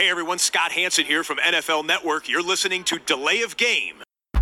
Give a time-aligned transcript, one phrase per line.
[0.00, 2.26] Hey everyone, Scott Hanson here from NFL Network.
[2.26, 3.96] You're listening to Delay of Game.
[3.98, 4.40] Delay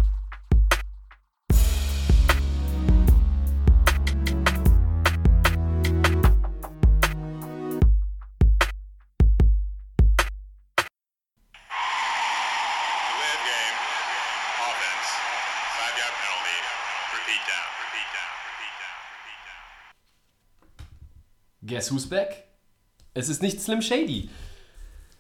[13.35, 13.77] of game.
[14.63, 15.09] Offense.
[15.75, 16.59] Five yard penalty.
[17.15, 17.67] Repeat down.
[17.83, 18.31] Repeat down.
[18.47, 18.99] Repeat down.
[19.27, 19.43] Repeat
[20.79, 20.87] down.
[21.67, 22.47] Guess who's back?
[23.17, 24.31] Es ist nicht Slim Shady.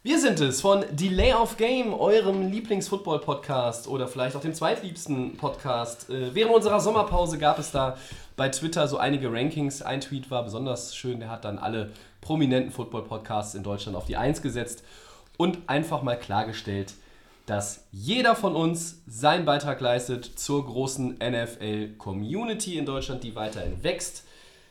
[0.04, 6.08] Wir sind es von Delay of Game, eurem Lieblings-Football-Podcast oder vielleicht auch dem zweitliebsten Podcast.
[6.08, 7.96] Äh, Während unserer Sommerpause gab es da
[8.36, 9.82] bei Twitter so einige Rankings.
[9.82, 11.90] Ein Tweet war besonders schön, der hat dann alle
[12.20, 14.84] prominenten Football-Podcasts in Deutschland auf die Eins gesetzt
[15.36, 16.94] und einfach mal klargestellt,
[17.46, 24.27] dass jeder von uns seinen Beitrag leistet zur großen NFL-Community in Deutschland, die weiterhin wächst.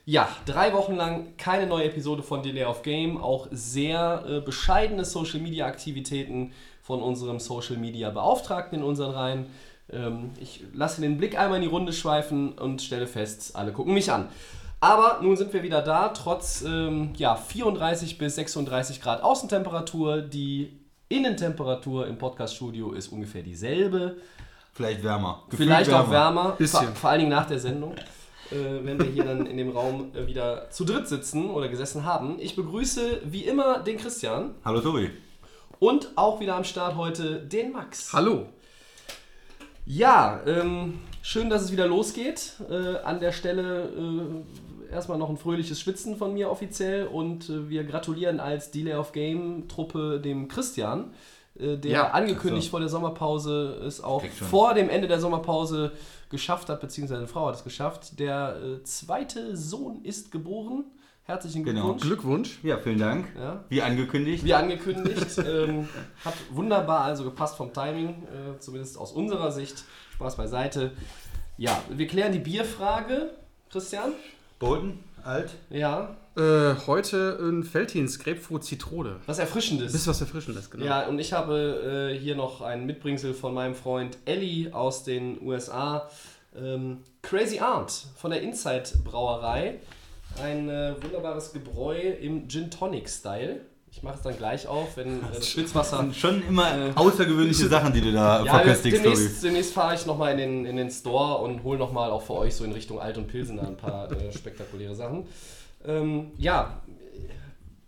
[0.10, 5.04] Ja, drei Wochen lang keine neue Episode von Delay of Game, auch sehr äh, bescheidene
[5.04, 9.48] Social Media Aktivitäten von unserem Social Media Beauftragten in unseren Reihen.
[9.92, 13.94] Ähm, ich lasse den Blick einmal in die Runde schweifen und stelle fest, alle gucken
[13.94, 14.30] mich an.
[14.80, 20.22] Aber nun sind wir wieder da, trotz ähm, ja, 34 bis 36 Grad Außentemperatur.
[20.22, 20.72] Die
[21.10, 24.16] Innentemperatur im Podcaststudio ist ungefähr dieselbe.
[24.72, 25.44] Vielleicht wärmer.
[25.50, 26.86] Gefühlt Vielleicht auch wärmer, Bisschen.
[26.86, 27.94] vor, vor allen Dingen nach der Sendung,
[28.52, 32.06] äh, wenn wir hier dann in dem Raum äh, wieder zu dritt sitzen oder gesessen
[32.06, 32.38] haben.
[32.40, 35.10] Ich begrüße wie immer den Christian Hallo Tobi.
[35.80, 38.14] und auch wieder am Start heute den Max.
[38.14, 38.46] Hallo.
[39.86, 42.54] Ja, ähm, schön, dass es wieder losgeht.
[42.70, 43.90] Äh, an der Stelle
[44.90, 48.96] äh, erstmal noch ein fröhliches Schwitzen von mir offiziell und äh, wir gratulieren als Delay
[48.96, 51.14] of Game Truppe dem Christian,
[51.58, 52.72] äh, der Ja, angekündigt so.
[52.72, 55.94] vor der Sommerpause es auch vor dem Ende der Sommerpause
[56.30, 58.20] geschafft hat, beziehungsweise eine Frau hat es geschafft.
[58.20, 60.86] Der äh, zweite Sohn ist geboren.
[61.24, 61.96] Herzlichen Genau.
[61.96, 62.04] Glückwunsch.
[62.04, 62.60] Glückwunsch.
[62.64, 63.28] Ja, vielen Dank.
[63.38, 63.66] Ja.
[63.68, 64.46] Wie angekündigt.
[64.46, 65.38] Wie angekündigt.
[65.46, 65.90] ähm,
[66.24, 69.84] hat wunderbar also gepasst vom Timing, äh, zumindest aus unserer Sicht.
[70.16, 70.92] Spaß beiseite.
[71.58, 73.32] Ja, wir klären die Bierfrage.
[73.70, 74.14] Christian?
[74.60, 75.52] Bolton, alt.
[75.70, 79.16] Ja, Äh, heute ein Feldhins Grapefruit Zitrone.
[79.26, 79.94] was Erfrischendes.
[79.96, 80.86] Ist was Erfrischendes, genau.
[80.86, 85.42] Ja, und ich habe äh, hier noch ein Mitbringsel von meinem Freund Ellie aus den
[85.42, 86.08] USA.
[86.56, 89.80] Ähm, Crazy Aunt von der Inside Brauerei.
[90.42, 93.62] Ein äh, wunderbares Gebräu im Gin Tonic Style.
[93.98, 95.98] Ich mache es dann gleich auf, wenn äh, das Spitzwasser.
[95.98, 100.06] Und schon immer Äh, außergewöhnliche Sachen, die du da Ja, verköstigst, demnächst, demnächst fahre ich
[100.06, 103.00] nochmal in den, in den Store und hole nochmal auch für euch so in Richtung
[103.00, 105.26] Alt und Pilsener ein paar äh, spektakuläre Sachen.
[105.84, 106.80] Ähm, ja,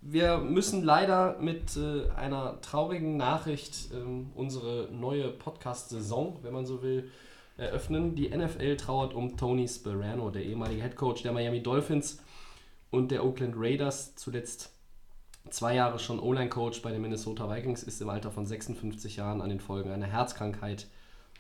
[0.01, 6.81] wir müssen leider mit äh, einer traurigen Nachricht ähm, unsere neue Podcast-Saison, wenn man so
[6.81, 7.11] will,
[7.55, 8.15] eröffnen.
[8.15, 12.17] Die NFL trauert um Tony Sperano, der ehemalige Headcoach der Miami Dolphins
[12.89, 14.71] und der Oakland Raiders, zuletzt
[15.49, 19.49] zwei Jahre schon O-Line-Coach bei den Minnesota Vikings, ist im Alter von 56 Jahren an
[19.49, 20.87] den Folgen einer Herzkrankheit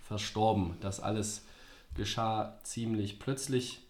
[0.01, 0.77] verstorben.
[0.81, 1.45] Das alles
[1.95, 3.81] geschah ziemlich plötzlich.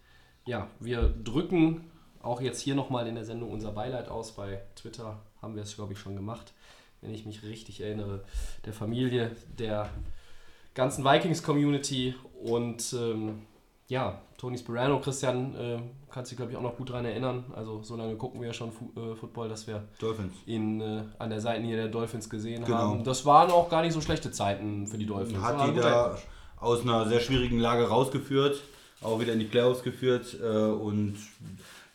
[0.44, 1.90] Ja, wir drücken
[2.22, 4.32] auch jetzt hier nochmal in der Sendung unser Beileid aus.
[4.32, 6.52] Bei Twitter haben wir es, glaube ich, schon gemacht,
[7.00, 8.24] wenn ich mich richtig erinnere.
[8.66, 9.88] Der Familie, der
[10.74, 13.42] ganzen Vikings-Community und ähm,
[13.90, 15.78] ja, Tony Sperano, Christian, äh,
[16.10, 17.44] kannst dich, glaube ich, auch noch gut daran erinnern.
[17.54, 20.32] Also so lange gucken wir ja schon Fu äh, Football, dass wir Dolphins.
[20.46, 22.78] ihn äh, an der Seitenlinie der Dolphins gesehen Genau.
[22.78, 23.04] haben.
[23.04, 25.42] Das waren auch gar nicht so schlechte Zeiten für die Dolphins.
[25.42, 26.16] Hat die da
[26.58, 28.60] aus einer sehr schwierigen Lage rausgeführt,
[29.02, 31.16] auch wieder in die Playoffs geführt äh, und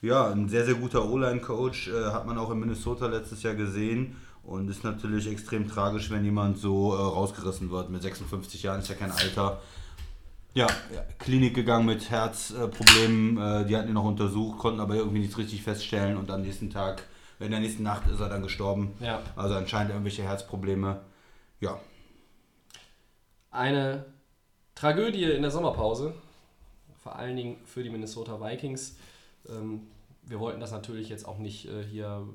[0.02, 4.18] ja, ein sehr, sehr guter O-Line-Coach äh, hat man auch in Minnesota letztes Jahr gesehen
[4.44, 7.90] und ist natürlich extrem tragisch, wenn jemand so äh, rausgerissen wird.
[7.90, 9.60] Mit 56 Jahren ist ja kein Alter.
[10.56, 10.68] Ja,
[11.20, 15.62] Klinik gegangen mit Herzproblemen, äh, die hatten ihn noch untersucht, konnten aber irgendwie nichts richtig
[15.62, 17.04] feststellen und am nächsten Tag,
[17.42, 18.94] in der nächsten Nacht ist er dann gestorben.
[19.02, 19.22] Ja.
[19.36, 21.02] Also anscheinend irgendwelche Herzprobleme.
[21.60, 21.78] Ja,
[23.52, 24.06] Eine
[24.76, 26.14] Tragödie in der Sommerpause,
[27.04, 28.98] vor allen Dingen für die Minnesota Vikings.
[29.50, 29.82] Ähm,
[30.24, 32.26] wir wollten das natürlich jetzt auch nicht äh, hier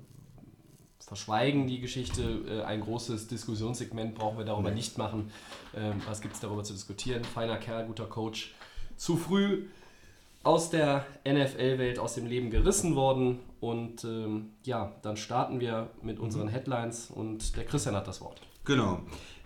[1.06, 2.22] verschweigen, die Geschichte.
[2.48, 5.30] Äh, ein großes Diskussionssegment brauchen wir darüber nicht machen.
[5.76, 7.24] Ähm, was gibt es darüber zu diskutieren?
[7.24, 8.54] Feiner Kerl, guter Coach.
[8.96, 9.62] Zu früh
[10.42, 13.40] aus der NFL-Welt, aus dem Leben gerissen worden.
[13.60, 18.40] Und ähm, ja, dann starten wir mit unseren Headlines und der Christian hat das Wort.
[18.64, 19.00] Genau.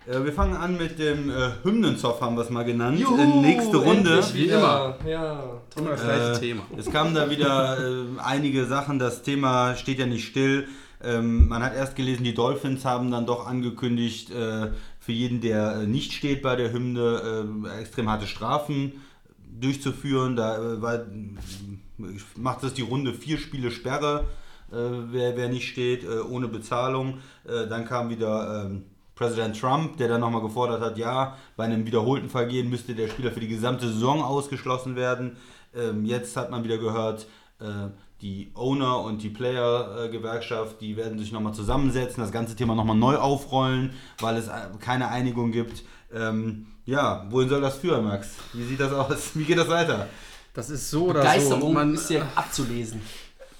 [0.07, 2.99] Äh, wir fangen an mit dem äh, Hymnenzoff, haben wir es mal genannt.
[2.99, 4.17] äh, nächste Runde.
[4.17, 4.97] endlich Wie wieder.
[5.05, 5.43] Ja.
[5.75, 6.63] Immer das gleiche Äh, Thema.
[6.77, 8.99] Es kamen da wieder äh, einige Sachen.
[8.99, 10.67] Das Thema steht ja nicht still.
[11.05, 15.81] Ähm, man hat erst gelesen, die Dolphins haben dann doch angekündigt, äh, für jeden, der
[15.81, 18.93] äh, nicht steht bei der Hymne, äh, extrem harte Strafen
[19.61, 20.35] durchzuführen.
[20.35, 21.05] Da äh, war,
[22.35, 24.25] macht es die Runde vier Spiele Sperre.
[24.71, 24.75] äh,
[25.11, 27.19] wer, wer nicht steht, äh, ohne Bezahlung.
[27.47, 28.83] Äh, dann kam wieder ähm,
[29.15, 33.31] Präsident Trump, der dann nochmal gefordert hat, ja, bei einem wiederholten Vergehen müsste der Spieler
[33.31, 35.37] für die gesamte Saison ausgeschlossen werden.
[35.73, 37.27] Ähm, jetzt hat man wieder gehört,
[37.59, 37.89] äh,
[38.25, 43.17] die Owner und die Player-Gewerkschaft, die werden sich nochmal zusammensetzen, das ganze Thema nochmal neu
[43.17, 45.83] aufrollen, weil es äh, keine Einigung gibt.
[46.11, 48.29] Ähm, ja, wohin soll das führen, Max?
[48.53, 49.31] Wie sieht das aus?
[49.35, 50.07] Wie geht das weiter?
[50.55, 51.69] Das ist so oder Begeisterung so.
[51.69, 52.99] Man, ist ja abzulesen.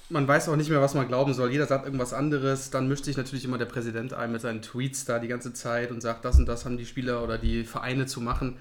[0.08, 1.52] man weiß auch nicht mehr, was man glauben soll.
[1.52, 2.70] Jeder sagt irgendwas anderes.
[2.70, 5.92] Dann mischt sich natürlich immer der Präsident ein mit seinen Tweets da die ganze Zeit
[5.92, 8.56] und sagt, das und das haben die Spieler oder die Vereine zu machen.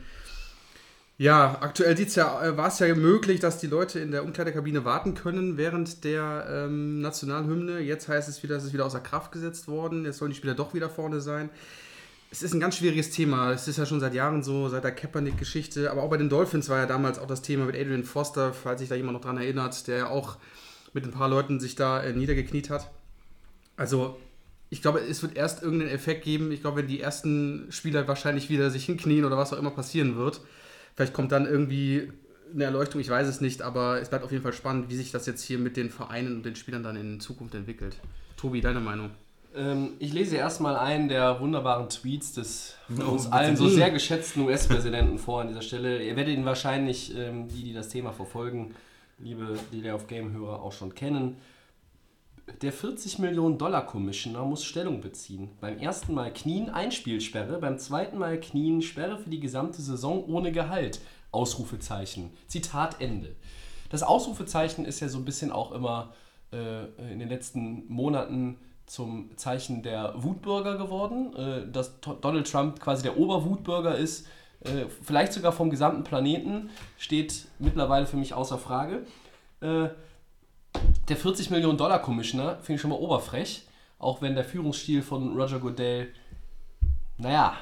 [1.17, 5.13] Ja, aktuell ja, äh, war es ja möglich, dass die Leute in der Umkleidekabine warten
[5.13, 7.79] können während der ähm, Nationalhymne.
[7.79, 10.03] Jetzt heißt es wieder, es ist wieder außer Kraft gesetzt worden.
[10.03, 11.49] Jetzt sollen die Spieler doch wieder vorne sein.
[12.31, 13.53] Es ist ein ganz schwieriges Thema.
[13.53, 15.89] Es ist ja schon seit Jahren so, seit der Kaepernick-Geschichte.
[15.89, 18.81] Aber auch bei den Dolphins war ja damals auch das Thema mit Adrian Foster, falls
[18.81, 20.35] sich da jemand noch dran erinnert, der ja auch
[20.91, 22.91] mit ein paar Leuten sich da äh, niedergekniet hat.
[23.77, 24.19] Also,
[24.69, 26.51] ich glaube, es wird erst irgendeinen Effekt geben.
[26.51, 30.17] Ich glaube, wenn die ersten Spieler wahrscheinlich wieder sich hinknien oder was auch immer passieren
[30.17, 30.41] wird,
[30.95, 32.11] vielleicht kommt dann irgendwie
[32.53, 35.11] eine Erleuchtung, ich weiß es nicht, aber es bleibt auf jeden Fall spannend, wie sich
[35.11, 37.97] das jetzt hier mit den Vereinen und den Spielern dann in Zukunft entwickelt.
[38.37, 39.11] Tobi, deine Meinung?
[39.55, 43.89] Ähm, ich lese erstmal einen der wunderbaren Tweets des von Oh, uns allen so sehr
[43.89, 46.03] geschätzten US-Präsidenten vor an dieser Stelle.
[46.03, 48.75] Ihr werdet ihn wahrscheinlich, ähm, die, die das Thema verfolgen,
[49.19, 51.37] liebe Delay of Game-Hörer, auch schon kennen.
[52.61, 55.49] Der 40 Millionen Dollar Commissioner muss Stellung beziehen.
[55.61, 60.51] Beim ersten Mal Knien Einspielsperre, beim zweiten Mal Knien Sperre für die gesamte Saison ohne
[60.51, 60.99] Gehalt.
[61.31, 62.31] Ausrufezeichen.
[62.47, 63.35] Zitat Ende.
[63.89, 66.13] Das Ausrufezeichen ist ja so ein bisschen auch immer
[66.53, 71.35] äh, in den letzten Monaten zum Zeichen der Wutbürger geworden.
[71.35, 74.27] Äh, dass Donald Trump quasi der Oberwutbürger ist,
[74.61, 79.05] äh, vielleicht sogar vom gesamten Planeten, steht mittlerweile für mich außer Frage.
[81.07, 83.63] Der 40 Millionen Dollar Commissioner finde ich schon mal oberfrech,
[83.99, 86.09] auch wenn der Führungsstil von Roger Goodell,
[87.17, 87.55] naja,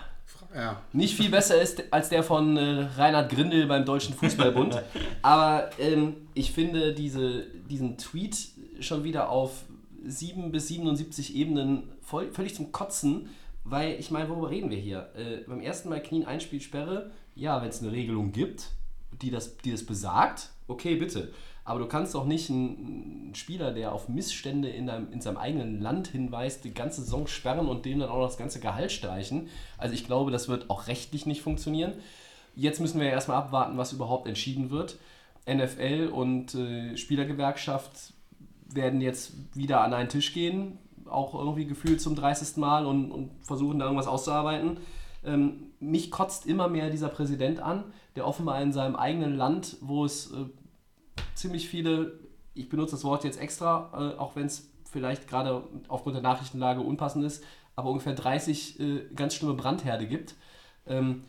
[0.56, 0.81] Ja.
[0.94, 4.81] nicht viel besser ist als der von äh, Reinhard Grindel beim Deutschen Fußballbund.
[5.22, 8.36] Aber ähm, ich finde diese, diesen Tweet
[8.80, 9.63] schon wieder auf
[10.06, 13.30] 7 bis 77 Ebenen voll, völlig zum Kotzen,
[13.63, 15.10] weil ich meine, worüber reden wir hier?
[15.16, 18.69] Äh, beim ersten Mal Knien Einspielsperre, ja, wenn es eine Regelung gibt,
[19.22, 21.31] die das, die das besagt, okay, bitte.
[21.65, 25.81] Aber du kannst doch nicht einen Spieler, der auf Missstände in, deinem, in seinem eigenen
[25.81, 29.48] Land hinweist, die ganze Saison sperren und dem dann auch noch das ganze Gehalt streichen.
[29.77, 31.94] Also ich glaube, das wird auch rechtlich nicht funktionieren.
[32.56, 34.98] Jetzt müssen wir erstmal abwarten, was überhaupt entschieden wird.
[35.50, 38.13] NFL und äh, Spielergewerkschaft
[38.74, 42.57] werden jetzt wieder an einen Tisch gehen, auch irgendwie gefühlt zum 30.
[42.57, 44.77] Mal und, und versuchen da irgendwas auszuarbeiten.
[45.25, 47.86] Ähm, mich kotzt immer mehr dieser Präsident an,
[48.16, 50.45] der offenbar in seinem eigenen Land, wo es äh,
[51.35, 52.19] ziemlich viele,
[52.53, 56.81] ich benutze das Wort jetzt extra, äh, auch wenn es vielleicht gerade aufgrund der Nachrichtenlage
[56.81, 57.44] unpassend ist,
[57.75, 60.35] aber ungefähr 30 äh, ganz schlimme Brandherde gibt.
[60.85, 61.24] Ähm,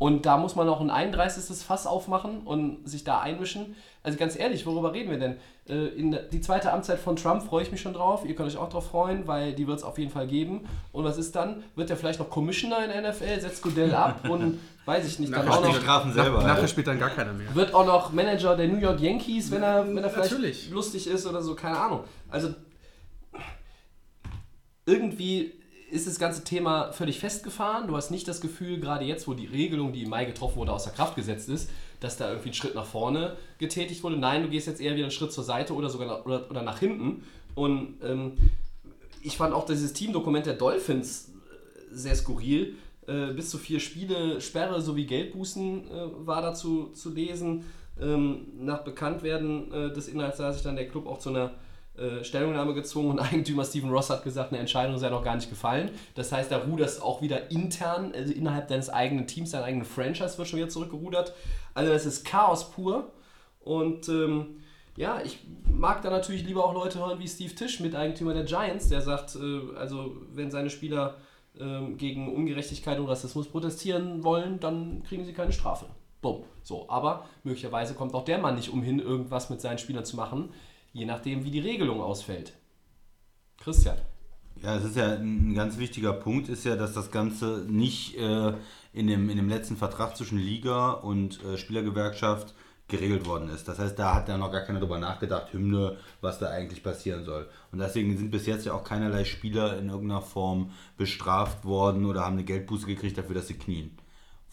[0.00, 1.58] und da muss man noch ein 31.
[1.58, 3.76] Fass aufmachen und sich da einmischen.
[4.02, 5.36] Also ganz ehrlich, worüber reden wir denn?
[5.68, 8.24] Äh, in die zweite Amtszeit von Trump freue ich mich schon drauf.
[8.24, 10.66] Ihr könnt euch auch drauf freuen, weil die wird es auf jeden Fall geben.
[10.92, 11.62] Und was ist dann?
[11.76, 13.42] Wird er vielleicht noch Commissioner in der NFL?
[13.42, 15.34] Setzt Goodell ab und weiß ich nicht.
[15.34, 16.38] Dann Nachher auch Die noch, Strafen selber.
[16.38, 17.54] Nach, nachher spielt dann gar keiner mehr.
[17.54, 20.70] wird auch noch Manager der New York Yankees, wenn er, wenn er vielleicht Natürlich.
[20.70, 22.04] lustig ist oder so, keine Ahnung.
[22.30, 22.54] Also
[24.86, 25.59] irgendwie
[25.90, 27.88] ist das ganze Thema völlig festgefahren.
[27.88, 30.72] Du hast nicht das Gefühl, gerade jetzt, wo die Regelung, die im Mai getroffen wurde,
[30.72, 31.70] außer Kraft gesetzt ist,
[32.00, 34.16] dass da irgendwie ein Schritt nach vorne getätigt wurde.
[34.16, 36.62] Nein, du gehst jetzt eher wieder einen Schritt zur Seite oder sogar nach, oder, oder
[36.62, 37.24] nach hinten.
[37.54, 38.32] Und ähm,
[39.22, 42.76] ich fand auch dieses Teamdokument der Dolphins äh, sehr skurril.
[43.06, 47.64] Äh, bis zu vier Spiele Sperre sowie Geldbußen äh, war dazu zu lesen.
[48.00, 51.50] Ähm, nach Bekanntwerden äh, des Inhalts sah sich dann der Club auch zu einer
[52.00, 55.50] äh, Stellungnahme gezwungen und Eigentümer Steven Ross hat gesagt, eine Entscheidung sei noch gar nicht
[55.50, 55.90] gefallen.
[56.14, 60.38] Das heißt, da ruderst auch wieder intern, also innerhalb deines eigenen Teams, deiner eigenen Franchise
[60.38, 61.34] wird schon wieder zurückgerudert.
[61.74, 63.12] Also das ist Chaos pur.
[63.60, 64.60] Und ähm,
[64.96, 65.40] ja, ich
[65.70, 69.36] mag da natürlich lieber auch Leute hören wie Steve Tisch, Miteigentümer der Giants, der sagt,
[69.36, 71.16] äh, also wenn seine Spieler
[71.58, 75.86] ähm, gegen Ungerechtigkeit und Rassismus protestieren wollen, dann kriegen sie keine Strafe.
[76.22, 76.44] Bumm.
[76.62, 80.50] So, aber möglicherweise kommt auch der Mann nicht umhin, irgendwas mit seinen Spielern zu machen,
[80.92, 82.52] je nachdem, wie die Regelung ausfällt.
[83.58, 83.98] Christian.
[84.62, 88.52] Ja, es ist ja ein ganz wichtiger Punkt, ist ja, dass das Ganze nicht äh,
[88.92, 92.54] in, dem, in dem letzten Vertrag zwischen Liga und äh, Spielergewerkschaft
[92.88, 93.68] geregelt worden ist.
[93.68, 97.24] Das heißt, da hat ja noch gar keiner drüber nachgedacht, Hymne, was da eigentlich passieren
[97.24, 97.48] soll.
[97.72, 102.22] Und deswegen sind bis jetzt ja auch keinerlei Spieler in irgendeiner Form bestraft worden oder
[102.22, 103.96] haben eine Geldbuße gekriegt dafür, dass sie knien.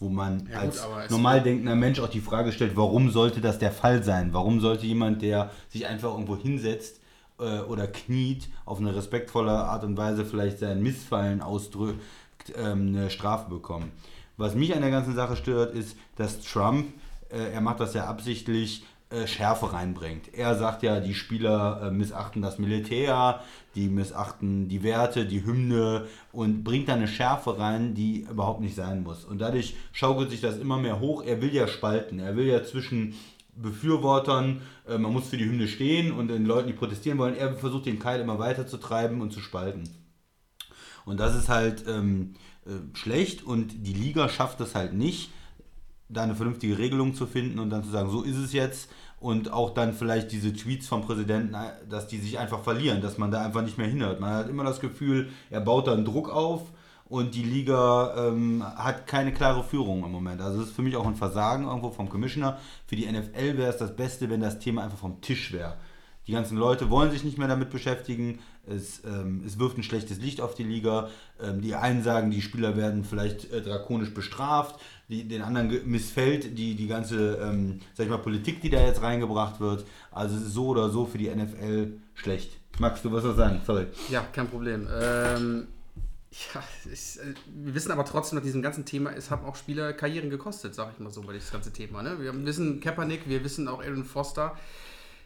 [0.00, 3.40] Wo man Ja, gut, als es- normal denkender Mensch auch die Frage stellt, warum sollte
[3.40, 4.32] das der Fall sein?
[4.32, 7.00] Warum sollte jemand, der sich einfach irgendwo hinsetzt
[7.40, 12.00] äh, oder kniet, auf eine respektvolle Art und Weise vielleicht sein Missfallen ausdrückt,
[12.56, 13.92] ähm, eine Strafe bekommen.
[14.36, 16.86] Was mich an der ganzen Sache stört, ist, dass Trump,
[17.30, 18.84] äh, er macht das ja absichtlich,
[19.26, 20.34] Schärfe reinbringt.
[20.34, 23.40] Er sagt ja, die Spieler äh, missachten das Militär,
[23.74, 28.74] die missachten die Werte, die Hymne und bringt da eine Schärfe rein, die überhaupt nicht
[28.74, 29.24] sein muss.
[29.24, 31.24] Und dadurch schaukelt sich das immer mehr hoch.
[31.24, 32.18] Er will ja spalten.
[32.18, 33.14] Er will ja zwischen
[33.54, 37.54] Befürwortern, äh, man muss für die Hymne stehen und den Leuten, die protestieren wollen, er
[37.54, 39.88] versucht den Keil immer weiter zu treiben und zu spalten.
[41.04, 42.34] Und das ist halt ähm,
[42.66, 45.30] äh, schlecht und die Liga schafft es halt nicht,
[46.08, 49.52] da eine vernünftige Regelung zu finden und dann zu sagen, so ist es jetzt und
[49.52, 53.30] auch dann vielleicht diese Tweets vom Präsidenten, äh, dass die sich einfach verlieren, dass man
[53.30, 54.20] da einfach nicht mehr hinhört.
[54.20, 56.62] Man hat immer das Gefühl, er baut da einen Druck auf
[57.08, 60.40] und die Liga ähm, hat keine klare Führung im Moment.
[60.40, 62.58] Also das ist für mich auch ein Versagen irgendwo vom Commissioner.
[62.86, 65.76] Für die NFL wäre es das Beste, wenn das Thema einfach vom Tisch wäre.
[66.26, 68.40] Die ganzen Leute wollen sich nicht mehr damit beschäftigen.
[68.70, 71.08] Es, ähm, es wirft ein schlechtes Licht auf die Liga.
[71.40, 74.80] Ähm, die einen sagen, die Spieler werden vielleicht äh, drakonisch bestraft.
[75.08, 79.02] Die, den anderen missfällt die, die ganze ähm, sag ich mal, Politik, die da jetzt
[79.02, 79.84] reingebracht wird.
[80.10, 82.52] Also es ist so oder so für die NFL schlecht.
[82.78, 83.60] Max, du was sagen?
[83.66, 83.86] Sorry.
[84.10, 84.86] Ja, kein Problem.
[84.92, 85.66] Ähm,
[86.54, 89.92] ja, ich, äh, wir wissen aber trotzdem, nach diesem ganzen Thema, es haben auch Spieler
[89.92, 92.02] Karrieren gekostet, sag ich mal so, bei diesem ganzen Thema.
[92.02, 92.20] Ne?
[92.20, 94.56] Wir wissen Kaepernick, wir wissen auch Aaron Foster.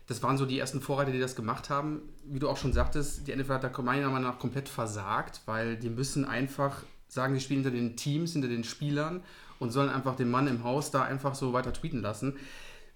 [0.07, 2.03] Das waren so die ersten Vorreiter, die das gemacht haben.
[2.25, 5.77] Wie du auch schon sagtest, die NFL hat da meiner Meinung nach komplett versagt, weil
[5.77, 9.23] die müssen einfach sagen, sie spielen hinter den Teams, hinter den Spielern
[9.59, 12.37] und sollen einfach den Mann im Haus da einfach so weiter tweeten lassen.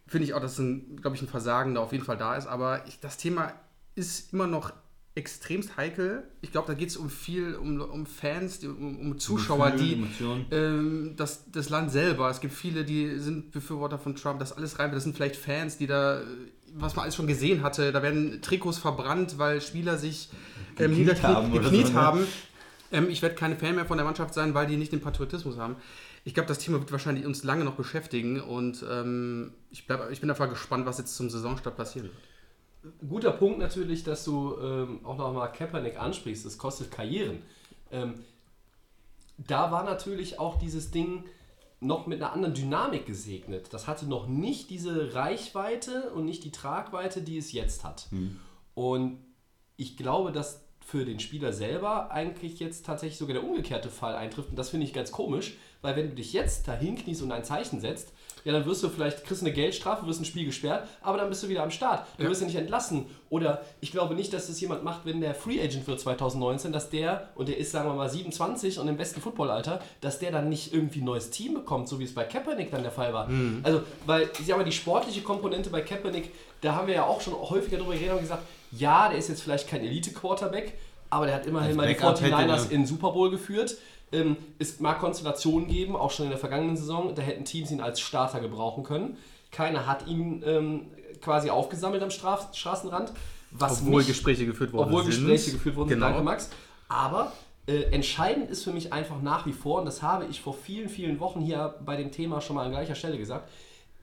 [0.07, 2.47] Finde ich auch, dass ein, glaube ich, ein Versagen da auf jeden Fall da ist.
[2.47, 3.53] Aber ich, das Thema
[3.95, 4.73] ist immer noch
[5.17, 6.25] extremst heikel.
[6.43, 10.07] Ich glaube, da geht es um viel, um, um Fans, um, um Zuschauer, Gefühle,
[10.51, 12.29] die ähm, das, das Land selber.
[12.31, 14.93] Es gibt viele, die sind Befürworter von Trump, das alles rein.
[14.93, 16.25] Das sind vielleicht Fans, die da, äh,
[16.79, 20.29] was man alles schon gesehen hatte, da werden Trikots verbrannt, weil Spieler sich
[20.79, 21.99] ähm, Gekniet haben gekniet so, ne?
[21.99, 22.27] haben.
[22.93, 25.57] Ähm, ich werde keine Fan mehr von der Mannschaft sein, weil die nicht den Patriotismus
[25.59, 25.77] haben.
[26.25, 30.21] Ich glaube, das Thema wird wahrscheinlich uns lange noch beschäftigen und ähm, ich, bleib, ich
[30.21, 32.99] bin einfach gespannt, was jetzt zum Saisonstart passieren wird.
[33.09, 36.47] Guter Punkt natürlich, dass du ähm, auch nochmal Kaepernick ansprichst.
[36.47, 37.39] Es kostet Karrieren.
[37.91, 38.15] Ähm,
[39.39, 41.25] da war natürlich auch dieses Ding
[41.87, 43.73] noch mit einer anderen Dynamik gesegnet.
[43.73, 48.09] Das hatte noch nicht diese Reichweite und nicht die Tragweite, die es jetzt hat.
[48.75, 49.19] Und
[49.77, 54.51] ich glaube, dass für den Spieler selber eigentlich jetzt tatsächlich sogar der umgekehrte Fall eintrifft.
[54.51, 57.43] Und das finde ich ganz komisch, weil wenn du dich jetzt da hinkniest und ein
[57.43, 58.13] Zeichen setzt,
[58.47, 61.43] ja, dann wirst du vielleicht, kriegst eine Geldstrafe, wirst ein Spiel gesperrt, aber dann bist
[61.43, 62.07] du wieder am Start.
[62.17, 63.05] Du wirst ja nicht entlassen.
[63.29, 66.89] Oder ich glaube nicht, dass das jemand macht, wenn der Free Agent wird 2019, dass
[66.89, 70.49] der, und der ist, sagen wir mal, 27 und im besten Footballalter, dass der dann
[70.49, 73.29] nicht irgendwie ein neues Team bekommt, so wie es bei Kaepernick dann der Fall war.
[73.65, 77.21] Also, weil, ich sag mal, die sportliche Komponente bei Kaepernick, da haben wir ja auch
[77.21, 80.75] schon häufiger drüber geredet und gesagt, ja, der ist jetzt vielleicht kein Elite-Quarterback,
[81.11, 83.77] aber der hat immerhin Als mal die Backup hätte 49ers der- in Super Bowl geführt.
[84.13, 87.81] Ähm, es mag Konstellationen geben, auch schon in der vergangenen Saison, da hätten Teams ihn
[87.81, 89.17] als Starter gebrauchen können.
[89.51, 90.87] Keiner hat ihn ähm,
[91.21, 93.13] quasi aufgesammelt am Straf Straßenrand.
[93.51, 95.27] Was Obwohl mich- Gespräche geführt worden obwohl sind.
[95.27, 96.07] Gespräche geführt wurden, Genau.
[96.07, 96.51] danke Max.
[96.89, 97.33] Aber
[97.67, 100.89] äh, entscheidend ist für mich einfach nach wie vor, und das habe ich vor vielen,
[100.89, 103.49] vielen Wochen hier bei dem Thema schon mal an gleicher Stelle gesagt,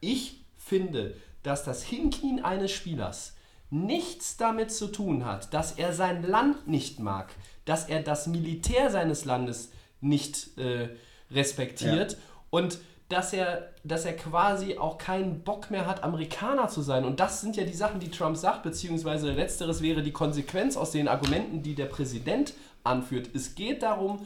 [0.01, 3.36] ich finde, dass das Hinknien eines Spielers
[3.69, 7.29] nichts damit zu tun hat, dass er sein Land nicht mag,
[7.65, 9.72] dass er das Militär seines Landes
[10.03, 10.89] nicht äh,
[11.31, 12.17] respektiert
[12.50, 12.79] und
[13.10, 17.05] dass er, dass er quasi auch keinen Bock mehr hat, Amerikaner zu sein.
[17.05, 20.91] Und das sind ja die Sachen, die Trump sagt, beziehungsweise letzteres wäre die Konsequenz aus
[20.91, 23.29] den Argumenten, die der Präsident anführt.
[23.33, 24.25] Es geht darum,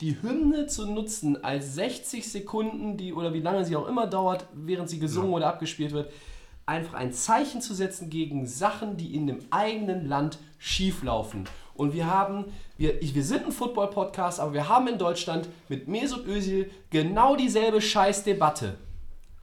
[0.00, 4.46] die Hymne zu nutzen als 60 Sekunden, die oder wie lange sie auch immer dauert,
[4.52, 6.10] während sie gesungen oder abgespielt wird,
[6.66, 11.44] einfach ein Zeichen zu setzen gegen Sachen, die in dem eigenen Land schieflaufen.
[11.74, 15.88] Und wir haben, wir, ich, wir sind ein Football-Podcast, aber wir haben in Deutschland mit
[15.88, 18.76] Mesut Özil genau dieselbe Scheißdebatte.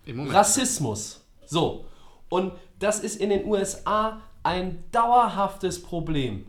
[0.07, 1.25] Rassismus.
[1.45, 1.85] So.
[2.29, 6.47] Und das ist in den USA ein dauerhaftes Problem.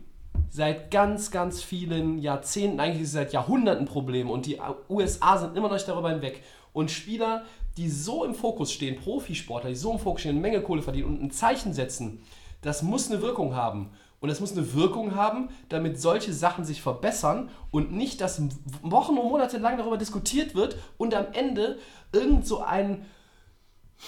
[0.49, 4.29] Seit ganz, ganz vielen Jahrzehnten, eigentlich seit Jahrhunderten Problem.
[4.29, 4.59] Und die
[4.89, 6.43] USA sind immer noch nicht darüber hinweg.
[6.73, 7.43] Und Spieler,
[7.77, 11.07] die so im Fokus stehen, Profisportler, die so im Fokus stehen, eine Menge Kohle verdienen
[11.07, 12.23] und ein Zeichen setzen,
[12.61, 13.89] das muss eine Wirkung haben.
[14.23, 18.41] Und das muss eine Wirkung haben, damit solche Sachen sich verbessern und nicht, dass
[18.81, 21.77] Wochen und Monate lang darüber diskutiert wird und am Ende
[22.13, 23.05] irgend so ein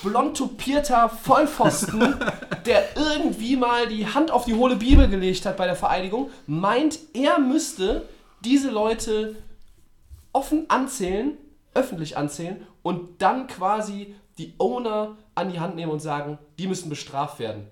[0.03, 2.15] blond tupierter Vollpfosten,
[2.65, 6.97] der irgendwie mal die Hand auf die hohle Bibel gelegt hat bei der Vereidigung, meint,
[7.13, 8.07] er müsste
[8.39, 9.35] diese Leute
[10.31, 11.33] offen anzählen,
[11.73, 16.87] öffentlich anzählen und dann quasi die Owner an die Hand nehmen und sagen, die müssen
[16.87, 17.67] bestraft werden.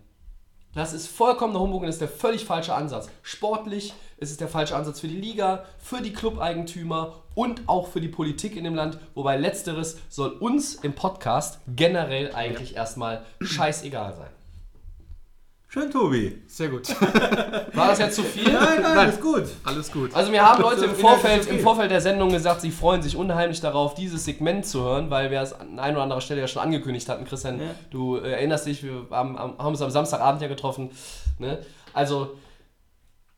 [0.76, 3.08] Das ist vollkommener Humbug und das ist der völlig falsche Ansatz.
[3.22, 8.02] Sportlich ist es der falsche Ansatz für die Liga, für die Clubeigentümer und auch für
[8.02, 8.98] die Politik in dem Land.
[9.14, 14.30] Wobei letzteres soll uns im Podcast generell eigentlich erstmal scheißegal sein.
[15.74, 16.40] Schön, Tobi.
[16.46, 16.88] Sehr gut.
[17.74, 18.54] War das jetzt zu viel?
[18.54, 19.46] Nein, nein, ist gut.
[19.64, 20.14] Alles gut.
[20.14, 23.60] Also mir haben Leute im Vorfeld, im Vorfeld der Sendung gesagt, sie freuen sich unheimlich
[23.60, 26.62] darauf, dieses Segment zu hören, weil wir es an ein oder anderer Stelle ja schon
[26.62, 27.26] angekündigt hatten.
[27.26, 27.66] Christian, Ja.
[27.90, 30.92] du äh, erinnerst dich, wir haben, haben uns am Samstagabend ja getroffen.
[31.40, 31.58] Ne?
[31.92, 32.38] Also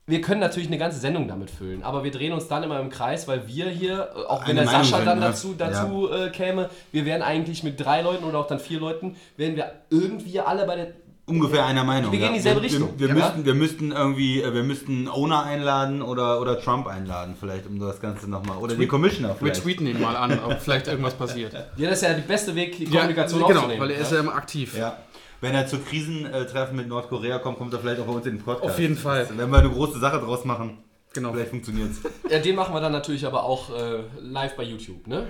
[0.05, 2.89] wir können natürlich eine ganze Sendung damit füllen, aber wir drehen uns dann immer im
[2.89, 5.27] Kreis, weil wir hier, äh, auch wenn Eine der Meinung Sascha dann ne?
[5.27, 9.15] dazu, dazu äh, käme, wir wären eigentlich mit drei Leuten oder auch dann vier Leuten,
[9.37, 10.87] wären wir irgendwie alle bei der
[11.27, 12.11] Ungefähr einer Meinung.
[12.11, 12.37] Wir gehen in ja.
[12.37, 13.25] dieselbe wir, Richtung, Wir, wir, ja?
[13.25, 17.79] müssten, wir müssten irgendwie, äh, wir müssten Owner einladen oder, oder Trump einladen, vielleicht, um
[17.79, 18.57] das Ganze nochmal.
[18.59, 19.63] Oder die Commissioner Wir vielleicht.
[19.63, 21.53] tweeten ihn mal an, ob vielleicht irgendwas passiert.
[21.77, 23.81] Ja, das ist ja der beste Weg, die Kommunikation genau, aufzunehmen.
[23.81, 24.77] weil er ist ja immer aktiv.
[24.77, 24.97] Ja.
[25.41, 28.43] Wenn er zu Krisentreffen mit Nordkorea kommt, kommt er vielleicht auch bei uns in den
[28.43, 28.71] Podcast.
[28.73, 29.27] Auf jeden Fall.
[29.35, 30.77] Wenn wir eine große Sache draus machen,
[31.13, 31.31] Genau.
[31.31, 32.01] vielleicht funktioniert es.
[32.31, 35.27] Ja, den machen wir dann natürlich aber auch äh, live bei YouTube, ne?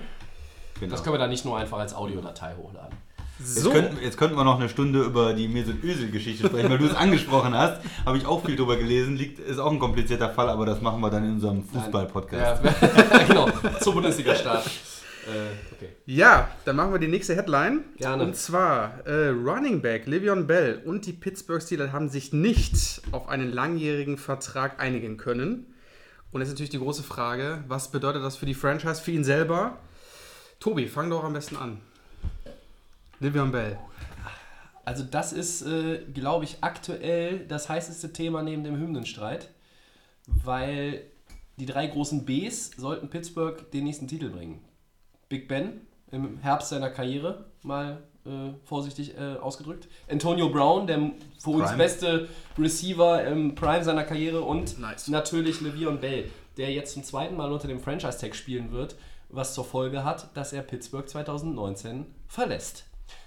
[0.80, 0.90] Genau.
[0.90, 2.96] Das können wir dann nicht nur einfach als Audiodatei hochladen.
[3.38, 6.86] Jetzt, könnten, jetzt könnten wir noch eine Stunde über die Mesut Özil-Geschichte sprechen, weil du
[6.86, 7.80] es angesprochen hast.
[8.04, 9.16] Habe ich auch viel drüber gelesen.
[9.16, 12.64] Liegt, ist auch ein komplizierter Fall, aber das machen wir dann in unserem Fußball-Podcast.
[12.64, 13.48] Ja, genau,
[13.80, 14.66] zur Bundesliga-Start.
[15.26, 15.88] Äh, okay.
[16.06, 17.84] Ja, dann machen wir die nächste Headline.
[17.98, 18.22] Gerne.
[18.22, 23.28] Und zwar äh, Running Back Le'Veon Bell und die Pittsburgh Steelers haben sich nicht auf
[23.28, 25.74] einen langjährigen Vertrag einigen können.
[26.30, 29.78] Und jetzt natürlich die große Frage, was bedeutet das für die Franchise, für ihn selber?
[30.60, 31.80] Tobi, fang doch am besten an.
[33.20, 33.78] Le'Veon Bell.
[34.84, 39.50] Also das ist, äh, glaube ich, aktuell das heißeste Thema neben dem Hymnenstreit,
[40.26, 41.02] weil
[41.56, 44.62] die drei großen Bs sollten Pittsburgh den nächsten Titel bringen.
[45.28, 45.80] Big Ben
[46.12, 49.88] im Herbst seiner Karriere, mal äh, vorsichtig äh, ausgedrückt.
[50.08, 51.76] Antonio Brown, der für uns Prime.
[51.76, 55.08] beste Receiver im Prime seiner Karriere und Nice.
[55.08, 58.94] natürlich Le'Veon Bell, der jetzt zum zweiten Mal unter dem Franchise-Tag spielen wird,
[59.30, 62.84] was zur Folge hat, dass er Pittsburgh 2019 verlässt.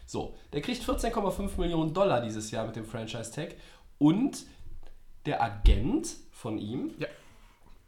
[0.10, 3.54] So, der kriegt 14,5 Millionen Dollar dieses Jahr mit dem Franchise-Tag
[4.00, 4.44] und
[5.28, 7.06] der Agent von ihm, Ja.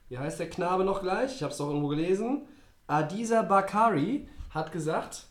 [0.07, 1.33] wie heißt der Knabe noch gleich?
[1.33, 2.47] Ich habe es doch irgendwo gelesen.
[2.85, 5.25] Adisa Bakari hat gesagt,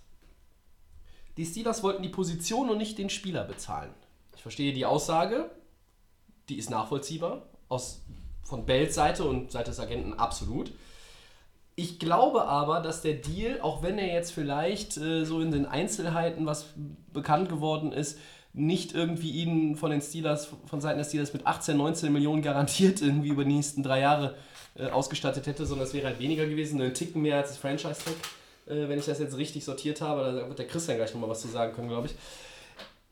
[1.37, 3.94] die Steelers wollten die Position und nicht den Spieler bezahlen.
[4.35, 5.48] Ich verstehe die Aussage,
[6.48, 8.03] die ist nachvollziehbar, aus,
[8.42, 10.72] von Bells Seite und Seite des Agenten absolut.
[11.83, 15.64] Ich glaube aber, dass der Deal, auch wenn er jetzt vielleicht äh, so in den
[15.64, 16.66] Einzelheiten, was
[17.11, 18.19] bekannt geworden ist,
[18.53, 23.01] nicht irgendwie ihn von den Steelers, von Seiten der Steelers mit 18, 19 Millionen garantiert
[23.01, 24.35] irgendwie über die nächsten drei Jahre
[24.77, 27.57] äh, ausgestattet hätte, sondern es wäre halt weniger gewesen, nur ein Ticken mehr als das
[27.57, 28.12] Franchise-Tag,
[28.66, 30.38] äh, wenn ich das jetzt richtig sortiert habe.
[30.38, 32.14] Da wird der Christian gleich nochmal was zu sagen können, glaube ich.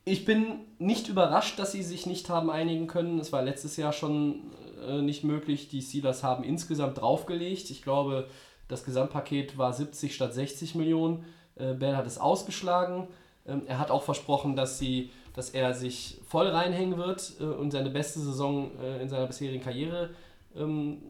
[0.05, 3.17] Ich bin nicht überrascht, dass sie sich nicht haben einigen können.
[3.17, 4.43] Es war letztes Jahr schon
[4.87, 5.69] äh, nicht möglich.
[5.69, 7.71] Die Steelers haben insgesamt draufgelegt.
[7.71, 8.27] Ich glaube,
[8.69, 11.25] das Gesamtpaket war 70 statt 60 Millionen.
[11.55, 13.07] Äh, Bell hat es ausgeschlagen.
[13.45, 17.71] Ähm, er hat auch versprochen, dass, sie, dass er sich voll reinhängen wird äh, und
[17.71, 20.11] seine beste Saison äh, in seiner bisherigen Karriere
[20.55, 21.01] ähm,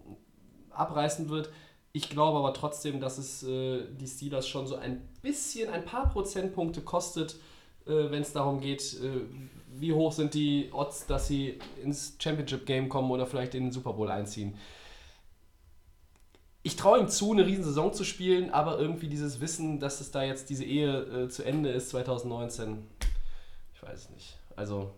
[0.71, 1.49] abreißen wird.
[1.91, 6.81] Ich glaube aber trotzdem, dass es die Steelers schon so ein bisschen, ein paar Prozentpunkte
[6.81, 7.37] kostet,
[7.85, 8.95] wenn es darum geht,
[9.75, 13.71] wie hoch sind die Odds, dass sie ins Championship Game kommen oder vielleicht in den
[13.71, 14.53] Super Bowl einziehen.
[16.61, 20.23] Ich traue ihm zu, eine Riesensaison zu spielen, aber irgendwie dieses Wissen, dass es da
[20.23, 22.85] jetzt diese Ehe äh, zu Ende ist 2019,
[23.73, 24.37] ich weiß es nicht.
[24.55, 24.91] Also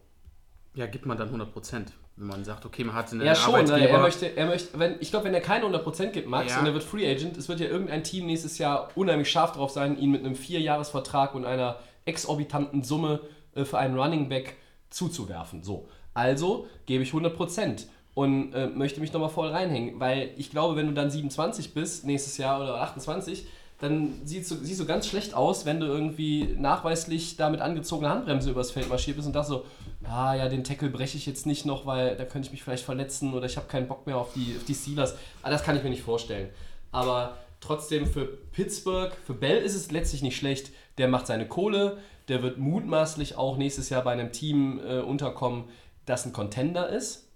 [0.73, 1.93] Ja, gibt man dann 100 Prozent.
[2.17, 3.53] Wenn man sagt, okay, man hat einen ja, schon.
[3.53, 3.59] Ne?
[3.59, 3.89] Arbeitgeber.
[3.89, 6.59] Er möchte, er möchte, wenn, ich glaube, wenn er keine 100% gibt, Max, Ja.
[6.59, 9.71] und er wird Free Agent, es wird ja irgendein Team nächstes Jahr unheimlich scharf drauf
[9.71, 13.21] sein, ihn mit einem Vierjahresvertrag und einer exorbitanten Summe
[13.55, 14.57] äh, für einen Running Back
[14.89, 15.63] zuzuwerfen.
[15.63, 15.87] So.
[16.13, 20.87] Also gebe ich 100% und äh, möchte mich nochmal voll reinhängen, weil ich glaube, wenn
[20.87, 23.45] du dann 27 bist, nächstes Jahr oder 28,
[23.79, 28.11] dann siehst du, siehst du ganz schlecht aus, wenn du irgendwie nachweislich da mit angezogener
[28.11, 29.65] Handbremse übers Feld marschiert bist und dachtest so,
[30.07, 32.85] ah ja, den Tackle breche ich jetzt nicht noch, weil da könnte ich mich vielleicht
[32.85, 35.15] verletzen oder ich habe keinen Bock mehr auf die, auf die Steelers.
[35.41, 36.49] Ah, das kann ich mir nicht vorstellen.
[36.91, 40.71] Aber trotzdem für Pittsburgh, für Bell ist es letztlich nicht schlecht.
[40.99, 41.97] Der macht seine Kohle,
[42.27, 45.63] der wird mutmaßlich auch nächstes Jahr bei einem Team äh, unterkommen,
[46.05, 47.30] das ein Contender ist.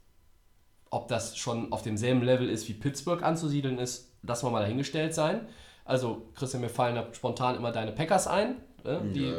[0.90, 5.14] Ob das schon auf demselben Level ist, wie Pittsburgh anzusiedeln ist, lassen wir mal dahingestellt
[5.14, 5.42] sein.
[5.84, 8.56] Also, Christian, mir fallen da spontan immer deine Packers ein.
[8.84, 9.34] äh, Die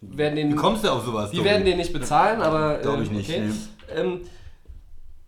[0.00, 1.30] werden den, Wie kommst du auf sowas?
[1.30, 2.78] die werden den nicht bezahlen, aber.
[2.82, 3.40] Glaub ich ähm, nicht, Okay.
[3.48, 4.00] nee.
[4.00, 4.20] Ähm,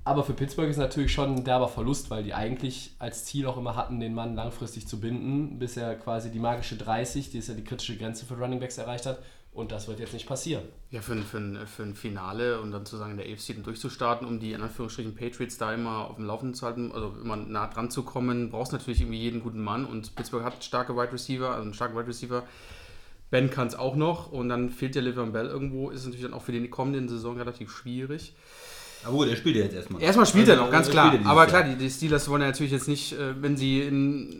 [0.04, 3.56] aber für Pittsburgh ist natürlich schon ein derber Verlust, weil die eigentlich als Ziel auch
[3.56, 7.48] immer hatten, den Mann langfristig zu binden, bis er quasi die magische 30, die ist
[7.48, 9.18] ja die kritische Grenze für Runningbacks erreicht hat.
[9.52, 10.62] Und das wird jetzt nicht passieren.
[10.90, 13.64] Ja, für ein, für, ein, für ein Finale und dann sozusagen in der AFC dann
[13.64, 17.34] durchzustarten, um die in Anführungsstrichen Patriots da immer auf dem Laufenden zu halten, also immer
[17.34, 21.12] nah dran zu kommen, brauchst natürlich irgendwie jeden guten Mann und Pittsburgh hat starke Wide
[21.12, 22.44] Receiver, also einen starken Wide Receiver.
[23.30, 26.34] Ben kann es auch noch und dann fehlt der Le'Veon Bell irgendwo, ist natürlich dann
[26.34, 28.34] auch für die kommende Saison relativ schwierig.
[29.04, 30.02] Aber gut, er spielt ja jetzt erstmal.
[30.02, 31.18] Erstmal spielt er Also, noch, ganz er klar.
[31.24, 33.82] Aber klar, die, die Steelers wollen ja natürlich jetzt nicht, äh, wenn sie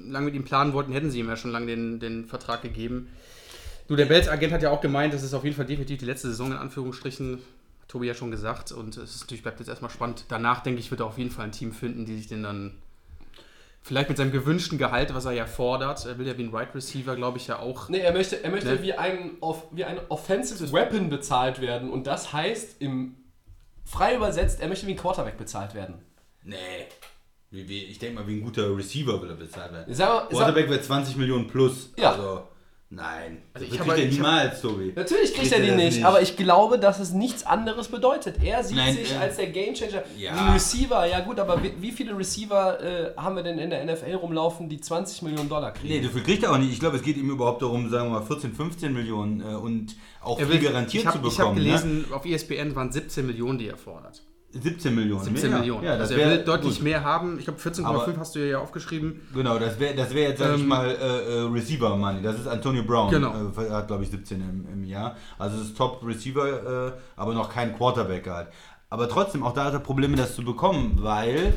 [0.09, 3.09] lange mit ihm planen wollten, hätten sie ihm ja schon lange den, den Vertrag gegeben.
[3.91, 6.05] Du, der Bells Agent hat ja auch gemeint, das ist auf jeden Fall definitiv die
[6.05, 7.39] letzte Saison in Anführungsstrichen.
[7.83, 8.71] Hat Tobi ja schon gesagt.
[8.71, 10.27] Und es ist natürlich bleibt jetzt erstmal spannend.
[10.29, 12.75] Danach, denke ich, wird er auf jeden Fall ein Team finden, die sich den dann
[13.83, 16.73] vielleicht mit seinem gewünschten Gehalt, was er ja fordert, er will ja wie ein Wide
[16.73, 17.89] Receiver, glaube ich, ja auch.
[17.89, 18.83] Nee, er möchte, er möchte Ne?
[18.83, 19.33] wie, ein,
[19.73, 21.91] wie ein Offensive Weapon bezahlt werden.
[21.91, 23.17] Und das heißt, im
[23.85, 25.97] frei übersetzt, er möchte wie ein Quarterback bezahlt werden.
[26.45, 26.57] Nee.
[27.51, 29.93] Wie, wie, ich denke mal, wie ein guter Receiver will er bezahlt werden.
[29.93, 31.93] Sag mal- sag- Quarterback wird 20 Millionen plus.
[31.99, 32.13] Ja.
[32.13, 32.43] Also,
[32.91, 33.43] nein.
[33.55, 34.93] Also ich kriegt hab- er ich hab- niemals, Tobi.
[34.95, 36.05] Natürlich kriegt Kriegt er die nicht, nicht.
[36.05, 38.43] aber ich glaube, dass es nichts anderes bedeutet.
[38.43, 40.03] Er sieht Nein, sich äh, als der Gamechanger.
[40.19, 40.33] ja.
[40.33, 43.85] Ein Receiver, ja gut, aber wie, wie viele Receiver äh, haben wir denn in der
[43.85, 45.89] NFL rumlaufen, die 20 Millionen Dollar kriegen?
[45.95, 46.73] Nee, dafür kriegt er auch nicht.
[46.73, 49.97] Ich glaube, es geht ihm überhaupt darum, sagen wir mal, 14, 15 Millionen äh, und
[50.21, 51.49] auch Er viel will, garantiert ich habe zu bekommen.
[51.49, 54.23] hab gelesen, auf E ESPN waren 17 Millionen, die er fordert.
[54.53, 54.61] Ne?
[54.61, 55.25] 17 Millionen.
[55.25, 55.85] 17 ja, Millionen.
[55.85, 56.83] Ja, das also er will deutlich gut.
[56.85, 57.39] mehr haben.
[57.39, 59.21] Ich glaube 14,5 Aber- hast du ja aufgeschrieben.
[59.35, 62.23] Genau, das wäre das wär jetzt, sag ich Ähm, mal, äh, äh, Receiver Money.
[62.23, 63.11] Das ist Antonio Brown.
[63.11, 63.33] Genau.
[63.57, 65.17] Äh, hat, glaube ich, 17 im, im Jahr.
[65.39, 68.49] Also es ist Top Receiver, äh, aber noch kein Quarterback halt.
[68.89, 71.55] Aber trotzdem, auch da hat er Probleme, das zu bekommen, weil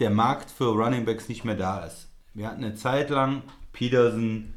[0.00, 2.08] der Markt für Running Backs nicht mehr da ist.
[2.34, 3.42] Wir hatten eine Zeit lang
[3.72, 4.54] Peterson,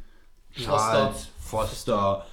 [0.52, 2.26] Charles, Foster,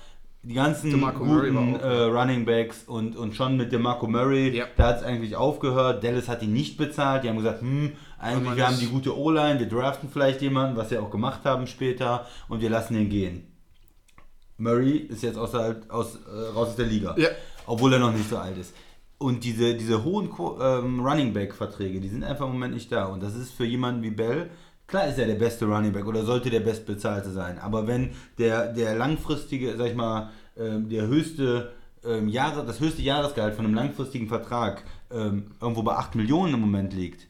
[0.44, 4.66] die ganzen guten äh, Running Backs und, und schon mit DeMarco Murray, Ja.
[4.76, 6.04] da hat es eigentlich aufgehört.
[6.04, 7.24] Dallas hat ihn nicht bezahlt.
[7.24, 10.90] Die haben gesagt, hm, eigentlich wir haben die gute O-Line, wir draften vielleicht jemanden, was
[10.90, 13.46] sie auch gemacht haben später und wir lassen ihn gehen.
[14.59, 17.28] Murray ist jetzt außerhalb, aus, äh, raus aus der Liga, Ja.
[17.66, 18.74] obwohl er noch nicht so alt ist.
[19.18, 22.90] Und diese, diese hohen Qu- ähm, Running Back Verträge, die sind einfach im Moment nicht
[22.92, 23.07] da.
[23.07, 24.50] Und das ist für jemanden wie Bell,
[24.86, 27.58] klar ist er der beste Running Back oder sollte der bestbezahlte sein.
[27.58, 31.72] Aber wenn der, der langfristige, sag ich mal, ähm, der höchste
[32.04, 36.60] ähm, Jahre, das höchste Jahresgehalt von einem langfristigen Vertrag ähm, irgendwo bei 8 Millionen im
[36.60, 37.28] Moment liegt,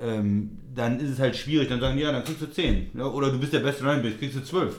[0.00, 1.68] dann ist es halt schwierig.
[1.68, 2.92] Dann sagen die, ja, dann kriegst du 10.
[2.94, 4.78] Ja, oder du bist der beste Running Back, kriegst du 12.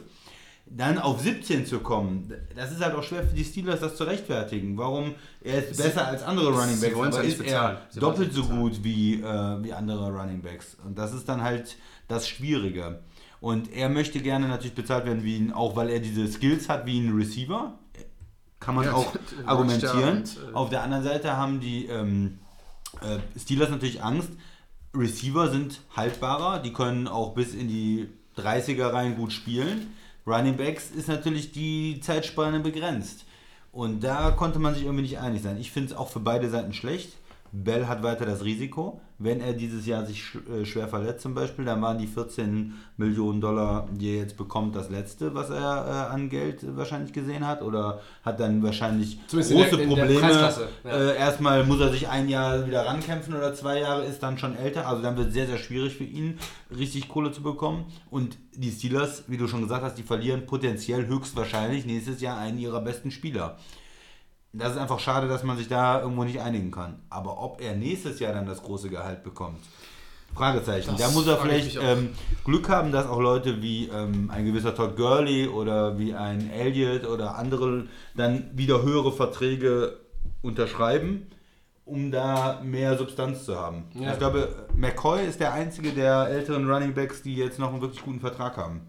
[0.72, 4.04] Dann auf 17 zu kommen, das ist halt auch schwer für die Steelers, das zu
[4.04, 4.78] rechtfertigen.
[4.78, 9.16] Warum er ist besser als andere Running Backs, aber ist er doppelt so gut wie,
[9.16, 10.78] äh, wie andere Running Backs.
[10.86, 11.76] Und das ist dann halt
[12.10, 13.00] das Schwierige.
[13.40, 16.86] Und er möchte gerne natürlich bezahlt werden, wie ein, auch weil er diese Skills hat
[16.86, 17.80] wie ein Receiver.
[18.60, 20.18] Kann man Ja, auch argumentieren.
[20.20, 22.40] Und, äh, Auf der anderen Seite haben die ähm,
[23.02, 24.32] äh, Steelers natürlich Angst.
[24.94, 29.94] Receiver sind haltbarer, die können auch bis in die 30er rein gut spielen.
[30.28, 33.26] Running Backs ist natürlich die Zeitspanne begrenzt.
[33.72, 35.58] Und da konnte man sich irgendwie nicht einig sein.
[35.58, 37.14] Ich finde es auch für beide Seiten schlecht.
[37.52, 39.02] Bell hat weiter das Risiko.
[39.22, 43.42] Wenn er dieses Jahr sich äh, schwer verletzt zum Beispiel, dann waren die 14 Millionen
[43.42, 45.58] Dollar, die er jetzt bekommt, das letzte, was er
[46.10, 47.62] äh, an Geld wahrscheinlich gesehen hat.
[47.62, 50.22] Oder hat dann wahrscheinlich Zumindest in große der- Probleme.
[50.86, 50.90] Ja.
[50.90, 54.56] äh, erstmal muss er sich ein Jahr wieder rankämpfen oder zwei Jahre ist dann schon
[54.56, 54.88] älter.
[54.88, 56.38] Also dann wird es sehr, sehr schwierig für ihn,
[56.78, 57.86] richtig Kohle zu bekommen.
[58.10, 62.58] Und die Steelers, wie du schon gesagt hast, die verlieren potenziell höchstwahrscheinlich nächstes Jahr einen
[62.58, 63.58] ihrer besten Spieler.
[64.52, 67.00] Das ist einfach schade, dass man sich da irgendwo nicht einigen kann.
[67.10, 69.60] Aber ob er nächstes Jahr dann das große Gehalt bekommt,
[70.34, 70.92] Fragezeichen.
[70.92, 72.14] Das da muss er vielleicht ähm,
[72.46, 77.08] Glück haben, dass auch Leute wie ähm, ein gewisser Todd Gurley oder wie ein Elliott
[77.08, 79.98] oder andere dann wieder höhere Verträge
[80.42, 81.28] unterschreiben,
[81.86, 83.86] um da mehr Substanz zu haben.
[83.96, 84.14] Ja.
[84.14, 88.04] Ich glaube, McCoy ist der einzige der älteren Running Backs, die jetzt noch einen wirklich
[88.04, 88.82] guten Vertrag haben.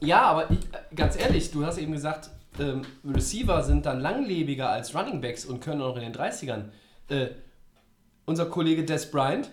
[0.00, 4.70] Ja, aber ich, äh, ganz ehrlich, du hast eben gesagt, ähm, Receiver sind dann langlebiger
[4.70, 6.64] als Running Backs und können auch in den 30ern.
[7.08, 7.28] Äh,
[8.24, 9.50] unser Kollege Des Bryant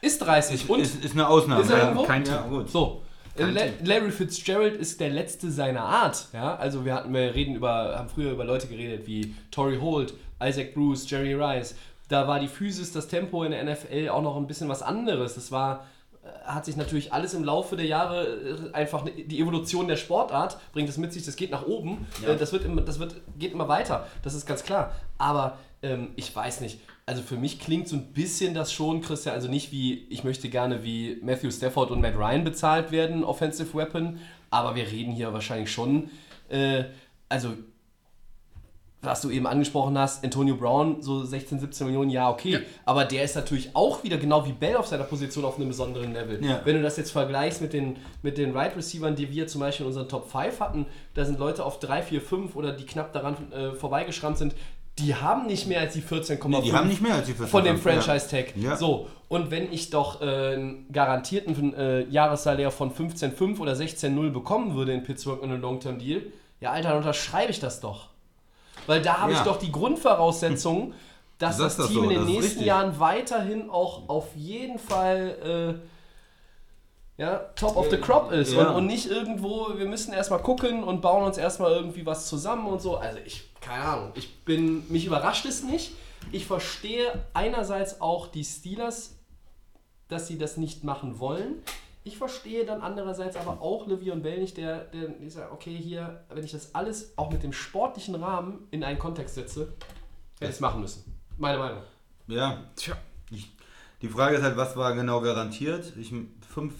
[0.00, 1.62] ist 30 und ist, ist eine Ausnahme.
[1.62, 1.84] Ist er ja.
[1.84, 2.04] irgendwo?
[2.04, 2.50] Kein ja, Team.
[2.50, 2.70] gut.
[2.70, 3.02] so.
[3.36, 3.56] Kein.
[3.84, 6.28] Larry Fitzgerald ist der letzte seiner Art.
[6.34, 10.12] Ja, also wir hatten, wir reden über, haben früher über Leute geredet wie Torrey Holt,
[10.42, 11.74] Isaac Bruce, Jerry Rice.
[12.08, 15.34] Da war die Physis, das Tempo in der NFL auch noch ein bisschen was anderes.
[15.34, 15.86] Das war,
[16.44, 20.58] hat sich natürlich alles im Laufe der Jahre äh, einfach ne- die Evolution der Sportart
[20.72, 21.24] bringt es mit sich.
[21.24, 22.06] Das geht nach oben.
[22.22, 22.30] Ja.
[22.30, 24.06] Äh, Das wird immer, das wird geht immer weiter.
[24.22, 24.92] Das ist ganz klar.
[25.18, 26.80] Aber ähm, ich weiß nicht.
[27.06, 30.48] Also für mich klingt so ein bisschen das schon, Christian, also nicht wie, ich möchte
[30.48, 34.18] gerne wie Matthew Stafford und Matt Ryan bezahlt werden, Offensive Weapon,
[34.50, 36.10] aber wir reden hier wahrscheinlich schon,
[36.48, 36.84] äh,
[37.28, 37.54] also
[39.02, 42.60] was du eben angesprochen hast, Antonio Brown, so 16, 17 Millionen, ja, okay.
[42.84, 46.12] Aber der ist natürlich auch wieder genau wie Bell auf seiner Position auf einem besonderen
[46.12, 46.42] Level.
[46.44, 46.60] Ja.
[46.64, 49.84] Wenn du das jetzt vergleichst mit den, mit den Right Receivern, die wir zum Beispiel
[49.84, 53.12] in unseren Top 5 hatten, da sind Leute auf 3, 4, 5 oder die knapp
[53.12, 54.54] daran äh, vorbeigeschrammt sind,
[54.98, 57.46] die haben nicht mehr als die 14,5 Nee, die haben nicht mehr als die 14,5,
[57.46, 57.82] von dem ja.
[57.82, 58.56] Franchise-Tag.
[58.56, 58.76] Ja.
[58.76, 64.76] So, und wenn ich doch äh, einen garantierten äh, Jahressalär von 15,5 oder 16,0 bekommen
[64.76, 66.22] würde in Pittsburgh in einem Long-Term-Deal,
[66.60, 68.11] ja, Alter, dann unterschreibe ich das doch.
[68.86, 69.44] Weil da habe ich Ja.
[69.44, 70.94] doch die Grundvoraussetzung,
[71.38, 72.66] dass Du das das Team so, in den nächsten richtig.
[72.66, 75.78] Jahren weiterhin auch auf jeden Fall
[77.18, 78.70] äh, ja, top of the crop ist Ja.
[78.70, 82.66] und, und nicht irgendwo, wir müssen erstmal gucken und bauen uns erstmal irgendwie was zusammen
[82.66, 82.96] und so.
[82.96, 85.92] Also ich, keine Ahnung, ich bin, mich überrascht es nicht.
[86.30, 89.16] Ich verstehe einerseits auch die Steelers,
[90.08, 91.62] dass sie das nicht machen wollen.
[92.04, 96.24] Ich verstehe dann andererseits aber auch Le'Veon Bell nicht, der, der ich sage, okay, hier,
[96.30, 99.72] wenn ich das alles auch mit dem sportlichen Rahmen in einen Kontext setze,
[100.40, 101.04] hätte ich es machen müssen.
[101.38, 101.82] Meine Meinung.
[102.26, 102.96] Ja, Tja.
[103.30, 103.52] ich,
[104.00, 105.92] die Frage ist halt, was war genau garantiert?
[105.96, 106.12] Ich,
[106.48, 106.74] fünf,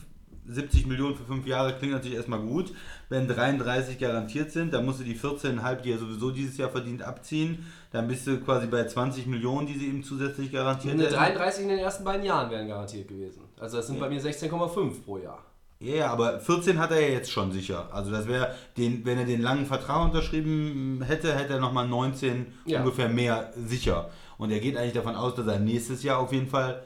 [0.47, 2.73] 70 Millionen für fünf Jahre klingt natürlich erstmal gut.
[3.09, 7.03] Wenn 33 garantiert sind, dann musst du die 14,5, die er sowieso dieses Jahr verdient,
[7.03, 7.65] abziehen.
[7.93, 11.15] Dann bist du quasi bei 20 Millionen, die sie ihm zusätzlich garantiert hätten.
[11.15, 13.43] 33 in den ersten beiden Jahren wären garantiert gewesen.
[13.59, 15.45] Also das sind bei mir 16,5 pro Jahr.
[15.79, 17.89] Ja, ja, aber 14 hat er ja jetzt schon sicher.
[17.93, 22.47] Also das wäre, den, wenn er den langen Vertrag unterschrieben hätte, hätte er nochmal 19
[22.67, 22.81] Ja.
[22.81, 24.11] ungefähr mehr sicher.
[24.39, 26.83] Und er geht eigentlich davon aus, dass er nächstes Jahr auf jeden Fall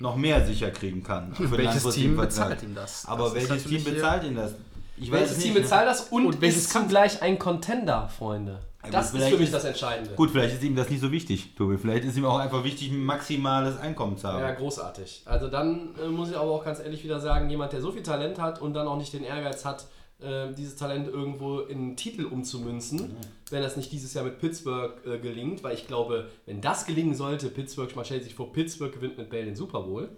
[0.00, 1.32] noch mehr sicher kriegen kann.
[1.38, 3.06] Welches Team bezahlt ihm das?
[3.06, 4.54] Aber Das welches Team bezahlt ihm das?
[4.96, 5.60] Ich Welches es Team nicht, ne?
[5.62, 8.60] bezahlt das und, Und welches ist zugleich ein Contender, Freunde?
[8.90, 10.14] Das ist für mich das Entscheidende.
[10.14, 11.76] Gut, vielleicht ist ihm das nicht so wichtig, Tobi.
[11.76, 14.40] Vielleicht ist ihm auch einfach wichtig, ein maximales Einkommen zu haben.
[14.40, 15.22] Ja, großartig.
[15.26, 18.02] Also dann äh, muss ich aber auch ganz ehrlich wieder sagen, jemand, der so viel
[18.02, 19.84] Talent hat und dann auch nicht den Ehrgeiz hat,
[20.22, 23.16] äh, dieses Talent irgendwo in einen Titel umzumünzen,
[23.50, 27.14] wenn das nicht dieses Jahr mit Pittsburgh äh, gelingt, weil ich glaube, wenn das gelingen
[27.14, 30.08] sollte, Pittsburgh, man stellt sich vor, Pittsburgh gewinnt mit Bell den Super Bowl,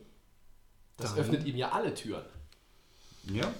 [0.96, 2.24] das Dann- öffnet ihm ja alle Türen.
[3.32, 3.52] ja.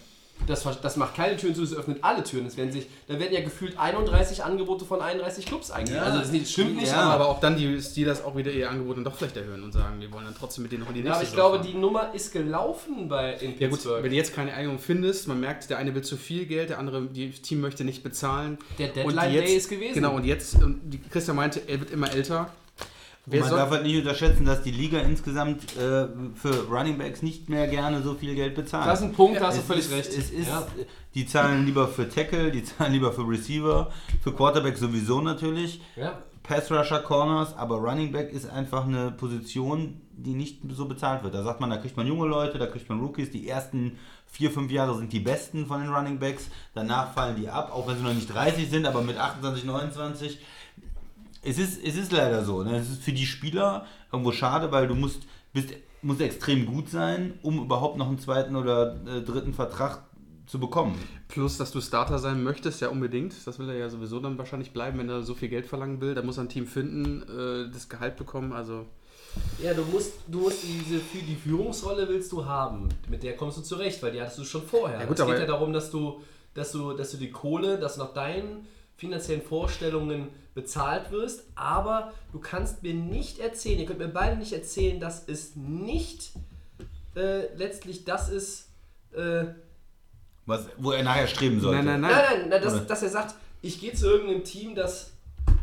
[0.49, 2.47] Das, das macht keine Türen zu, das öffnet alle Türen.
[2.47, 5.95] Es werden sich, da werden ja gefühlt 31 Angebote von 31 Clubs eingehen.
[5.95, 6.03] Ja.
[6.03, 8.97] Also das stimmt nicht, Ja, aber Aber auch dann die Steelers auch wieder ihr Angebot
[8.97, 11.01] dann doch vielleicht erhöhen und sagen, wir wollen dann trotzdem mit denen noch in die
[11.03, 11.67] Ja, nächste aber ich glaube, fahren.
[11.73, 14.03] die Nummer ist gelaufen bei in Ja gut, Pittsburgh.
[14.03, 16.81] wenn du jetzt keine Einigung findest, man merkt, der eine will zu viel Geld, der
[16.81, 18.59] andere die Team möchte nicht bezahlen.
[18.81, 19.95] Der Und Deadline jetzt- Day ist gewesen.
[19.95, 22.51] Genau, und jetzt, und die, Christian meinte, er wird immer älter.
[23.27, 27.49] Man soll, darf halt nicht unterschätzen, dass die Liga insgesamt äh, für Running Backs nicht
[27.49, 28.89] mehr gerne so viel Geld bezahlt.
[28.89, 30.09] Das ist ein Punkt, da hast du völlig ist, recht.
[30.09, 30.67] Es ist, ja.
[31.15, 35.81] Die zahlen lieber für Tackle, die zahlen lieber für Receiver, für Quarterback sowieso natürlich.
[35.95, 36.19] Ja.
[36.43, 41.35] Pass Rusher, Corners, aber Running Back ist einfach eine Position, die nicht so bezahlt wird.
[41.35, 43.31] Da sagt man, da kriegt man junge Leute, da kriegt man Rookies.
[43.31, 46.49] Die ersten vier, fünf Jahre sind die besten von den Running Backs.
[46.75, 50.39] Danach fallen die ab, auch wenn sie noch nicht 30 sind, aber mit 28, 29.
[51.43, 52.63] Es ist, es ist leider so.
[52.63, 52.77] Ne?
[52.77, 57.35] Es ist für die Spieler irgendwo schade, weil du musst, bist, musst extrem gut sein,
[57.43, 60.05] um überhaupt noch einen zweiten oder äh, dritten Vertrag
[60.47, 60.99] zu bekommen.
[61.29, 63.35] plus, dass du Starter sein möchtest, ja unbedingt.
[63.47, 66.15] Das will er ja sowieso dann wahrscheinlich bleiben, wenn er so viel Geld verlangen will.
[66.15, 68.53] Da muss er ein Team finden, äh, das Gehalt bekommen.
[68.53, 68.87] Also
[69.63, 72.89] Ja, du musst, du musst diese für die Führungsrolle willst du haben.
[73.09, 75.01] Mit der kommst du zurecht, weil die hattest du schon vorher.
[75.01, 76.21] Ja, gut, es geht ja darum, dass du,
[76.55, 78.67] dass du, dass du die Kohle, dass nach deinen
[79.03, 84.53] finanziellen Vorstellungen bezahlt wirst, aber du kannst mir nicht erzählen, ihr könnt mir beide nicht
[84.53, 86.31] erzählen, dass es nicht
[87.17, 88.69] äh, letztlich das ist,
[89.13, 89.47] äh,
[90.47, 91.83] Was, wo er nachher streben sollte.
[91.83, 92.13] Nein, nein, nein.
[92.13, 95.11] Nein, nein, nein dass, dass er sagt, ich gehe zu irgendeinem Team, das,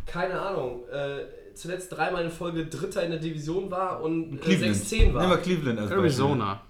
[0.06, 4.75] keine Ahnung, äh, zuletzt dreimal in Folge Dritter in der Division war und äh, Cleveland.
[4.75, 5.38] 6-10 Nehmen wir war.
[5.38, 6.04] Cleveland als Beispiel.
[6.04, 6.62] Arizona.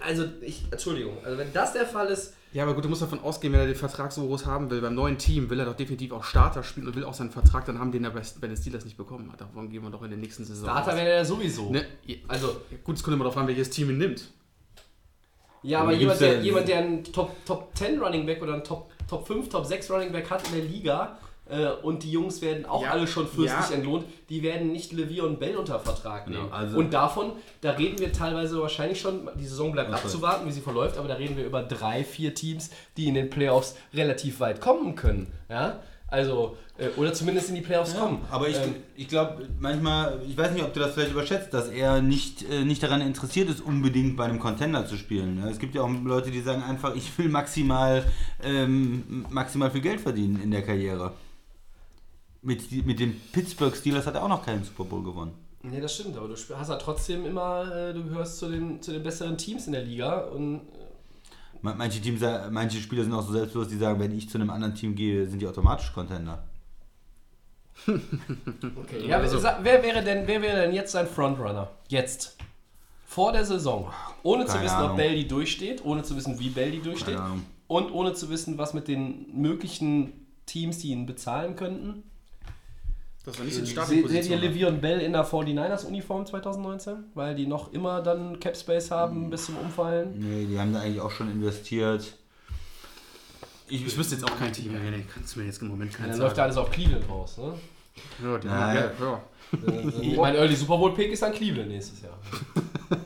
[0.00, 3.20] Also, ich, Entschuldigung, also wenn das der Fall ist, Ja, aber gut, du musst davon
[3.20, 5.76] ausgehen, wenn er den Vertrag so groß haben will, beim neuen Team will er doch
[5.76, 8.46] definitiv auch Starter spielen und will auch seinen Vertrag dann haben, den er bei, bei
[8.46, 9.40] den Steelers nicht bekommen hat.
[9.40, 10.64] Davon gehen wir doch in der nächsten Saison.
[10.64, 10.96] Starter aus.
[10.96, 11.70] wäre er sowieso.
[11.70, 11.84] Ne?
[12.28, 14.30] Also, Gut, es kommt immer darauf an, welches Team ihn nimmt.
[15.62, 18.90] ja, aber jemand der, jemand, der einen Top, Top 10 Running Back oder einen Top,
[19.08, 22.66] Top 5, Top 6 Running Back hat in der Liga äh, und die Jungs werden
[22.66, 23.74] auch Ja, alle schon fürstlich ja.
[23.76, 26.44] entlohnt, die werden nicht Le'Veon Bell unter Vertrag nehmen.
[26.44, 30.00] Genau, also- und davon, da reden wir teilweise wahrscheinlich schon, die Saison bleibt Okay.
[30.02, 33.30] abzuwarten, wie sie verläuft, aber da reden wir über drei, vier Teams, die in den
[33.30, 35.28] Playoffs relativ weit kommen können.
[35.48, 35.80] Ja?
[36.08, 38.20] Also, äh, oder zumindest in die Playoffs kommen.
[38.30, 41.68] Aber ich, Ähm, ich glaube, manchmal, ich weiß nicht, ob du das vielleicht überschätzt, dass
[41.68, 45.40] er nicht, äh, nicht daran interessiert ist, unbedingt bei einem Contender zu spielen.
[45.40, 48.04] Ja, Es gibt ja auch Leute, die sagen einfach, ich will maximal,
[48.44, 51.12] ähm, maximal viel Geld verdienen in der Karriere.
[52.46, 55.32] Mit, mit den Pittsburgh Steelers hat er auch noch keinen Super Bowl gewonnen.
[55.62, 58.92] Nee, das stimmt, aber du hast ja trotzdem immer, äh, du gehörst zu den, zu
[58.92, 60.60] den besseren Teams in der Liga und äh,
[61.60, 64.50] Ma- Manche, Teams, manche Spieler sind auch so selbstbewusst, die sagen, wenn ich zu einem
[64.50, 66.44] anderen Team gehe, sind die automatisch Contender.
[67.86, 69.06] Okay.
[69.06, 71.70] Ja, sa- wer, wäre denn, wer wäre denn jetzt sein Frontrunner?
[71.88, 72.36] Jetzt.
[73.06, 73.90] Vor der Saison.
[74.22, 74.90] Ohne zu Keine wissen, Ahnung.
[74.92, 77.18] ob Bell die durchsteht, ohne zu wissen, wie Bell die durchsteht.
[77.68, 80.12] Und ohne zu wissen, was mit den möglichen
[80.46, 82.02] Teams, die ihn bezahlen könnten.
[83.26, 84.38] Das war nicht in Seht seht ihr.
[84.38, 86.94] Le'Veon Bell in der 49ers-Uniform 2019?
[87.14, 90.14] Weil die noch immer dann Cap Space haben bis zum Umfallen.
[90.16, 92.16] Nee, die haben da eigentlich auch schon investiert.
[93.68, 94.72] Ich, ich wüsste jetzt auch kein Team.
[94.72, 96.22] Nee, nee, kannst du mir jetzt im Moment keinen Dann sagen.
[96.22, 97.38] läuft ja alles auf Cleveland raus.
[97.38, 97.54] Ne?
[98.22, 98.60] Ja, die Nein.
[98.60, 99.22] haben Geld, ja.
[100.12, 102.18] Äh, mein Early Super Bowl Pick ist dann Cleveland nächstes Jahr.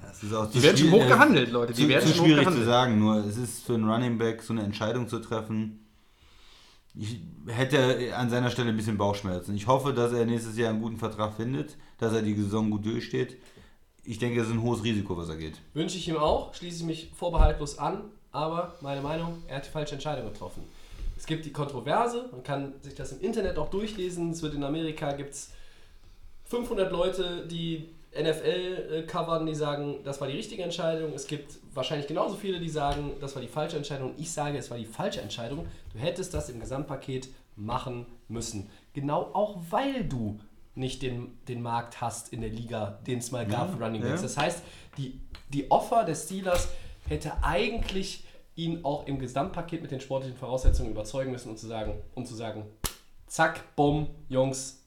[0.00, 1.74] Das ist auch Die werden schon hoch gehandelt, Leute.
[1.74, 4.54] Die zu, werden zu schwierig zu sagen, nur es ist für einen Running Back so
[4.54, 5.85] eine Entscheidung zu treffen.
[6.98, 9.54] Ich hätte an seiner Stelle ein bisschen Bauchschmerzen.
[9.54, 12.86] Ich hoffe, dass er nächstes Jahr einen guten Vertrag findet, dass er die Saison gut
[12.86, 13.36] durchsteht.
[14.04, 15.60] Ich denke, es ist ein hohes Risiko, was er geht.
[15.74, 19.70] Wünsche ich ihm auch, schließe ich mich vorbehaltlos an, aber meine Meinung, er hat die
[19.70, 20.62] falsche Entscheidung getroffen.
[21.16, 24.30] Es gibt die Kontroverse, man kann sich das im Internet auch durchlesen.
[24.30, 25.50] Es wird in Amerika gibt es
[26.44, 27.88] 500 Leute, die
[28.20, 31.12] NFL äh, covern, die sagen, das war die richtige Entscheidung.
[31.12, 34.14] Es gibt wahrscheinlich genauso viele, die sagen, das war die falsche Entscheidung.
[34.16, 35.66] Ich sage, es war die falsche Entscheidung.
[35.92, 38.70] Du hättest das im Gesamtpaket machen müssen.
[38.92, 40.38] Genau auch, weil du
[40.74, 44.20] nicht den, den Markt hast in der Liga, den es mal gab für Running Backs.
[44.20, 44.22] ja.
[44.22, 44.62] Das heißt,
[44.98, 46.68] die, die Offer des Steelers
[47.08, 48.24] hätte eigentlich
[48.56, 52.34] ihn auch im Gesamtpaket mit den sportlichen Voraussetzungen überzeugen müssen und zu sagen, um zu
[52.34, 52.64] sagen,
[53.26, 54.82] zack, bumm, Jungs,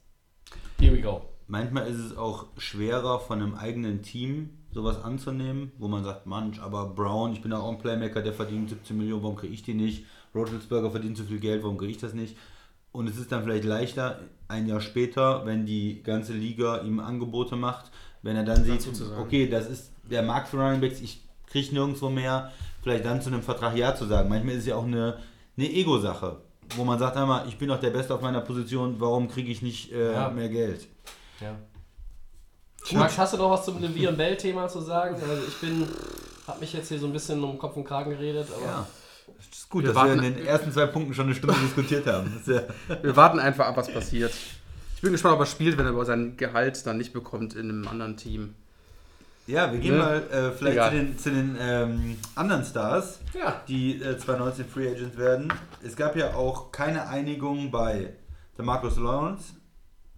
[0.80, 1.22] here we go.
[1.50, 6.62] Manchmal ist es auch schwerer von einem eigenen Team sowas anzunehmen, wo man sagt, Manch,
[6.62, 9.74] aber Brown, ich bin auch ein Playmaker, der verdient 17 Millionen, warum kriege ich die
[9.74, 10.06] nicht?
[10.36, 12.38] Rotelsberger verdient zu viel Geld, warum kriege ich das nicht?
[12.92, 17.56] Und es ist dann vielleicht leichter, ein Jahr später, wenn die ganze Liga ihm Angebote
[17.56, 17.90] macht,
[18.22, 19.24] wenn er dann sieht, zuzusagen.
[19.24, 22.52] okay, das ist der Markt für Running Backs, ich kriege nirgendwo mehr,
[22.84, 24.30] vielleicht dann zu einem Vertrag Ja zu sagen.
[24.30, 25.18] Manchmal ist es ja auch eine,
[25.58, 26.38] eine Ego-Sache,
[26.76, 29.64] wo man sagt einmal, ich bin doch der Beste auf meiner Position, warum kriege ich
[29.64, 30.30] nicht äh, Ja.
[30.30, 30.88] mehr Geld?
[31.42, 31.56] Ja.
[32.94, 35.16] Max, hast du noch was zum Levier Bell-Thema zu sagen?
[35.16, 35.86] Also ich bin,
[36.48, 38.88] habe mich jetzt hier so ein bisschen um Kopf und Kragen geredet, aber Ja.
[39.38, 42.08] Das ist gut, Wir dass wir in den ersten zwei Punkten schon eine Stunde diskutiert
[42.08, 42.42] haben.
[42.48, 42.64] Ja
[43.02, 44.34] Wir warten einfach ab, was passiert.
[44.96, 47.70] Ich bin gespannt, ob er spielt, wenn er aber sein Gehalt dann nicht bekommt in
[47.70, 48.56] einem anderen Team.
[49.48, 49.98] Ja, wir gehen Ne?
[50.00, 50.90] mal äh, vielleicht Egal.
[50.92, 53.62] zu den, zu den ähm, anderen Stars, ja.
[53.68, 55.54] die äh, 2019 Free Agents werden.
[55.84, 58.14] Es gab ja auch keine Einigung bei
[58.58, 59.54] der Marcus Lawrence,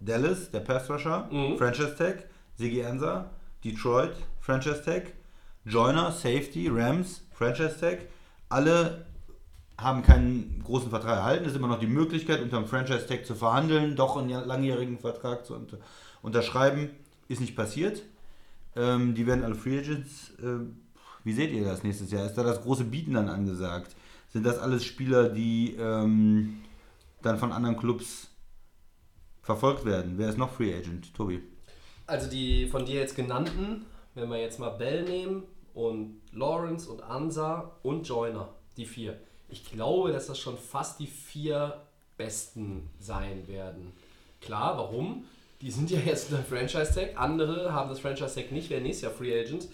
[0.02, 1.58] Dallas, der Pass Rusher, Mhm.
[1.58, 3.30] Franchise Tag, Sigi Ansa,
[3.64, 5.14] Detroit, Franchise Tag,
[5.66, 8.00] Joyner, Safety, Rams, Franchise Tag.
[8.50, 9.06] Alle
[9.78, 11.46] haben keinen großen Vertrag erhalten.
[11.46, 15.00] Es ist immer noch die Möglichkeit, unter dem Franchise Tag zu verhandeln, doch einen langjährigen
[15.00, 15.78] Vertrag zu unter
[16.22, 16.90] unterschreiben.
[17.28, 18.04] Ist nicht passiert.
[18.76, 20.32] Ähm, die werden alle Free Agents.
[20.42, 20.78] Ähm,
[21.24, 22.26] wie seht ihr das nächstes Jahr?
[22.26, 23.96] Ist da das große Bieten dann angesagt?
[24.30, 26.62] Sind das alles Spieler, die ähm,
[27.22, 28.30] dann von anderen Clubs
[29.42, 30.14] verfolgt werden?
[30.18, 31.14] Wer ist noch Free Agent?
[31.14, 31.42] Tobi.
[32.08, 37.02] Also die von dir jetzt genannten, wenn wir jetzt mal Bell nehmen und Lawrence und
[37.02, 39.18] Ansa und Joyner, die vier.
[39.50, 41.82] Ich glaube, dass das schon fast die vier
[42.18, 43.92] besten sein werden.
[44.42, 45.26] Klar, warum?
[45.62, 47.20] Die sind ja jetzt unter Franchise-Tag.
[47.20, 49.68] Andere haben das Franchise-Tag nicht, werden nächstes Jahr Free Agent.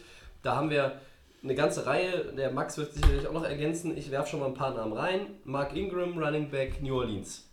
[0.43, 0.99] Da haben wir
[1.43, 2.34] eine ganze Reihe.
[2.36, 3.97] Der Max wird sicherlich auch noch ergänzen.
[3.97, 5.27] Ich werfe schon mal ein paar Namen rein.
[5.45, 7.46] Mark Ingram, Running Back, New Orleans.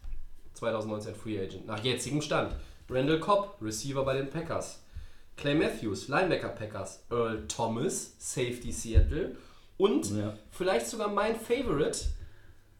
[0.55, 1.67] 2019 Free Agent.
[1.67, 2.55] Nach jetzigem Stand.
[2.88, 4.81] Randall Cobb, Receiver bei den Packers.
[5.37, 7.05] Clay Matthews, Linebacker Packers.
[7.11, 9.37] Earl Thomas, Safety Seattle.
[9.77, 10.38] Und Ja.
[10.51, 11.99] vielleicht sogar mein Favorite,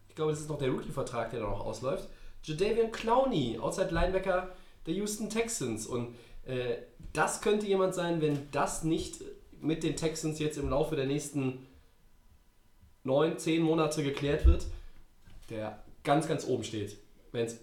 [0.07, 2.07] ich glaube, das ist noch der Rookie-Vertrag, der da noch ausläuft.
[2.43, 4.49] Jadavian Clowney, Outside Linebacker
[4.85, 5.87] der Houston Texans.
[5.87, 6.77] Und äh,
[7.11, 9.21] das könnte jemand sein, wenn das nicht
[9.59, 11.65] mit den Texans jetzt im Laufe der nächsten
[13.03, 14.65] neun, zehn Monate geklärt wird,
[15.49, 16.97] der ganz, ganz oben steht,
[17.31, 17.57] wenn es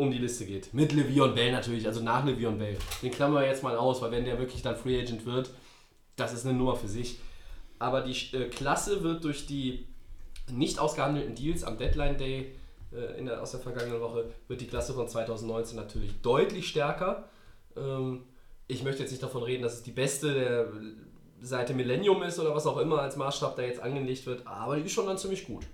[0.00, 0.72] um die Liste geht.
[0.74, 2.76] Mit Le'Veon Bell natürlich, also nach Le'Veon Bell.
[3.02, 5.50] Den klammern wir jetzt mal aus, weil wenn der wirklich dann Free Agent wird,
[6.16, 7.18] das ist eine Nummer für sich.
[7.78, 9.86] Aber die äh, Klasse wird durch die
[10.50, 12.54] nicht ausgehandelten Deals am Deadline Day
[12.92, 17.28] äh, in der, aus der vergangenen Woche, wird die Klasse von 2019 natürlich deutlich stärker.
[17.76, 18.24] Ähm,
[18.66, 20.68] ich möchte jetzt nicht davon reden, dass es die beste der
[21.40, 24.82] seit Millennium ist oder was auch immer als Maßstab da jetzt angelegt wird, aber die
[24.82, 25.66] ist schon dann ziemlich gut.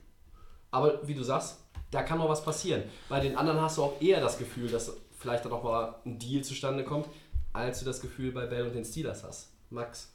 [0.71, 2.83] Aber wie du sagst, da kann noch was passieren.
[3.09, 6.19] Bei den anderen hast du auch eher das Gefühl, dass vielleicht dann auch mal ein
[6.19, 7.07] Deal zustande kommt,
[7.53, 9.51] als du das Gefühl bei Bell und den Steelers hast.
[9.71, 10.13] Max.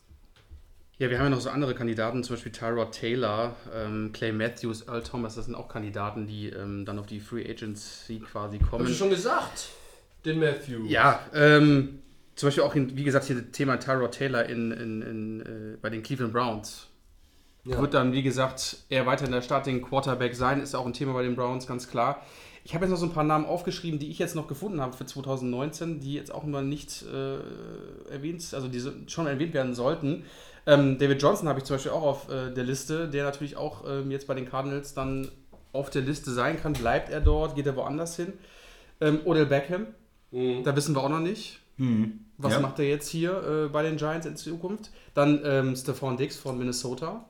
[0.98, 4.88] Ja, wir haben ja noch so andere Kandidaten, zum Beispiel Tyrod Taylor, ähm, Clay Matthews,
[4.88, 8.84] Earl Thomas, das sind auch Kandidaten, die ähm, dann auf die Free Agency quasi kommen.
[8.84, 9.70] Hast du schon gesagt?
[10.24, 10.86] Den Matthew.
[10.86, 12.04] Ja, ähm,
[12.36, 15.78] zum Beispiel auch, in, wie gesagt, hier das Thema Tyrod Taylor in, in, in, äh,
[15.82, 16.88] bei den Cleveland Browns.
[17.64, 21.14] Wird dann, wie gesagt, eher weiter in der Starting Quarterback sein, ist auch ein Thema
[21.14, 22.22] bei den Browns, ganz klar.
[22.64, 24.96] Ich habe jetzt noch so ein paar Namen aufgeschrieben, die ich jetzt noch gefunden habe
[24.96, 27.38] für 2019, die jetzt auch immer nicht äh,
[28.12, 30.26] erwähnt, also die schon erwähnt werden sollten.
[30.68, 33.84] Ähm, David Johnson habe ich zum Beispiel auch auf äh, der Liste, der natürlich auch
[33.88, 35.30] ähm, jetzt bei den Cardinals dann
[35.74, 36.74] auf der Liste sein kann.
[36.74, 38.34] Bleibt er dort, geht er woanders hin?
[39.00, 39.88] Ähm, Odell Beckham,
[40.64, 41.60] da wissen wir auch noch nicht.
[42.38, 42.60] Was Ja.
[42.60, 44.92] macht er jetzt hier äh, bei den Giants in Zukunft?
[45.16, 47.26] Dann ähm, Stephon Diggs von Minnesota.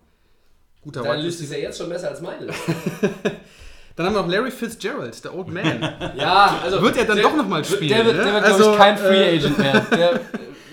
[0.82, 2.48] Guter Deine Liste ist ja jetzt schon besser als meine.
[3.96, 5.64] Dann haben wir noch Larry Fitzgerald, der Old Man.
[6.16, 6.82] Ja, also.
[6.82, 8.24] Wird er dann der- doch noch mal spielen, Der wird, ne?
[8.24, 9.80] der wird Also, glaube ich, kein Free äh, Agent mehr.
[9.92, 10.20] Der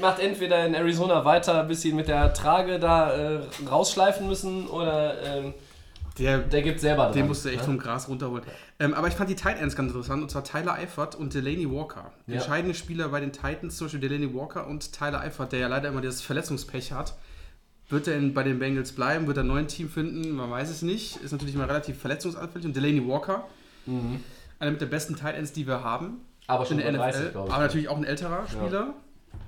[0.01, 4.69] macht entweder in Arizona weiter, bis sie ihn mit der Trage da äh, rausschleifen müssen,
[4.69, 5.55] oder ähm,
[6.19, 7.13] der, der gibt selber dran.
[7.15, 7.65] den musste echt ne?
[7.65, 8.45] vom Gras runterholen.
[8.79, 11.71] Ähm, aber ich fand die Tight Ends ganz interessant, und zwar Tyler Eifert und Delaney
[11.71, 12.13] Walker.
[12.29, 12.35] Ja.
[12.37, 15.89] Entscheidende Spieler bei den Titans, zum Beispiel Delaney Walker und Tyler Eifert, der ja leider
[15.89, 17.15] immer das Verletzungspech hat.
[17.89, 19.27] Wird er in, bei den Bengals bleiben?
[19.27, 20.33] Wird er ein neues Team finden?
[20.33, 21.17] Man weiß es nicht.
[21.17, 22.67] Ist natürlich immer relativ verletzungsanfällig.
[22.67, 23.47] Und Delaney Walker,
[24.59, 26.07] einer mit der besten Tight Ends, die wir haben.
[26.07, 26.21] Mhm.
[26.49, 27.55] Aber schon in der über NFL, 30, glaube ich.
[27.55, 28.95] aber natürlich auch ein älterer Spieler.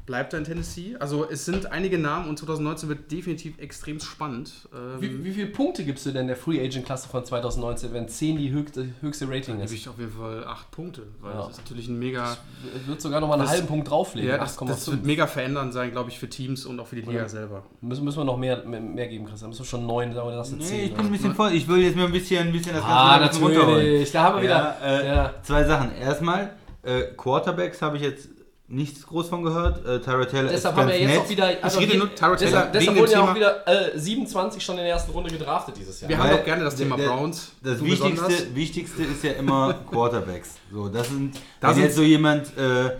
[0.06, 0.96] Bleibt er in Tennessee.
[0.98, 4.68] Also es sind einige Namen und 2019 wird definitiv extrem spannend.
[4.74, 8.08] Ähm, Wie, wie viele Punkte gibst du denn der Free Agent Klasse von 2019, wenn
[8.08, 9.72] 10 die höchste, höchste Rating gebe ist?
[9.72, 11.42] ich auf jeden Fall acht Punkte, weil Ja.
[11.42, 12.36] das ist natürlich ein mega,
[12.80, 14.28] Ich würde sogar noch mal einen Das- halben Punkt drauflegen.
[14.30, 14.90] ja, das, das 8,5.
[14.92, 17.28] wird mega verändern sein, glaube ich, für Teams und auch für die Liga Ja.
[17.28, 17.62] selber.
[17.80, 19.50] Müssen, müssen wir noch mehr, mehr, mehr geben, Christian?
[19.50, 20.76] Müssen wir schon 9 sagen, oder hast du 10?
[20.76, 21.52] Nee, ich bin ein bisschen voll.
[21.52, 23.76] Ich will jetzt mal ein bisschen, ein bisschen das ah, wieder ein bisschen runterholen.
[23.76, 24.10] natürlich.
[24.12, 24.76] Da haben wir wieder.
[24.82, 25.34] Ja, äh, ja.
[25.44, 25.94] Zwei Sachen.
[25.94, 28.28] Erstmal, äh, Quarterbacks habe ich jetzt
[28.70, 29.84] nichts groß von gehört.
[29.84, 31.18] Äh, Tyra Taylor Deshalb ist haben ganz wir jetzt nett.
[31.18, 31.48] auch wieder.
[31.60, 34.76] also rede wir- nur Tyrod Taylor deshalb, deshalb wurden ja auch wieder äh, 27 schon
[34.78, 36.08] in der ersten Runde gedraftet dieses Jahr.
[36.08, 37.50] Wir Weil haben doch gerne das Thema der- Browns.
[37.62, 38.54] Das Wichtigste.
[38.54, 40.54] Wichtigste ist ja immer Quarterbacks.
[40.72, 42.90] So, das sind, Da jetzt so jemand, äh,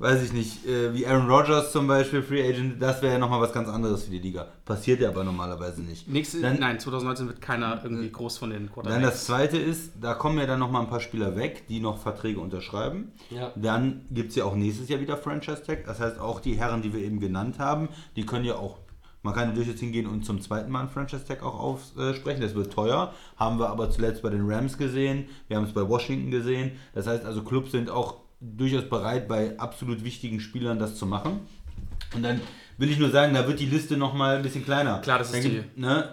[0.00, 3.40] weiß ich nicht, äh, wie Aaron Rodgers zum Beispiel, Free Agent, das wäre ja nochmal
[3.40, 4.46] was ganz anderes für die Liga.
[4.64, 6.08] Passiert ja aber normalerweise nicht.
[6.08, 9.02] Nächste, Dann- nein, 2019 wird keiner irgendwie groß von den Dann Quarterbacks.
[9.04, 12.40] das zweite ist, da kommen ja dann nochmal ein paar Spieler weg, die noch Verträge
[12.40, 13.12] unterschreiben.
[13.28, 13.52] Ja.
[13.56, 15.84] Dann gibt es ja auch nächstes Jahr wieder Franchise Tag.
[15.84, 18.78] Das heißt, auch die Herren, die wir eben genannt haben, die können ja auch,
[19.22, 22.40] man kann natürlich jetzt hingehen und zum zweiten Mal ein Franchise Tag auch aussprechen.
[22.40, 23.12] Das wird teuer.
[23.36, 25.26] Haben wir aber zuletzt bei den Rams gesehen.
[25.46, 26.72] Wir haben es bei Washington gesehen.
[26.94, 31.40] Das heißt also, Clubs sind auch durchaus bereit, bei absolut wichtigen Spielern das zu machen.
[32.14, 32.40] Und dann
[32.78, 34.98] will ich nur sagen, da wird die Liste nochmal ein bisschen kleiner.
[35.00, 36.08] Klar, das ist Dann gibt- Ne?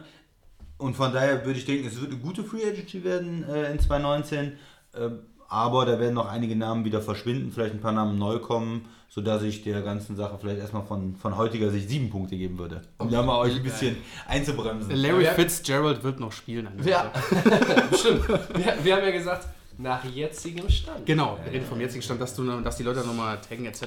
[0.78, 3.80] Und von daher würde ich denken, es wird eine gute Free Agency werden äh, in
[3.80, 4.53] 2019.
[4.95, 5.19] ähm,
[5.49, 9.43] aber da werden noch einige Namen wieder verschwinden, vielleicht ein paar Namen neu kommen, sodass
[9.43, 12.82] ich der ganzen Sache vielleicht erstmal von, von heutiger Sicht sieben Punkte geben würde.
[12.97, 13.95] Um da mal euch ein bisschen
[14.28, 14.93] einzubremsen.
[14.93, 16.67] Larry Fitzgerald wird noch spielen.
[16.84, 17.13] Ja,
[17.97, 18.28] stimmt.
[18.28, 19.47] Wir, wir haben ja gesagt,
[19.78, 21.05] nach jetzigem Stand.
[21.05, 23.84] Genau, wir reden vom jetzigen Stand, dass, du, dass die Leute nochmal taggen etc.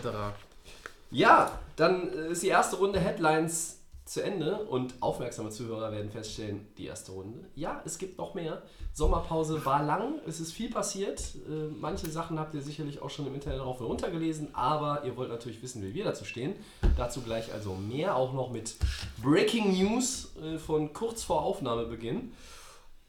[1.10, 6.66] Ja, dann äh, ist die erste Runde Headlines zu Ende und aufmerksame Zuhörer werden feststellen,
[6.78, 7.44] die erste Runde.
[7.54, 8.62] Ja, es gibt noch mehr.
[8.92, 11.20] Sommerpause war lang, es ist viel passiert.
[11.48, 15.04] Äh, manche Sachen habt ihr sicherlich auch schon im Internet rauf und runter gelesen, aber
[15.04, 16.54] ihr wollt natürlich wissen, wie wir dazu stehen.
[16.96, 18.74] Dazu gleich also mehr, auch noch mit
[19.22, 22.32] Breaking News äh, von kurz vor Aufnahmebeginn.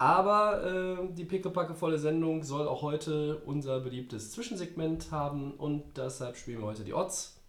[0.02, 6.62] Aber äh, die pickepackevolle Sendung soll auch heute unser beliebtes Zwischensegment haben und deshalb spielen
[6.62, 7.39] wir heute die Odds.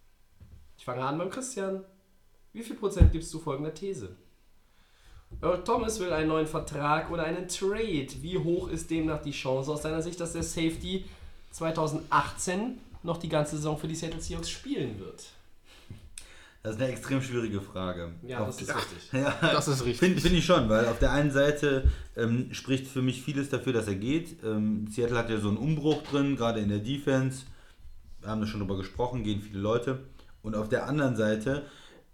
[0.77, 1.83] Ich fange an beim Christian.
[2.51, 4.15] Wie viel Prozent gibst du folgender These?
[5.41, 8.09] Earl Thomas will einen neuen Vertrag oder einen Trade.
[8.21, 11.05] Wie hoch ist demnach die Chance aus deiner Sicht, dass der Safety
[11.53, 15.25] 2018 noch die ganze Saison für die Seattle Seahawks spielen wird?
[16.63, 18.13] Das ist eine extrem schwierige Frage.
[18.25, 19.11] Ja, Auf das ist richtig.
[19.11, 19.99] Ja, Das ist richtig.
[19.99, 21.83] Finde find ich schon, weil auf der einen Seite
[22.15, 24.41] ähm, spricht für mich vieles dafür, dass er geht.
[24.45, 27.43] Ähm, Seattle hat ja so einen Umbruch drin, gerade in der Defense.
[28.21, 29.99] Wir haben da schon drüber gesprochen, gehen viele Leute.
[30.41, 31.63] Und auf der anderen Seite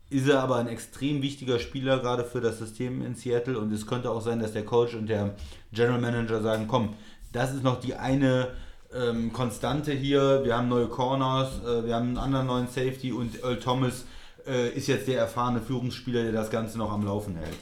[0.09, 3.59] ist er aber ein extrem wichtiger Spieler, gerade für das System in Seattle.
[3.59, 5.35] Und es könnte auch sein, dass der Coach und der
[5.71, 6.95] General Manager sagen, komm,
[7.31, 8.47] das ist noch die eine
[8.95, 10.43] ähm, Konstante hier.
[10.43, 14.05] Wir haben neue Corners, äh, wir haben einen anderen neuen Safety und Earl Thomas
[14.49, 17.57] äh, ist jetzt der erfahrene Führungsspieler, der das Ganze noch am Laufen hält.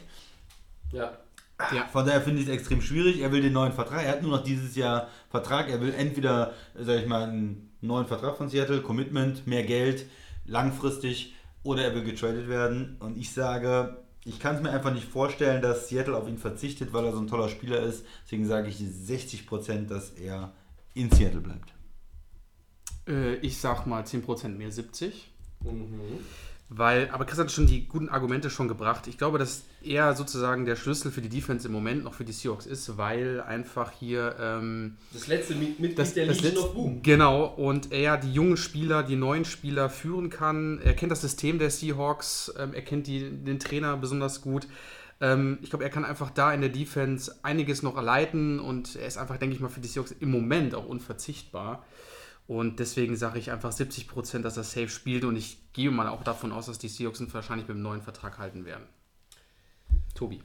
[0.92, 1.18] Ja.
[1.92, 3.20] Von daher finde ich es extrem schwierig.
[3.20, 4.04] Er will den neuen Vertrag.
[4.04, 5.70] Er hat nur noch dieses Jahr Vertrag.
[5.70, 10.06] Er will entweder, sag ich mal, einen neuen Vertrag von Seattle, Commitment, mehr Geld,
[10.46, 11.34] langfristig,
[11.64, 12.98] oder er will getradet werden.
[13.00, 16.94] Und ich sage, ich kann es mir einfach nicht vorstellen, dass Seattle auf ihn verzichtet,
[16.94, 18.06] weil er so ein toller Spieler ist.
[18.24, 20.54] Deswegen sage ich 60%, dass er
[20.94, 21.74] in Seattle bleibt.
[23.08, 25.32] Äh, ich sag mal 10% mehr 70.
[25.64, 26.20] Mhm.
[26.70, 29.08] Weil, aber Chris hat schon die guten Argumente schon gebracht.
[29.08, 32.34] Ich glaube, dass er sozusagen der Schlüssel für die Defense im Moment noch für die
[32.34, 36.74] Seahawks ist, weil einfach hier ähm, Das letzte Mitglied das, der das Legion letzte- of
[36.76, 37.02] Boom.
[37.04, 40.82] Genau, und er die jungen Spieler, die neuen Spieler führen kann.
[40.84, 44.68] Er kennt das System der Seahawks, ähm, er kennt die, den Trainer besonders gut.
[45.22, 49.08] Ähm, ich glaube, er kann einfach da in der Defense einiges noch leiten und er
[49.08, 51.86] ist einfach, denke ich mal, für die Seahawks im Moment auch unverzichtbar.
[52.48, 56.24] Und deswegen sage ich einfach 70%, dass er safe spielt und ich gehe mal auch
[56.24, 58.88] davon aus, dass die Seahawks ihn wahrscheinlich mit dem neuen Vertrag halten werden.
[60.16, 60.42] Tobi.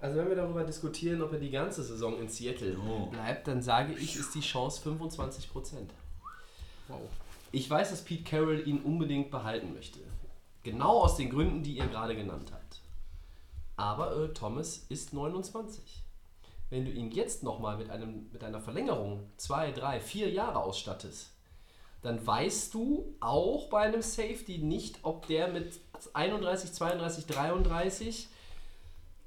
[0.00, 3.06] Also wenn wir darüber diskutieren, ob er die ganze Saison in Seattle Oh.
[3.06, 5.90] bleibt, dann sage ich, ist die Chance 25%.
[6.88, 7.00] Wow.
[7.50, 10.00] Ich weiß, dass Pete Carroll ihn unbedingt behalten möchte.
[10.62, 12.80] Genau aus den Gründen, die ihr gerade genannt habt.
[13.76, 15.82] Aber Earl Thomas ist 29.
[16.72, 17.88] Wenn du ihn jetzt nochmal mit,
[18.32, 21.30] mit einer Verlängerung zwei, drei, vier Jahre ausstattest,
[22.00, 25.80] dann weißt du auch bei einem Safety nicht, ob der mit
[26.14, 28.28] 31, 32, 33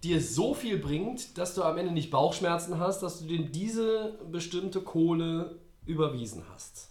[0.02, 4.18] dir so viel bringt, dass du am Ende nicht Bauchschmerzen hast, dass du dir diese
[4.32, 6.90] bestimmte Kohle überwiesen hast.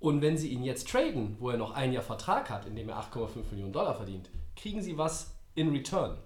[0.00, 2.88] Und wenn sie ihn jetzt traden, wo er noch ein Jahr Vertrag hat, in dem
[2.88, 6.18] er 8,5 Millionen Dollar verdient, kriegen sie was in return.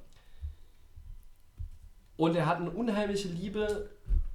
[2.16, 3.90] Und er hat eine unheimliche Liebe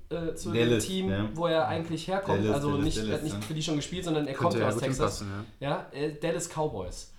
[0.10, 1.30] äh, zu Dallas, dem Team, ja.
[1.34, 2.40] wo er eigentlich herkommt.
[2.40, 3.42] Dallas, also Dallas, nicht, er hat nicht ja.
[3.42, 5.20] für die schon gespielt, sondern er Könnte kommt ja aus Texas.
[5.20, 7.14] hinpassen, Ja, äh, Dallas Cowboys.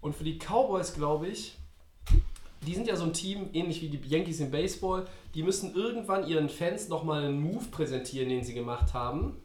[0.00, 1.56] Und für die Cowboys, glaube ich,
[2.66, 6.26] die sind ja so ein Team, ähnlich wie die Yankees im Baseball, die müssen irgendwann
[6.26, 9.36] ihren Fans nochmal einen Move präsentieren, den sie gemacht haben.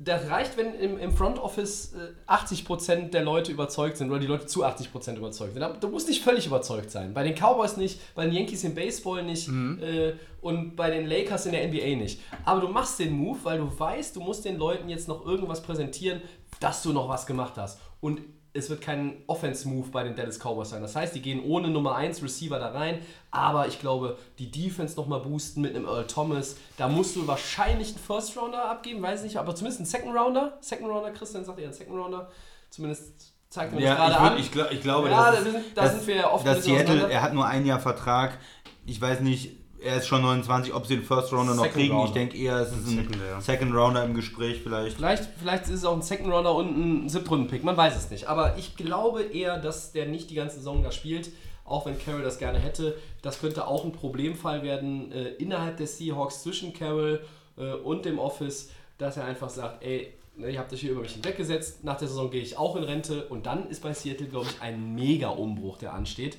[0.00, 4.26] Das reicht, wenn im, im Front Office äh, 80% der Leute überzeugt sind oder die
[4.26, 5.64] Leute zu 80% überzeugt sind.
[5.80, 7.14] Du musst nicht völlig überzeugt sein.
[7.14, 11.46] Bei den Cowboys nicht, bei den Yankees im Baseball nicht äh, und bei den Lakers
[11.46, 12.20] in der NBA nicht.
[12.44, 15.62] Aber du machst den Move, weil du weißt, du musst den Leuten jetzt noch irgendwas
[15.62, 16.20] präsentieren,
[16.58, 17.80] dass du noch was gemacht hast.
[18.00, 18.20] Und
[18.56, 20.80] es wird kein Offense-Move bei den Dallas Cowboys sein.
[20.80, 23.00] Das heißt, die gehen ohne Nummer 1 Receiver da rein,
[23.32, 26.56] aber ich glaube, die Defense nochmal boosten mit einem Earl Thomas.
[26.76, 30.56] Da musst du wahrscheinlich einen First-Rounder abgeben, weiß nicht, aber zumindest einen Second-Rounder.
[30.60, 32.30] Second-Rounder, Christian sagt ja einen Second-Rounder.
[32.70, 34.38] Zumindest zeigt mir das Ja, gerade ich, an.
[34.38, 36.64] ich, glaub, ich glaube, Ja, dass, da sind- da dass, sind wir oft ein dass
[36.64, 38.38] Seattle, er hat nur ein Jahr Vertrag.
[38.86, 41.94] Ich weiß nicht, er ist schon 29, ob sie den First Rounder noch Second kriegen.
[41.94, 42.14] Ich Rounder.
[42.14, 43.40] denke eher, es ist ein Second, ja.
[43.40, 44.96] Second Rounder im Gespräch vielleicht.
[44.96, 48.28] Vielleicht, vielleicht ist es auch ein Second Rounder und ein Siebtrunden-Pick, man weiß es nicht.
[48.28, 51.30] Aber ich glaube eher, dass der nicht die ganze Saison da spielt,
[51.64, 52.96] auch wenn Carroll das gerne hätte.
[53.22, 57.24] Das könnte auch ein Problemfall werden äh, innerhalb der Seahawks zwischen Carroll
[57.56, 61.02] äh, und dem Office, dass er einfach sagt, ey, ne, ihr habt euch hier über
[61.02, 64.28] mich hinweggesetzt, nach der Saison gehe ich auch in Rente und dann ist bei Seattle,
[64.28, 66.38] glaube ich, ein Mega-Umbruch, der ansteht.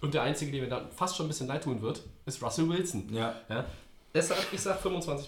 [0.00, 2.68] Und der Einzige, der mir dann fast schon ein bisschen leid tun wird, ist Russell
[2.68, 3.12] Wilson.
[3.12, 3.64] Ja, Ja?
[4.14, 5.26] Deshalb, ich sage 25%.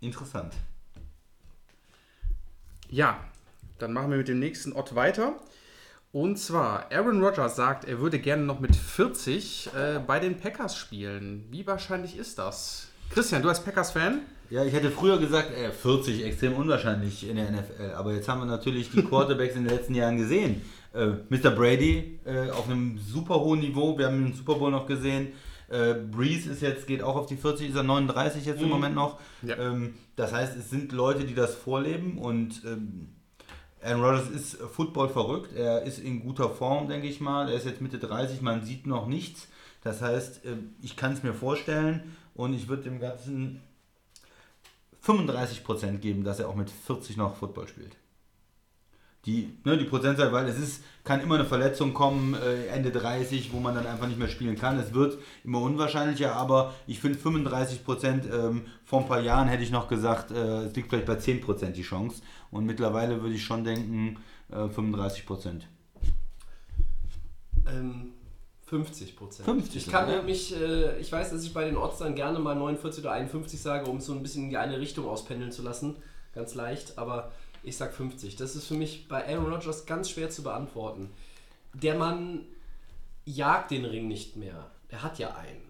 [0.00, 0.54] interessant.
[2.88, 3.20] Ja,
[3.78, 5.36] dann machen wir mit dem nächsten Ort weiter.
[6.12, 10.76] Und zwar, Aaron Rodgers sagt, er würde gerne noch mit 40 äh, bei den Packers
[10.76, 11.46] spielen.
[11.50, 12.88] Wie wahrscheinlich ist das?
[13.10, 14.20] Christian, du als Packers-Fan?
[14.50, 17.94] Ja, ich hätte früher gesagt, äh, 40, extrem unwahrscheinlich in der NFL.
[17.96, 20.60] Aber jetzt haben wir natürlich die Quarterbacks in den letzten Jahren gesehen.
[20.94, 21.50] Äh, Mr.
[21.50, 23.96] Brady äh, auf einem super hohen Niveau.
[23.98, 25.32] Wir haben den Super Bowl noch gesehen.
[25.68, 28.94] Äh, Breeze ist jetzt, geht auch auf die 40, ist er 39 jetzt im Moment
[28.94, 29.18] noch.
[29.42, 29.56] Ja.
[29.56, 33.08] Ähm, das heißt, es sind Leute, die das vorleben und ähm,
[33.82, 35.56] Aaron Rodgers ist Football verrückt.
[35.56, 37.48] Er ist in guter Form, denke ich mal.
[37.48, 39.48] Er ist jetzt Mitte 30, man sieht noch nichts.
[39.82, 42.02] Das heißt, äh, ich kann es mir vorstellen
[42.34, 43.62] und ich würde dem Ganzen
[45.04, 47.96] 35% geben, dass er auch mit 40 noch Football spielt.
[49.24, 53.52] Die, ne, die Prozentzahl, weil es ist, kann immer eine Verletzung kommen, äh, Ende 30,
[53.52, 54.78] wo man dann einfach nicht mehr spielen kann.
[54.80, 59.70] Es wird immer unwahrscheinlicher, aber ich finde 35%, ähm, vor ein paar Jahren hätte ich
[59.70, 62.20] noch gesagt, äh, es liegt vielleicht bei 10% die Chance.
[62.50, 64.18] Und mittlerweile würde ich schon denken,
[64.50, 65.68] äh, 35%.
[67.66, 68.12] Ähm,
[68.64, 69.44] 50 Prozent.
[69.44, 70.22] 50 Ich kann sogar.
[70.22, 73.60] mich, äh, ich weiß, dass ich bei den Odds dann gerne mal 49 oder 51
[73.60, 75.96] sage, um es so ein bisschen in die eine Richtung auspendeln zu lassen.
[76.34, 77.30] Ganz leicht, aber
[77.62, 78.36] ich sag 50.
[78.36, 81.10] Das ist für mich bei Aaron Rodgers ganz schwer zu beantworten.
[81.74, 82.46] Der Mann
[83.24, 84.70] jagt den Ring nicht mehr.
[84.88, 85.62] Er hat ja einen.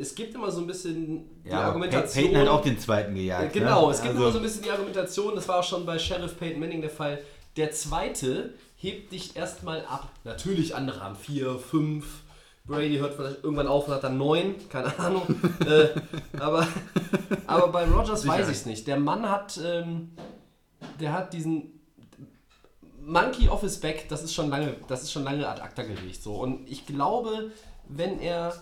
[0.00, 2.24] Es gibt immer so ein bisschen die Ja, Argumentation.
[2.26, 3.56] Peyton hat auch den zweiten gejagt.
[3.56, 3.92] Äh, Genau, ne?
[3.92, 6.38] es gibt Also- immer so ein bisschen die Argumentation, das war auch schon bei Sheriff
[6.38, 7.20] Peyton Manning der Fall.
[7.56, 10.08] Der zweite hebt dich erstmal ab.
[10.22, 12.20] Natürlich, andere haben vier, fünf.
[12.68, 15.22] Brady hört vielleicht irgendwann auf und hat dann neun, keine Ahnung.
[15.66, 15.88] äh,
[16.38, 16.66] aber,
[17.46, 18.86] aber bei Rogers weiß ich es nicht.
[18.86, 20.10] Der Mann hat, ähm,
[21.00, 21.80] der hat diesen
[23.02, 26.22] Monkey off his back, das ist schon lange, das ist schon lange ad acta gelegt.
[26.22, 26.34] So.
[26.34, 27.50] Und ich glaube,
[27.88, 28.52] wenn er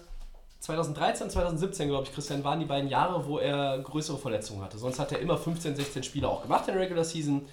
[0.61, 4.79] 2013, 2017, glaube ich, Christian, waren die beiden Jahre, wo er größere Verletzungen hatte.
[4.79, 7.47] Sonst hat er immer 15, 16 Spiele auch gemacht in der Regular Season.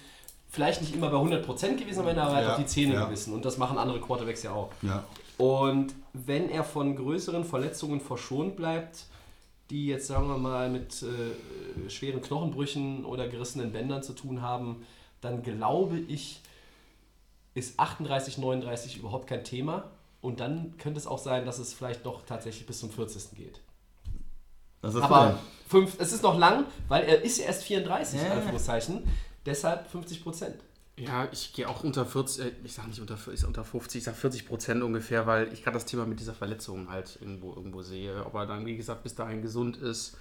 [0.48, 3.04] Vielleicht nicht immer bei 100% gewesen, aber er hat Ja, auch die Zähne ja.
[3.04, 3.34] gebissen.
[3.34, 4.70] Und das machen andere Quarterbacks ja auch.
[4.82, 5.02] Ja.
[5.38, 9.06] Und wenn er von größeren Verletzungen verschont bleibt,
[9.70, 14.86] die jetzt sagen wir mal mit äh, schweren Knochenbrüchen oder gerissenen Bändern zu tun haben,
[15.20, 16.40] dann glaube ich,
[17.54, 19.90] ist 38, 39 überhaupt kein Thema.
[20.20, 23.36] Und dann könnte es auch sein, dass es vielleicht noch tatsächlich bis zum 40.
[23.36, 23.60] geht.
[24.80, 28.32] Was ist Aber fünf, es ist noch lang, weil er ist ja erst 34, Ja.
[28.32, 29.02] Anführungszeichen.
[29.46, 30.56] Deshalb 50 Prozent.
[30.96, 34.04] Ja, ich gehe auch unter 40, äh, ich sage nicht unter, ich unter 50, ich
[34.04, 37.82] sage 40 Prozent ungefähr, weil ich gerade das Thema mit dieser Verletzung halt irgendwo, irgendwo
[37.82, 38.24] sehe.
[38.24, 40.16] Ob er dann, wie gesagt, bis dahin gesund ist,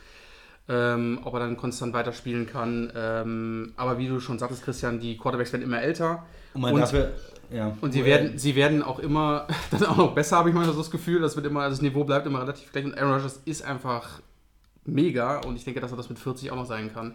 [0.67, 2.91] ähm, ob er dann konstant weiterspielen kann.
[2.95, 6.25] Ähm, aber wie du schon sagtest, Christian, die Quarterbacks werden immer älter.
[6.55, 7.13] Und Und- dafür,
[7.51, 7.77] ja.
[7.81, 10.81] Und sie werden, sie werden auch immer, dann auch noch besser, habe ich manchmal so
[10.81, 11.21] das Gefühl.
[11.21, 12.85] Das wird immer, das Niveau bleibt immer relativ gleich.
[12.85, 14.21] Und Aaron Rodgers ist einfach
[14.85, 15.39] mega.
[15.41, 17.13] Und ich denke, dass er das mit 40 auch noch sein kann.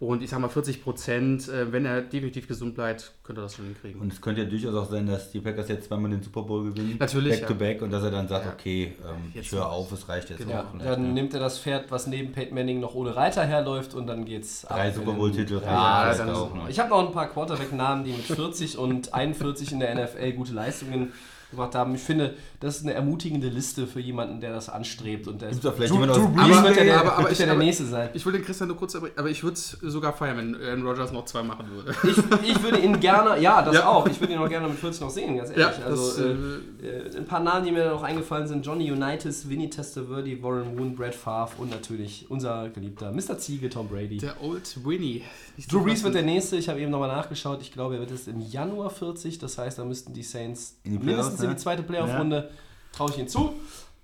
[0.00, 3.56] Und ich sage mal 40 Prozent, äh, wenn er definitiv gesund bleibt, könnte er das
[3.56, 4.00] schon hinkriegen.
[4.00, 6.70] Und es könnte ja durchaus auch sein, dass die Packers jetzt zweimal den Super Bowl
[6.70, 6.96] gewinnen.
[7.00, 7.46] Natürlich, Back ja.
[7.48, 7.82] to back.
[7.82, 8.52] Und dass er dann sagt, Ja.
[8.52, 10.70] okay, ähm, ich höre auf, es reicht jetzt Ja, auch.
[10.70, 11.12] vielleicht, dann ne?
[11.14, 14.64] nimmt er das Pferd, was neben Peyton Manning noch ohne Reiter herläuft und dann geht's
[14.64, 16.68] ab Drei Super Bowl-Titel Ja, reichen noch.
[16.68, 20.52] Ich habe noch ein paar Quarterback-Namen, die mit 40 und 41 in der NFL gute
[20.52, 21.12] Leistungen
[21.50, 21.94] gemacht haben.
[21.94, 25.28] Ich finde, das ist eine ermutigende Liste für jemanden, der das anstrebt.
[25.28, 26.64] Und der Gibt's da vielleicht Drew, jemand Brees Bay?
[26.68, 28.10] wird ja der, Aber- aber ich- ja der aber- Nächste sein.
[28.14, 30.86] Ich würde den Christian nur kurz, aber aber ich würde es sogar feiern, wenn Aaron
[30.86, 31.94] Rodgers noch zwei machen würde.
[32.04, 32.16] Ich,
[32.50, 33.88] ich würde ihn gerne, ja, das Ja.
[33.88, 34.06] auch.
[34.08, 35.78] Ich würde ihn auch gerne mit 40 noch sehen, ganz ehrlich.
[35.78, 38.90] Ja, also, das, äh, äh, äh, ein paar Namen, die mir noch eingefallen sind: Johnny
[38.90, 43.38] Unitas, Vinny Testaverde, Warren Moon, Brad Favre und natürlich unser geliebter Mr.
[43.38, 44.18] Ziege, Tom Brady.
[44.18, 45.22] Der Old Winnie.
[45.70, 46.56] Drew Brees wird der nächste.
[46.56, 47.62] Ich habe eben nochmal nachgeschaut.
[47.62, 49.38] Ich glaube, er wird jetzt im Januar 40.
[49.38, 51.00] Das heißt, da müssten die Saints In
[51.38, 52.50] mindestens in die zweite Playoff-Runde.
[52.92, 53.54] Traue ich ihm zu.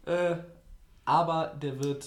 [0.06, 0.36] Äh,
[1.04, 2.06] aber der wird,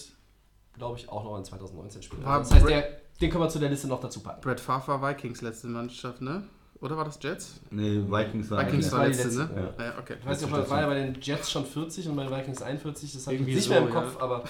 [0.78, 2.26] glaube ich, auch noch in 2019 spielen.
[2.26, 4.42] Also das heißt, der, den können wir zu der Liste noch dazu packen.
[4.42, 6.44] Brad Favre war Vikings letzte Mannschaft, ne?
[6.80, 7.60] Oder war das Jets?
[7.72, 9.74] Nee, Vikings war Vikings war letzte, letzte, ne?
[9.80, 10.18] Ja, okay.
[10.20, 12.36] Ich weiß nicht, ob er war ja bei den Jets schon 40 und bei den
[12.36, 13.14] Vikings 41.
[13.14, 13.94] Das habe ich nicht so, mehr im ja.
[13.94, 14.44] Kopf, aber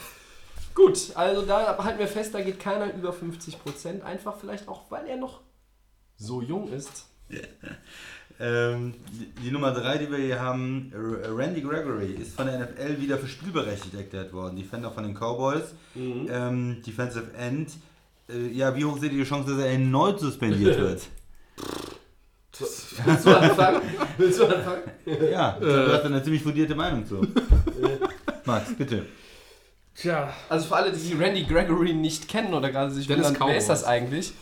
[0.76, 1.12] gut.
[1.16, 4.04] Also da halten wir fest, da geht keiner über 50 Prozent.
[4.04, 5.42] Einfach vielleicht auch, weil er noch
[6.18, 7.06] so jung ist.
[8.40, 13.02] Ähm, die, die Nummer 3, die wir hier haben, Randy Gregory, ist von der NFL
[13.02, 14.56] wieder für spielberechtigt erklärt worden.
[14.56, 17.72] Defender von den Cowboys, ähm, Defensive End.
[18.30, 21.02] Äh, ja, wie hoch seht ihr die Chance, dass er erneut suspendiert wird?
[22.60, 23.82] Willst du anfangen?
[24.18, 24.82] Willst du anfangen?
[25.32, 27.26] Ja, du hast eine ziemlich fundierte Meinung zu.
[28.46, 29.06] Max, bitte.
[29.96, 33.70] Tja, Also für alle, die Randy Gregory nicht kennen oder gerade sich wundern, wer ist
[33.70, 34.34] das eigentlich?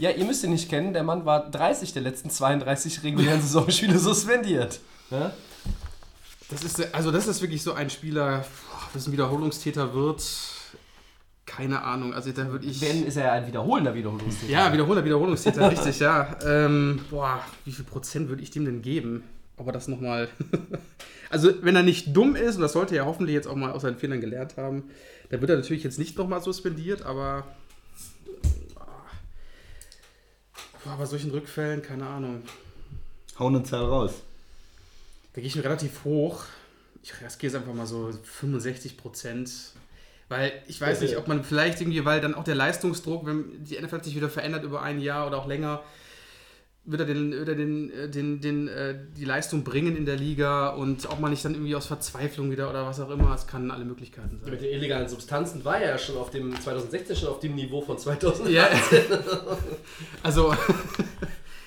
[0.00, 0.94] Ja, ihr müsst ihn nicht kennen.
[0.94, 4.80] Der Mann war 30 der letzten 32 regulären Saisonspiele suspendiert.
[5.10, 5.32] Ja?
[6.50, 8.44] das ist, also das ist wirklich so ein Spieler,
[8.94, 10.22] das ein Wiederholungstäter wird.
[11.44, 12.80] Keine Ahnung, also da würde ich...
[12.80, 14.50] Wenn ist er ja ein wiederholender Wiederholungstäter.
[14.50, 16.34] Ja, Wiederholer, Wiederholungstäter, richtig, ja.
[16.46, 19.24] Ähm, boah, wie viel Prozent würde ich dem denn geben?
[19.58, 20.28] Ob er das nochmal.
[21.30, 23.82] also, wenn er nicht dumm ist, und das sollte er hoffentlich jetzt auch mal aus
[23.82, 24.84] seinen Fehlern gelernt haben,
[25.28, 27.44] dann wird er natürlich jetzt nicht nochmal suspendiert, aber.
[30.84, 32.42] Boah, bei solchen Rückfällen, keine Ahnung.
[33.38, 34.12] Hau eine Zahl raus.
[35.34, 36.44] Da gehe ich mir relativ hoch.
[37.02, 39.50] Ich riskiere es einfach mal so 65 Prozent.
[40.28, 43.80] Weil ich weiß nicht, ob man vielleicht irgendwie, weil dann auch der Leistungsdruck, wenn die
[43.80, 45.82] NFL sich wieder verändert über ein Jahr oder auch länger,
[46.84, 50.16] wird er, den, wird er den, äh, den, den, äh, die Leistung bringen in der
[50.16, 53.46] Liga und ob man nicht dann irgendwie aus Verzweiflung wieder oder was auch immer, es
[53.46, 54.50] kann alle Möglichkeiten sein.
[54.50, 57.80] Mit den illegalen Substanzen war er ja schon auf dem 2016 schon auf dem Niveau
[57.82, 58.48] von 2000.
[58.48, 58.68] Ja,
[60.22, 60.54] also,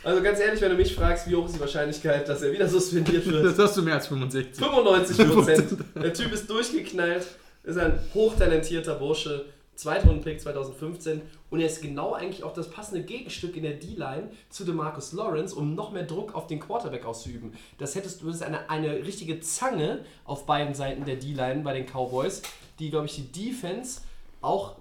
[0.04, 2.68] Also ganz ehrlich, wenn du mich fragst, wie hoch ist die Wahrscheinlichkeit, dass er wieder
[2.68, 3.46] suspendiert wird?
[3.46, 4.56] das hast du mehr als 65.
[4.58, 5.78] 95 Prozent.
[5.96, 7.26] Der Typ ist durchgeknallt,
[7.64, 9.46] ist ein hochtalentierter Bursche,
[9.84, 14.64] Zweitrunden-Pick 2015 und er ist genau eigentlich auch das passende Gegenstück in der D-Line zu
[14.64, 17.54] DeMarcus Lawrence, um noch mehr Druck auf den Quarterback auszuüben.
[17.78, 21.74] Das hättest du, das ist eine, eine richtige Zange auf beiden Seiten der D-Line bei
[21.74, 22.42] den Cowboys,
[22.80, 24.02] die, glaube ich, die Defense
[24.42, 24.76] auch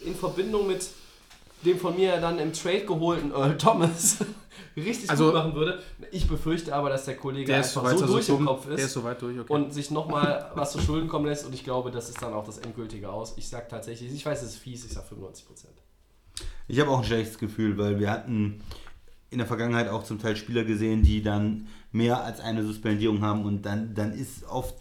[0.00, 0.88] in Verbindung mit
[1.64, 4.18] dem von mir dann im Trade geholten Earl Thomas
[4.76, 5.82] richtig Also- gut machen würde.
[6.12, 8.46] Ich befürchte aber, dass der Kollege Der ist so einfach weit so also durch im.
[8.46, 9.52] Kopf Der ist so weit durch, okay.
[9.52, 11.44] und sich nochmal was zu Schulden kommen lässt.
[11.46, 13.34] Und ich glaube, das ist dann auch das endgültige Aus.
[13.36, 15.44] Ich sag tatsächlich, ich weiß, es ist fies, ich sag 95%.
[16.68, 18.60] Ich habe auch ein schlechtes Gefühl, weil wir hatten
[19.30, 23.44] in der Vergangenheit auch zum Teil Spieler gesehen, die dann mehr als eine Suspendierung haben
[23.44, 24.74] und dann, dann ist oft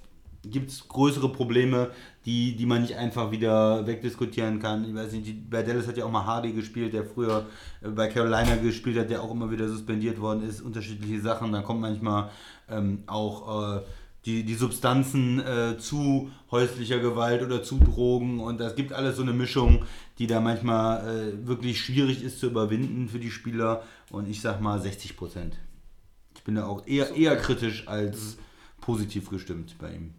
[0.51, 1.91] gibt es größere Probleme,
[2.25, 4.85] die, die man nicht einfach wieder wegdiskutieren kann.
[4.85, 7.45] Ich weiß nicht, die, bei Dallas hat ja auch mal Hardy gespielt, der früher
[7.81, 11.51] äh, bei Carolina gespielt hat, der auch immer wieder suspendiert worden ist, unterschiedliche Sachen.
[11.51, 12.29] Dann kommt manchmal
[12.69, 13.81] ähm, auch äh,
[14.25, 19.21] die, die Substanzen äh, zu häuslicher Gewalt oder zu Drogen und das gibt alles so
[19.21, 19.85] eine Mischung,
[20.17, 24.61] die da manchmal äh, wirklich schwierig ist zu überwinden für die Spieler und ich sag
[24.61, 25.57] mal 60 Prozent.
[26.35, 28.37] Ich bin da auch eher, eher kritisch als
[28.81, 30.13] positiv gestimmt bei ihm.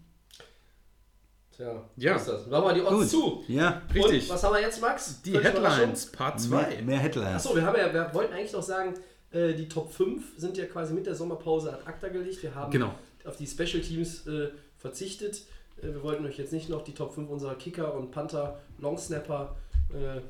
[1.57, 2.19] Tja, Ja.
[2.19, 2.47] so ist das.
[2.49, 3.45] Machen wir die Odds zu.
[3.49, 4.25] Ja, Richtig.
[4.25, 5.23] Und was haben wir jetzt, Max?
[5.23, 6.57] Die Völlig Headlines, Part 2.
[6.69, 7.35] mehr, mehr Headlines.
[7.47, 8.95] Achso, wir, haben ja, wir wollten eigentlich noch sagen,
[9.33, 12.41] Äh, die Top 5 sind ja quasi mit der Sommerpause ad acta gelegt.
[12.45, 12.95] Wir haben Genau.
[13.25, 15.43] auf die Special Teams äh, verzichtet.
[15.83, 19.57] Äh, wir wollten euch jetzt nicht noch die Top 5 unserer Kicker und Panther, Longsnapper
[19.93, 20.21] äh,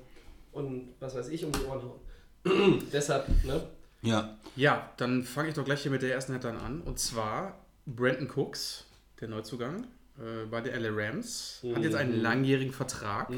[0.56, 2.82] und was weiß ich um die Ohren hauen.
[2.92, 3.60] Deshalb, ne?
[4.00, 4.36] Ja.
[4.56, 6.80] Ja, dann fange ich doch gleich hier mit der ersten Headline an.
[6.80, 8.86] Und zwar Brandon Cooks,
[9.20, 9.86] der Neuzugang
[10.18, 13.28] äh, bei der LA Rams, hat jetzt einen langjährigen Vertrag.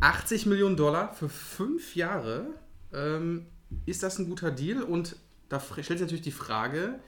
[0.00, 2.46] 80 Millionen Dollar für fünf Jahre.
[2.92, 3.46] Ähm,
[3.86, 4.82] ist das ein guter Deal?
[4.82, 5.16] Und
[5.48, 6.98] da stellt sich natürlich die Frage,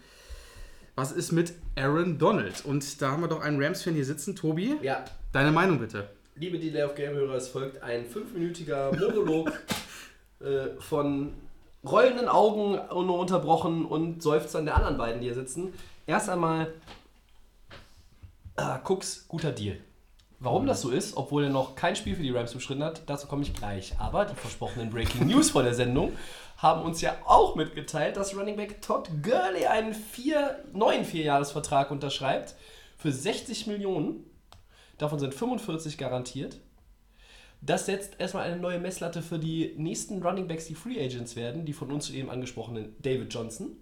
[0.94, 2.64] was ist mit Aaron Donald?
[2.64, 4.36] Und da haben wir doch einen Rams-Fan hier sitzen.
[4.36, 6.10] Tobi, Ja, deine Meinung bitte.
[6.36, 9.52] liebe Delay of Game-Hörer, es folgt ein fünfminütiger Monolog
[10.40, 11.32] äh, von
[11.84, 15.72] rollenden Augen nur unterbrochen und Seufzern der anderen beiden, die hier sitzen.
[16.06, 16.72] Erst einmal,
[18.60, 19.78] ah, Cooks, guter Deal.
[20.38, 23.26] Warum das so ist, obwohl er noch kein Spiel für die Rams beschritten hat, dazu
[23.26, 23.92] komme ich gleich.
[23.98, 26.12] Aber die versprochenen Breaking News vor der Sendung
[26.56, 32.54] haben uns ja auch mitgeteilt, dass Running Back Todd Gurley einen vier, neuen Vierjahresvertrag unterschreibt
[32.96, 34.24] für 60 Millionen.
[34.96, 36.58] Davon sind 45 garantiert.
[37.60, 41.66] Das setzt erstmal eine neue Messlatte für die nächsten Running Backs, die Free Agents werden,
[41.66, 43.76] die von uns eben angesprochenen David Johnson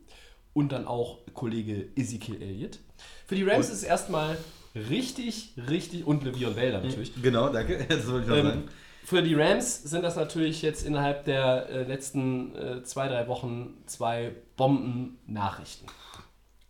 [0.54, 2.80] und dann auch Kollege Ezekiel Elliott.
[3.26, 4.36] Für die Rams ist es erstmal
[4.74, 7.12] richtig, richtig und Le'Veon Bell dann natürlich.
[7.22, 7.84] Genau, danke.
[7.88, 8.68] Das wollte ich noch Ähm, sagen.
[9.04, 13.74] für die Rams sind das natürlich jetzt innerhalb der äh, letzten äh, zwei, drei Wochen
[13.86, 15.86] zwei Bomben-Nachrichten.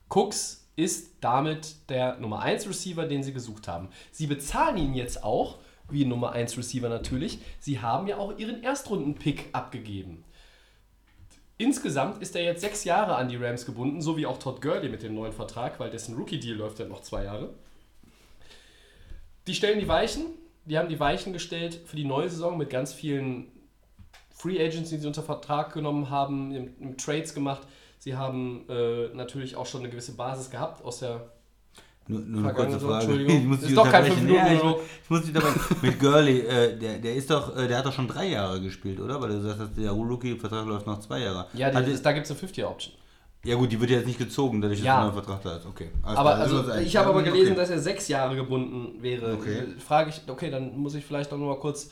[0.08, 3.88] Cooks ist damit der Nummer 1 Receiver, den sie gesucht haben.
[4.12, 5.58] Sie bezahlen ihn jetzt auch,
[5.90, 7.40] wie Nummer 1 Receiver natürlich.
[7.58, 10.24] Sie haben ja auch ihren Erstrunden-Pick abgegeben.
[11.56, 14.88] Insgesamt ist er jetzt sechs Jahre an die Rams gebunden, so wie auch Todd Gurley
[14.88, 17.52] mit dem neuen Vertrag, weil dessen Rookie-Deal läuft ja noch zwei Jahre.
[19.48, 20.26] Die stellen die Weichen,
[20.66, 23.46] die haben die Weichen gestellt für die neue Saison mit ganz vielen
[24.30, 27.62] Free Agents, die sie unter Vertrag genommen haben, im, im Trades gemacht.
[27.98, 31.32] Sie haben äh, natürlich auch schon eine gewisse Basis gehabt aus der.
[32.06, 33.04] Nur, nur eine kurze Frage.
[33.04, 33.36] Entschuldigung.
[33.38, 34.28] Ich muss Ist doch kein unterbrechen.
[34.28, 34.76] Fünf-Minuten-Monolog.
[34.78, 35.48] Ja, ich, ich muss dich dabei.
[35.82, 39.00] Mit Gurley, äh, der, der ist doch, äh, der hat doch schon drei Jahre gespielt,
[39.00, 39.20] oder?
[39.20, 41.46] Weil du sagst, der Rookie-Vertrag läuft noch zwei Jahre.
[41.54, 42.94] Ja, die, Hatte- ist, da gibt es eine 50-Option.
[43.44, 44.96] Ja gut, die wird jetzt nicht gezogen, dadurch, dass Ja.
[44.98, 45.66] er einen Vertrag da ist.
[45.66, 45.90] Okay.
[46.02, 47.30] Alles Aber also, ich habe aber Okay.
[47.30, 49.34] gelesen, dass er sechs Jahre gebunden wäre.
[49.34, 49.62] Okay.
[49.78, 51.90] Frage ich, okay, dann muss ich vielleicht noch mal kurz.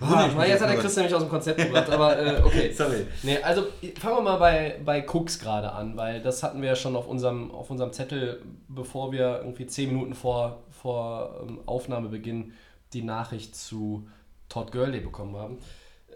[0.00, 2.42] Ah, mich weil jetzt hat der jetzt Chris nämlich aus dem Konzept gebracht, aber äh,
[2.44, 2.72] okay.
[2.72, 3.06] Sorry.
[3.22, 3.66] Nee, also
[4.00, 7.06] fangen wir mal bei, bei Cooks gerade an, weil das hatten wir ja schon auf
[7.06, 12.52] unserem, auf unserem Zettel, bevor wir irgendwie zehn Minuten vor, vor ähm, Aufnahmebeginn
[12.94, 14.08] die Nachricht zu
[14.48, 15.58] Todd Gurley bekommen haben.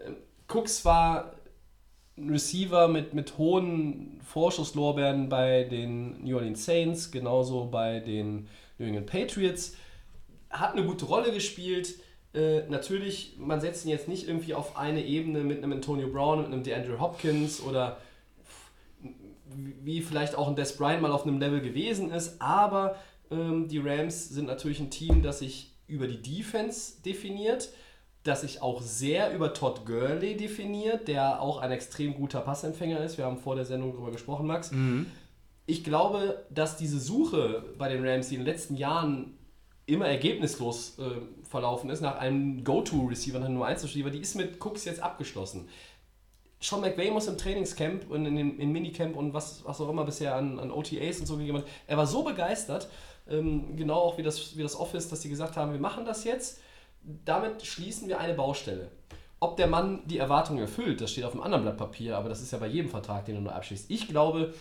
[0.05, 0.17] Ähm,
[0.49, 1.31] Cooks war
[2.17, 8.47] Receiver mit, mit hohen Vorschusslorbeeren bei den New Orleans Saints, genauso bei den
[8.77, 9.75] New England Patriots.
[10.49, 11.95] Hat eine gute Rolle gespielt.
[12.33, 16.39] Äh, natürlich, man setzt ihn jetzt nicht irgendwie auf eine Ebene mit einem Antonio Brown,
[16.39, 17.97] mit einem DeAndre Hopkins oder
[19.55, 22.95] wie vielleicht auch ein Des Bryant mal auf einem Level gewesen ist, aber
[23.31, 27.69] ähm, die Rams sind natürlich ein Team, das sich über die Defense definiert,
[28.23, 33.17] das sich auch sehr über Todd Gurley definiert, der auch ein extrem guter Passempfänger ist.
[33.17, 34.71] Wir haben vor der Sendung darüber gesprochen, Max.
[35.65, 39.37] Ich glaube, dass diese Suche bei den Rams, die in den letzten Jahren
[39.85, 44.59] immer ergebnislos äh, verlaufen ist, nach einem Go-To-Receiver, nach einem Nummer 1-Receiver, die ist mit
[44.63, 45.67] Cooks jetzt abgeschlossen.
[46.59, 50.03] Sean McVay muss im Trainingscamp und in dem in Minicamp und was, was auch immer
[50.03, 52.89] bisher an, an OTAs und so gegeben hat, er war so begeistert,
[53.29, 56.23] ähm, genau auch wie das, wie das Office, dass sie gesagt haben, wir machen das
[56.23, 56.59] jetzt,
[57.25, 58.91] damit schließen wir eine Baustelle.
[59.39, 62.41] Ob der Mann die Erwartungen erfüllt, das steht auf einem anderen Blatt Papier, aber das
[62.41, 63.89] ist ja bei jedem Vertrag, den du nur abschließt.
[63.89, 64.53] Ich glaube,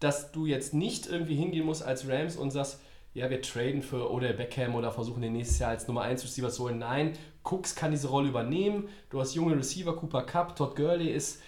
[0.00, 2.80] dass du jetzt nicht irgendwie hingehen musst als Rams und sagst,
[3.12, 6.50] ja, wir traden für Odell Beckham oder versuchen den nächstes Jahr als Nummer 1 Receiver
[6.50, 6.78] zu holen.
[6.78, 7.12] Nein,
[7.44, 8.88] Cooks kann diese Rolle übernehmen.
[9.10, 11.40] Du hast junge Receiver, Cooper Cup, Todd Gurley ist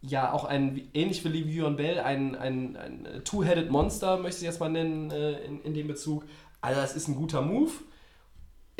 [0.00, 4.60] ja auch ein, ähnlich wie Le'Veon Bell, ein, ein, ein Two-Headed Monster, möchte ich jetzt
[4.60, 6.24] mal nennen, äh, in, in dem Bezug.
[6.62, 7.72] Also das ist ein guter Move.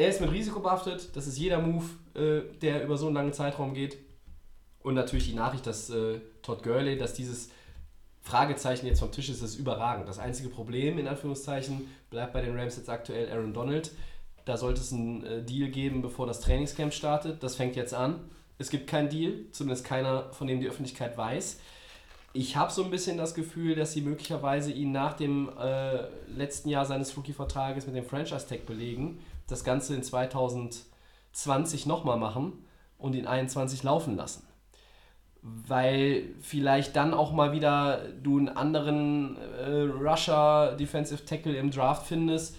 [0.00, 1.84] Er ist mit Risiko behaftet, das ist jeder Move,
[2.14, 3.98] äh, der über so einen langen Zeitraum geht.
[4.82, 7.50] Und natürlich die Nachricht, dass äh, Todd Gurley, dass dieses
[8.22, 10.08] Fragezeichen jetzt vom Tisch ist, ist überragend.
[10.08, 13.90] Das einzige Problem, in Anführungszeichen, bleibt bei den Rams jetzt aktuell Aaron Donald.
[14.46, 17.42] Da sollte es einen äh, Deal geben, bevor das Trainingscamp startet.
[17.42, 18.20] Das fängt jetzt an.
[18.56, 21.60] Es gibt keinen Deal, zumindest keiner, von dem die Öffentlichkeit weiß.
[22.32, 26.70] Ich habe so ein bisschen das Gefühl, dass sie möglicherweise ihn nach dem äh, letzten
[26.70, 29.18] Jahr seines Rookie-Vertrages mit dem Franchise-Tag belegen,
[29.50, 32.64] das Ganze in 2020 nochmal machen
[32.98, 34.50] und ihn 21 laufen lassen
[35.42, 42.06] weil vielleicht dann auch mal wieder du einen anderen äh, Rusher Defensive Tackle im Draft
[42.06, 42.56] findest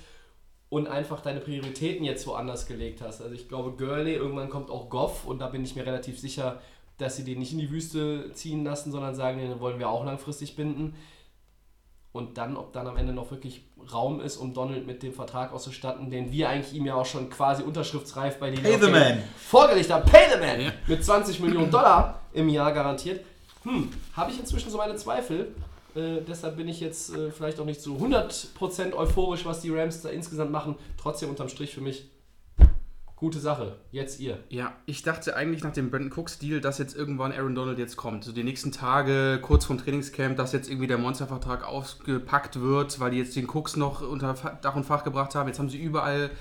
[0.69, 3.21] und einfach deine Prioritäten jetzt woanders gelegt hast.
[3.21, 6.61] Also ich glaube, Gurley, irgendwann kommt auch Goff und da bin ich mir relativ sicher,
[6.97, 10.05] dass sie den nicht in die Wüste ziehen lassen, sondern sagen, den wollen wir auch
[10.05, 10.95] langfristig binden.
[12.13, 15.53] Und dann, ob dann am Ende noch wirklich Raum ist, um Donald mit dem Vertrag
[15.53, 19.23] auszustatten, den wir eigentlich ihm ja auch schon quasi unterschriftsreif bei den Pay the man.
[19.37, 20.09] vorgelegt haben.
[20.09, 20.73] Pay the man!
[20.87, 23.23] Mit 20 Millionen Dollar im Jahr garantiert.
[23.63, 25.55] Hm, habe ich inzwischen so meine Zweifel.
[25.95, 30.01] Äh, deshalb bin ich jetzt äh, vielleicht auch nicht so 100% euphorisch, was die Rams
[30.01, 30.75] da insgesamt machen.
[30.97, 32.09] Trotzdem unterm Strich für mich
[33.21, 33.75] gute Sache.
[33.91, 34.39] Jetzt ihr.
[34.49, 38.23] Ja, ich dachte eigentlich nach dem Brandon Cooks-Deal, dass jetzt irgendwann Aaron Donald jetzt kommt.
[38.23, 43.11] So die nächsten Tage, kurz vorm Trainingscamp, dass jetzt irgendwie der Monstervertrag ausgepackt wird, weil
[43.11, 45.47] die jetzt den Cooks noch unter Dach und Fach gebracht haben.
[45.47, 46.31] Jetzt haben sie überall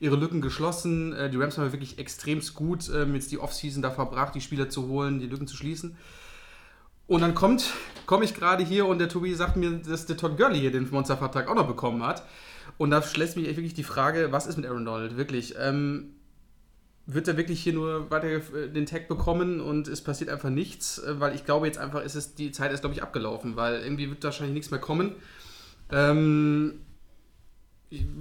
[0.00, 1.12] ihre Lücken geschlossen.
[1.12, 4.70] Äh, Die Rams haben wirklich extremst gut ähm, jetzt die Offseason da verbracht, die Spieler
[4.70, 5.98] zu holen, die Lücken zu schließen.
[7.06, 7.74] Und dann kommt,
[8.06, 10.88] komme ich gerade hier und der Tobi sagt mir, dass der Todd Gurley hier den
[10.88, 12.22] Monstervertrag auch noch bekommen hat.
[12.78, 15.18] Und da schlägt mich wirklich die Frage, was ist mit Aaron Donald?
[15.18, 15.54] Wirklich.
[15.60, 16.14] Ähm,
[17.12, 20.98] wird er wirklich hier nur weiter äh, den Tag bekommen und es passiert einfach nichts,
[20.98, 23.80] äh, weil ich glaube jetzt einfach ist es die Zeit ist glaube ich abgelaufen, weil
[23.80, 25.14] irgendwie wird wahrscheinlich nichts mehr kommen.
[25.90, 26.80] Ähm,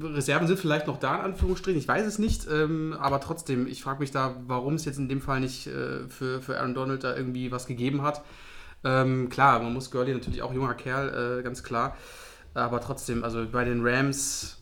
[0.01, 3.83] Reserven sind vielleicht noch da in Anführungsstrichen, ich weiß es nicht, ähm, aber trotzdem, ich
[3.83, 7.03] frage mich da, warum es jetzt in dem Fall nicht äh, für, für Aaron Donald
[7.03, 8.23] da irgendwie was gegeben hat.
[8.83, 11.95] Ähm, klar, man muss Gurley natürlich auch junger Kerl, äh, ganz klar,
[12.55, 14.57] aber trotzdem, also bei den Rams,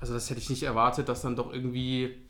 [0.00, 2.21] also das hätte ich nicht erwartet, dass dann doch irgendwie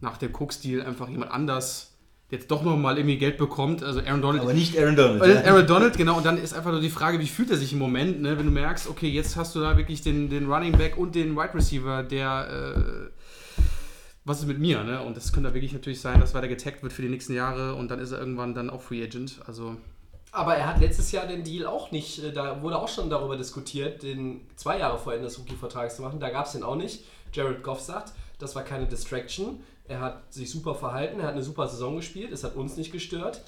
[0.00, 1.98] nach dem Cook-Stil einfach jemand anders
[2.30, 3.82] jetzt doch nochmal irgendwie Geld bekommt.
[3.82, 4.42] Also Aaron Donald.
[4.42, 5.22] Aber nicht Aaron Donald.
[5.22, 5.50] Äh, ja.
[5.50, 7.78] Aaron Donald, genau, und dann ist einfach nur die Frage, wie fühlt er sich im
[7.78, 8.38] Moment, ne?
[8.38, 11.36] wenn du merkst, okay, jetzt hast du da wirklich den, den Running Back und den
[11.36, 13.62] Wide Receiver, der, äh,
[14.24, 15.02] was ist mit mir, ne?
[15.02, 17.90] Und das könnte wirklich natürlich sein, dass weiter getaggt wird für die nächsten Jahre und
[17.90, 19.40] dann ist er irgendwann dann auch Free Agent.
[19.46, 19.76] Also,
[20.32, 23.38] Aber er hat letztes Jahr den Deal auch nicht, äh, da wurde auch schon darüber
[23.38, 26.20] diskutiert, den zwei Jahre vor Ende des Rookie-Vertrags zu machen.
[26.20, 27.04] Da gab es den auch nicht.
[27.32, 29.60] Jared Goff sagt, das war keine Distraction.
[29.88, 32.92] Er hat sich super verhalten, er hat eine super Saison gespielt, es hat uns nicht
[32.92, 33.40] gestört.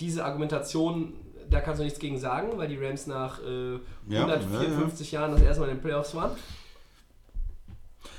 [0.00, 1.12] Diese Argumentation,
[1.50, 3.74] da kannst du nichts gegen sagen, weil die Rams nach äh,
[4.08, 6.32] Ja, 154 Jahren das erste Mal in den Playoffs waren.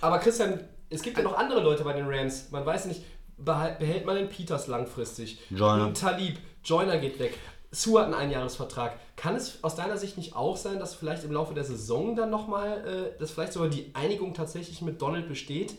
[0.01, 2.51] Aber Christian, es gibt ja noch andere Leute bei den Rams.
[2.51, 3.03] Man weiß nicht,
[3.37, 5.39] behält, man den Peters langfristig?
[5.49, 5.93] Joyner.
[5.93, 7.37] Talib, Joyner geht weg.
[7.71, 8.97] Sue hat einen Einjahresvertrag.
[9.15, 12.29] Kann es aus deiner Sicht nicht auch sein, dass vielleicht im Laufe der Saison dann
[12.29, 15.75] nochmal, äh, dass vielleicht sogar die Einigung tatsächlich mit Donald besteht?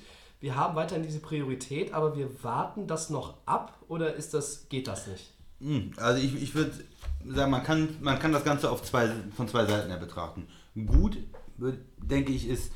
[0.46, 4.86] Wir haben weiterhin diese Priorität, aber wir warten das noch ab oder ist das, geht
[4.86, 5.32] das nicht?
[5.60, 6.70] Hm, Also ich, ich würde
[7.26, 10.46] sagen, man kann, man kann das Ganze auf zwei, von zwei Seiten her betrachten.
[10.86, 11.18] Gut,
[11.96, 12.70] denke ich, ist,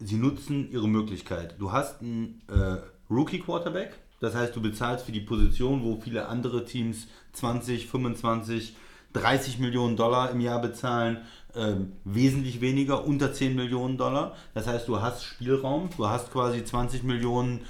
[0.00, 1.54] sie nutzen ihre Möglichkeit.
[1.60, 6.64] Du hast einen äh, Rookie-Quarterback, das heißt, du bezahlst für die Position, wo viele andere
[6.64, 8.74] Teams 20, 25,
[9.12, 11.18] 30 Millionen Dollar im Jahr bezahlen,
[11.56, 14.34] ähm, wesentlich weniger, unter 10 Millionen Dollar.
[14.54, 17.60] Das heißt, du hast Spielraum, du hast quasi 20 Millionen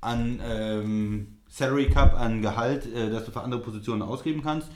[0.00, 4.68] an ähm, Salary Cup, an Gehalt, äh, das du für andere Positionen ausgeben kannst.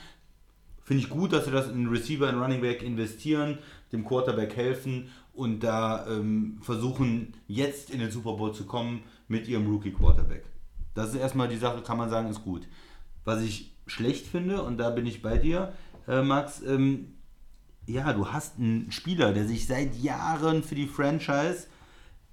[0.82, 3.58] Finde ich gut, dass sie das in Receiver, in Running Back investieren,
[3.92, 9.46] dem Quarterback helfen und da ähm, versuchen, jetzt in den Super Bowl zu kommen mit
[9.48, 10.44] ihrem Rookie Quarterback.
[10.94, 12.66] Das ist erstmal die Sache, kann man sagen, ist gut.
[13.24, 15.72] Was ich schlecht finde, und da bin ich bei dir,
[16.08, 17.14] äh, Max, ähm,
[17.86, 21.66] ja, du hast einen Spieler, der sich seit Jahren für die Franchise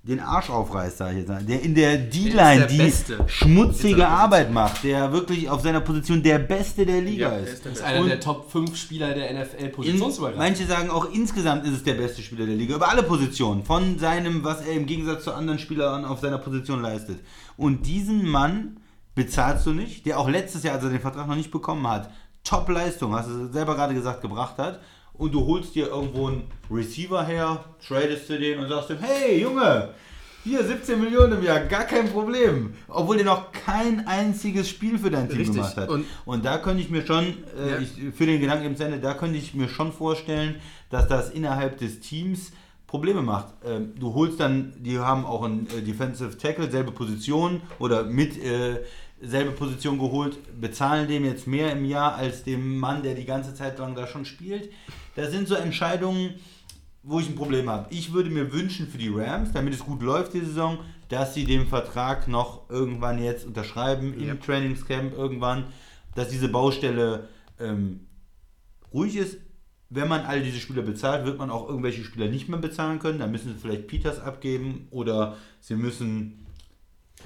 [0.04, 1.44] den Arsch aufreißt, sag ich jetzt mal.
[1.44, 3.18] Der in der D-Line die Beste.
[3.28, 7.54] Schmutzige Arbeit macht, der wirklich auf seiner Position der Beste der Liga Ja, er ist.
[7.54, 10.38] ist der Das ist einer Und- der Top 5 Spieler der NFL in, Positionsübergabe.
[10.38, 14.00] manche sagen auch insgesamt ist es der beste Spieler der Liga, über alle Positionen, von
[14.00, 17.20] seinem, was er im Gegensatz zu anderen Spielern auf seiner Position leistet.
[17.58, 18.78] Und diesen Mann
[19.16, 22.10] bezahlst du nicht, der auch letztes Jahr, als er den Vertrag noch nicht bekommen hat,
[22.46, 24.80] Top-Leistung, hast du selber gerade gesagt, gebracht hat.
[25.20, 29.40] Und du holst dir irgendwo einen Receiver her, tradest du den und sagst ihm, hey
[29.42, 29.90] Junge,
[30.46, 32.74] hier 17 Millionen im Jahr, gar kein Problem.
[32.88, 35.58] Obwohl der noch kein einziges Spiel für dein Team Richtig.
[35.58, 35.90] gemacht hat.
[35.90, 37.26] Und- Und da könnte ich mir schon,
[37.58, 37.80] äh, Ja.
[37.80, 40.56] ich, für den Gedanken im Ende, da könnte ich mir schon vorstellen,
[40.90, 42.52] dass das innerhalb des Teams
[42.88, 43.54] Probleme macht.
[43.66, 48.42] Ähm, du holst dann, die haben auch einen äh, Defensive Tackle, selbe Position oder mit
[48.44, 48.78] äh,
[49.22, 53.54] selbe Position geholt, bezahlen dem jetzt mehr im Jahr als dem Mann, der die ganze
[53.54, 54.70] Zeit lang da schon spielt.
[55.20, 56.36] Das sind so Entscheidungen,
[57.04, 57.88] wo ich ein Problem habe.
[57.94, 61.46] Ich würde mir wünschen für die Rams, damit es gut läuft die Saison, dass sie
[61.46, 64.32] den Vertrag noch irgendwann jetzt unterschreiben, Ja.
[64.34, 65.66] im Trainingscamp irgendwann,
[66.16, 68.02] dass diese Baustelle ähm,
[68.94, 69.38] ruhig ist.
[69.92, 73.18] Wenn man all diese Spieler bezahlt, wird man auch irgendwelche Spieler nicht mehr bezahlen können.
[73.18, 76.46] Dann müssen sie vielleicht Peters abgeben oder sie müssen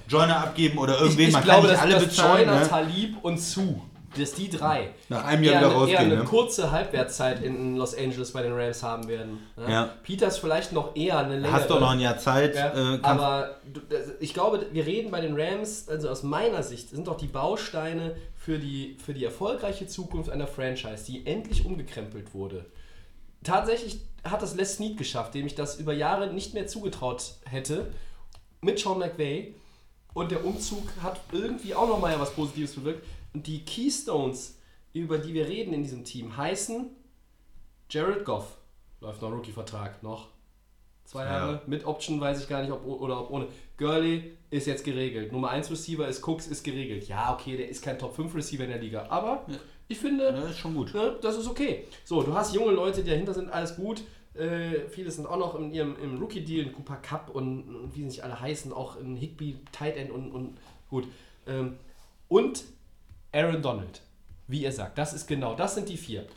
[0.08, 1.28] Joyner abgeben oder Ich, irgendwen.
[1.28, 2.48] ich man glaube, kann dass, nicht alle dass bezahlen.
[2.48, 2.68] Joyner, ne?
[2.70, 3.82] Talib und Sue
[4.18, 6.24] dass die drei Nach einem Jahr eher, wieder eine- eher rausgehen, eine ne?
[6.24, 9.40] kurze Halbwertszeit in Los Angeles bei den Rams haben werden.
[9.58, 9.72] ne?
[9.72, 9.90] Ja.
[10.04, 11.52] Peters vielleicht noch eher eine längere.
[11.52, 12.56] Hast doch noch ein Jahr Zeit.
[12.56, 13.82] Ja, äh, aber du,
[14.20, 18.16] ich glaube, wir reden bei den Rams, also aus meiner Sicht, sind doch die Bausteine
[18.36, 22.66] für die, für die erfolgreiche Zukunft einer Franchise, die endlich umgekrempelt wurde.
[23.44, 27.88] Tatsächlich hat das Les Snead geschafft, dem ich das über Jahre nicht mehr zugetraut hätte,
[28.62, 29.56] mit Sean McVay.
[30.14, 33.04] Und der Umzug hat irgendwie auch nochmal was Positives bewirkt.
[33.34, 34.60] Und die Keystones,
[34.94, 36.88] über die wir reden in diesem Team, heißen
[37.90, 38.58] Jared Goff.
[39.02, 40.28] Läuft noch Rookie-Vertrag, noch
[41.06, 41.32] zwei Ja.
[41.32, 41.62] Jahre.
[41.68, 43.48] Mit Option weiß ich gar nicht, ob oder ob ohne.
[43.78, 45.32] Gurley ist jetzt geregelt.
[45.32, 47.08] Nummer 1 Receiver ist Cooks, ist geregelt.
[47.08, 49.08] Ja, okay, der ist kein Top 5 Receiver in der Liga.
[49.10, 49.46] Aber
[49.88, 50.94] ich finde, Ja, ist schon gut.
[50.94, 51.86] ne, das ist okay.
[52.06, 54.04] So, du hast junge Leute, die dahinter sind, alles gut.
[54.36, 58.00] Äh, viele sind auch noch in ihrem im Rookie-Deal, in Cooper Cup und, und wie
[58.02, 60.58] sie nicht alle heißen, auch in Higby, Tight End und, und
[60.90, 61.08] gut.
[61.46, 61.76] Ähm,
[62.30, 62.64] und
[63.36, 64.02] Aaron Donald,
[64.48, 66.28] wie ihr sagt, das ist genau, das sind die vier.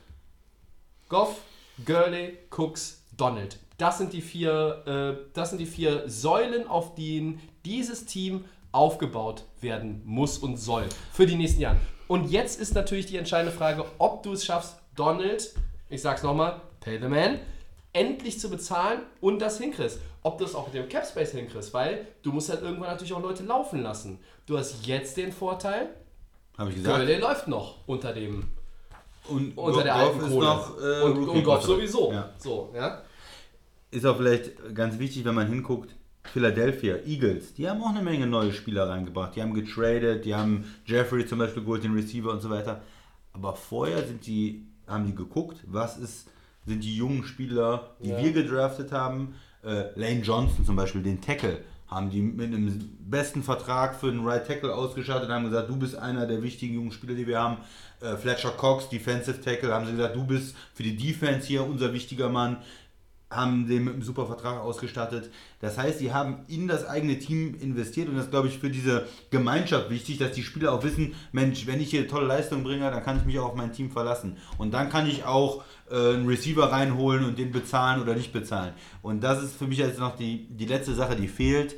[1.11, 1.43] Goff,
[1.85, 3.59] Gurley, Cooks, Donald.
[3.77, 9.45] Das sind die vier, äh, das sind die vier Säulen, auf denen dieses Team aufgebaut
[9.61, 11.77] werden muss und soll für die nächsten Jahre.
[12.09, 15.55] Und jetzt ist natürlich die entscheidende Frage, ob du es schaffst, Donald,
[15.91, 17.41] ich sag's nochmal, pay the man,
[17.93, 20.01] endlich zu bezahlen und das hinkriegst.
[20.23, 23.13] Ob du es auch mit dem Cap Space hinkriegst, weil du musst halt irgendwann natürlich
[23.13, 24.19] auch Leute laufen lassen.
[24.47, 25.91] Du hast jetzt den Vorteil,
[26.59, 26.99] Habe ich gesagt.
[26.99, 28.45] Gurley läuft noch unter dem
[29.29, 30.47] Und unter der Goff alten ist Kohle.
[30.47, 31.63] noch äh, und, und Rookie-Vertrag.
[31.63, 32.13] sowieso.
[32.13, 32.31] Ja.
[32.39, 33.03] So, ja.
[33.91, 35.95] Ist auch vielleicht ganz wichtig, wenn man hinguckt,
[36.25, 39.37] Philadelphia, Eagles, die haben auch eine Menge neue Spieler reingebracht.
[39.37, 42.83] Die haben getradet, die haben Jeffrey zum Beispiel geholt, den Receiver und so weiter.
[43.33, 46.29] Aber vorher sind die, haben die geguckt, was ist,
[46.67, 48.19] sind die jungen Spieler, die Ja.
[48.23, 49.35] wir gedraftet haben.
[49.63, 54.27] Äh, Lane Johnson zum Beispiel, den Tackle, haben die mit einem besten Vertrag für den
[54.27, 57.59] Right Tackle ausgestattet, haben gesagt, du bist einer der wichtigen jungen Spieler, die wir haben.
[58.01, 61.93] Äh, Fletcher Cox, Defensive Tackle, haben sie gesagt, du bist für die Defense hier unser
[61.93, 62.59] wichtiger Mann
[63.29, 65.31] haben den mit einem super Vertrag ausgestattet.
[65.61, 68.71] Das heißt, sie haben in das eigene Team investiert und das ist, glaube ich, für
[68.71, 72.89] diese Gemeinschaft wichtig, dass die Spieler auch wissen, Mensch, wenn ich hier tolle Leistung bringe,
[72.91, 74.37] dann kann ich mich auch auf mein Team verlassen.
[74.59, 78.75] Und dann kann ich auch äh, einen Receiver reinholen und den bezahlen oder nicht bezahlen.
[79.03, 81.75] Und das ist für mich jetzt noch die, die letzte Sache, die fehlt.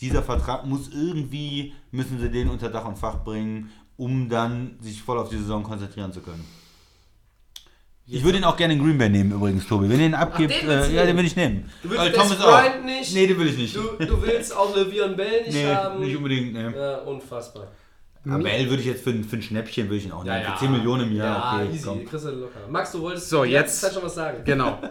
[0.00, 5.02] Dieser Vertrag muss irgendwie, müssen sie den unter Dach und Fach bringen, um dann sich
[5.02, 6.44] voll auf die Saison konzentrieren zu können.
[8.08, 9.88] Ich würde ihn auch gerne in Green Bay nehmen übrigens, Tobi.
[9.88, 11.68] Wenn ihr ihn abgibt, den willst äh, ja, den will ich nehmen.
[11.82, 13.12] Du willst Des Thomas Bryant nicht?
[13.14, 13.74] Nee, den will ich nicht.
[13.74, 16.00] Du, du willst auch Le'Veon Bell nicht nee, haben.
[16.00, 16.52] nicht unbedingt.
[16.52, 16.70] Nee.
[16.76, 17.72] Ja, unfassbar.
[18.28, 20.40] Aber Bell würde ich jetzt für, ein- für ein Schnäppchen würde ich ihn auch nehmen.
[20.42, 21.74] Ja, Für 10 Millionen im Jahr, Ja, okay.
[21.74, 21.84] easy.
[21.84, 22.04] komm.
[22.04, 22.68] Kriegst du locker.
[22.68, 24.38] Max, du wolltest So, die jetzt- Zeit schon was sagen.
[24.44, 24.78] Genau.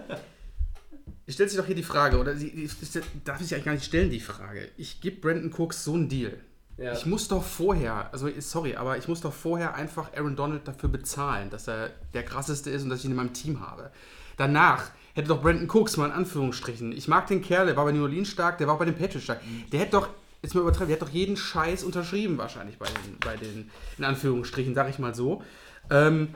[1.28, 3.74] Ich stelle sich doch hier die Frage, oder sie, ich, ich, darf ich eigentlich gar
[3.74, 4.68] nicht stellen, die Frage.
[4.78, 6.34] Ich gebe Brandon Cooks so einen Deal.
[6.78, 6.94] Ja.
[6.94, 10.90] Ich muss doch vorher, also sorry, aber ich muss doch vorher einfach Aaron Donald dafür
[10.90, 13.92] bezahlen, dass er der krasseste ist und dass ich ihn in meinem Team habe.
[14.36, 16.92] Danach hätte doch Brandon Cooks mal in Anführungsstrichen.
[16.92, 18.96] Ich mag den Kerl, der war bei New Orleans stark, der war auch bei den
[18.96, 19.40] Patriots stark.
[19.72, 20.10] Der hätte doch,
[20.42, 24.04] jetzt mal übertreiben, der hat doch jeden Scheiß unterschrieben wahrscheinlich bei den, bei den in
[24.04, 25.42] Anführungsstrichen, sag ich mal so.
[25.90, 26.36] Ähm,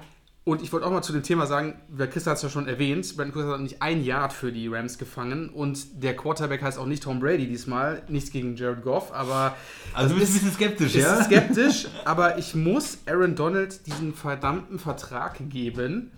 [0.49, 2.67] und ich wollte auch mal zu dem Thema sagen, weil Christa hat es ja schon
[2.67, 6.79] erwähnt, Brandon Cooks hat nicht ein Yard für die Rams gefangen und der Quarterback heißt
[6.79, 9.55] auch nicht Tom Brady diesmal, nichts gegen Jared Goff, aber
[9.93, 11.23] Also du bist ein bisschen skeptisch, ist ja?
[11.23, 16.11] skeptisch, aber ich muss Aaron Donald diesen verdammten Vertrag geben.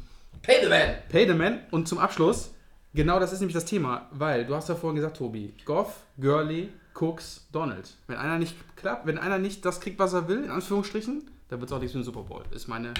[0.43, 0.95] Pay the man!
[1.09, 1.59] Pay the man.
[1.69, 2.51] Und zum Abschluss,
[2.93, 6.69] genau das ist nämlich das Thema, weil du hast ja vorhin gesagt, Tobi, Goff, Gurley,
[6.93, 7.97] Cooks, Donald.
[8.07, 11.59] Wenn einer nicht klappt, wenn einer nicht das kriegt, was er will, in Anführungsstrichen, dann
[11.59, 12.43] wird es auch nichts mit dem Super Bowl.
[12.51, 12.93] Ist meine,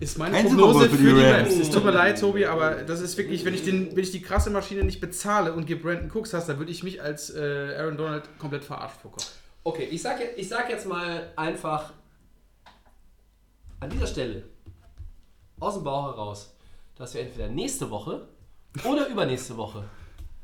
[0.00, 1.54] ist meine Kein Prognose für die Rams.
[1.56, 4.22] Es tut mir leid, Tobi, aber das ist wirklich, wenn ich, den, wenn ich die
[4.22, 7.74] krasse Maschine nicht bezahle und gebe Brandon Cooks hast, dann würde ich mich als äh,
[7.78, 9.26] Aaron Donald komplett verarscht vorkommen.
[9.64, 11.92] Okay, ich sag, jetzt- ich sag jetzt mal einfach
[13.80, 14.44] an dieser Stelle
[15.60, 16.54] aus dem Bauch heraus,
[16.96, 18.26] dass wir entweder nächste Woche
[18.84, 19.84] oder übernächste Woche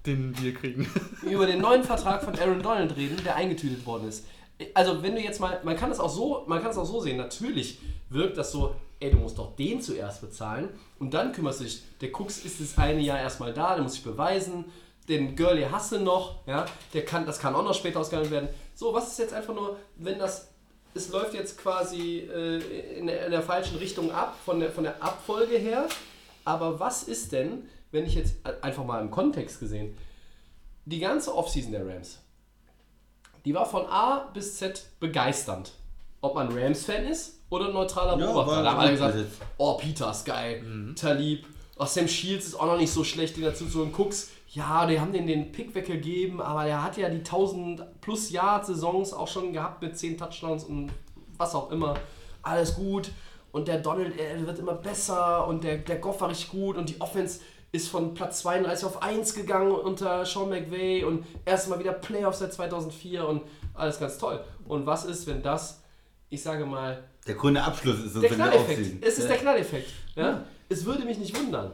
[0.06, 0.88] Den wir kriegen.
[1.22, 4.26] über den neuen Vertrag von Aaron Donald reden, der eingetütet worden ist.
[4.72, 7.00] Also wenn du jetzt mal, man kann es auch so, man kann es auch so
[7.00, 7.16] sehen.
[7.16, 7.78] Natürlich
[8.10, 10.68] wirkt das so, ey, du musst doch den zuerst bezahlen
[10.98, 11.82] und dann kümmerst du dich.
[12.00, 14.66] Der Cooks ist das eine Jahr erstmal da, der muss sich beweisen.
[15.08, 16.64] Den Girlie hast du noch, ja,
[16.94, 18.48] der kann, das kann auch noch später ausgehandelt werden.
[18.74, 20.48] So, was ist jetzt einfach nur, wenn das,
[20.94, 24.84] es läuft jetzt quasi äh, in, der, in der falschen Richtung ab, von der, von
[24.84, 25.86] der Abfolge her.
[26.44, 29.96] Aber was ist denn, wenn ich jetzt einfach mal im Kontext gesehen,
[30.86, 32.20] die ganze Offseason der Rams,
[33.44, 35.72] die war von A bis Z begeisternd.
[36.20, 38.62] Ob man Rams-Fan ist oder ein neutraler Ja, Beobachter.
[38.62, 39.16] Da haben alle gesagt,
[39.58, 40.62] oh, Peter ist geil,
[40.96, 41.46] Talib,
[41.78, 43.92] oh, Sam Shields ist auch noch nicht so schlecht, den dazu zu holen.
[43.96, 48.30] Cooks, ja, die haben den den Pick weggegeben, aber der hat ja die 1000 plus
[48.30, 50.90] Jahr Saisons auch schon gehabt mit 10 Touchdowns und
[51.38, 51.94] was auch immer.
[52.42, 53.10] Alles gut.
[53.54, 56.88] und der Donald er wird immer besser und der, der Goff war richtig gut und
[56.88, 57.38] die Offense
[57.70, 62.52] ist von Platz 32 auf 1 gegangen unter Sean McVay und erstmal wieder Playoffs seit
[62.52, 63.42] 2004 und
[63.74, 64.42] alles ganz toll.
[64.66, 65.83] Und was ist, wenn das,
[66.34, 69.04] ich sage mal, Der grüne Abschluss ist der Knalleffekt.
[69.04, 69.90] Es ist der Knalleffekt.
[70.16, 70.44] Ja?
[70.68, 71.72] Es würde mich nicht wundern.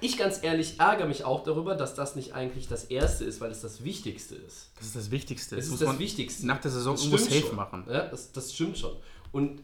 [0.00, 3.50] Ich ganz ehrlich ärgere mich auch darüber, dass das nicht eigentlich das Erste ist, weil
[3.50, 4.70] es das Wichtigste ist.
[4.76, 5.56] Das ist das Wichtigste.
[5.56, 6.46] Es muss ist das Wichtigste.
[6.46, 7.56] Nach der Saison Das irgendwo safe schon.
[7.56, 7.84] machen.
[7.88, 8.92] Ja, das, das stimmt schon.
[9.32, 9.62] Und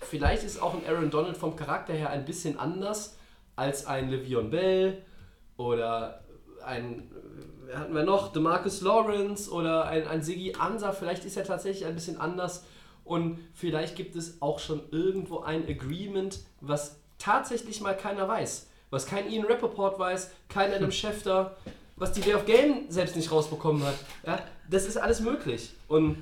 [0.00, 3.16] vielleicht ist auch ein Aaron Donald vom Charakter her ein bisschen anders
[3.56, 5.02] als ein Le'Veon Bell
[5.56, 6.22] oder
[6.64, 7.10] ein,
[7.66, 10.92] wer hatten wir noch, DeMarcus Lawrence oder ein, ein Siggy Ansah.
[10.92, 12.64] Vielleicht ist er tatsächlich ein bisschen anders
[13.04, 18.68] und vielleicht gibt es auch schon irgendwo ein Agreement, was tatsächlich mal keiner weiß.
[18.90, 21.56] Was kein Ian Rappaport weiß, kein Adam Schefter,
[21.96, 23.94] was die Day of Game selbst nicht rausbekommen hat.
[24.26, 24.38] Ja,
[24.70, 25.70] das ist alles möglich.
[25.88, 26.18] Und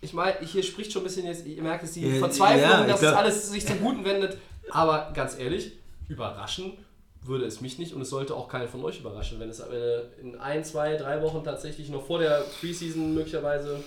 [0.00, 3.00] ich meine, hier spricht schon ein bisschen jetzt, ihr merkt es, die Verzweiflung, ja, dass
[3.00, 4.36] glaub- es alles sich zum Guten wendet.
[4.70, 5.72] Aber ganz ehrlich,
[6.08, 6.72] überraschen
[7.24, 9.62] würde es mich nicht und es sollte auch keinen von euch überraschen, wenn es
[10.20, 13.82] in ein, zwei, drei Wochen tatsächlich noch vor der Preseason möglicherweise.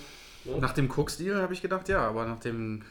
[0.46, 0.58] Ne?
[0.60, 2.84] Nach dem Cooks-Deal habe ich gedacht, ja, aber nach dem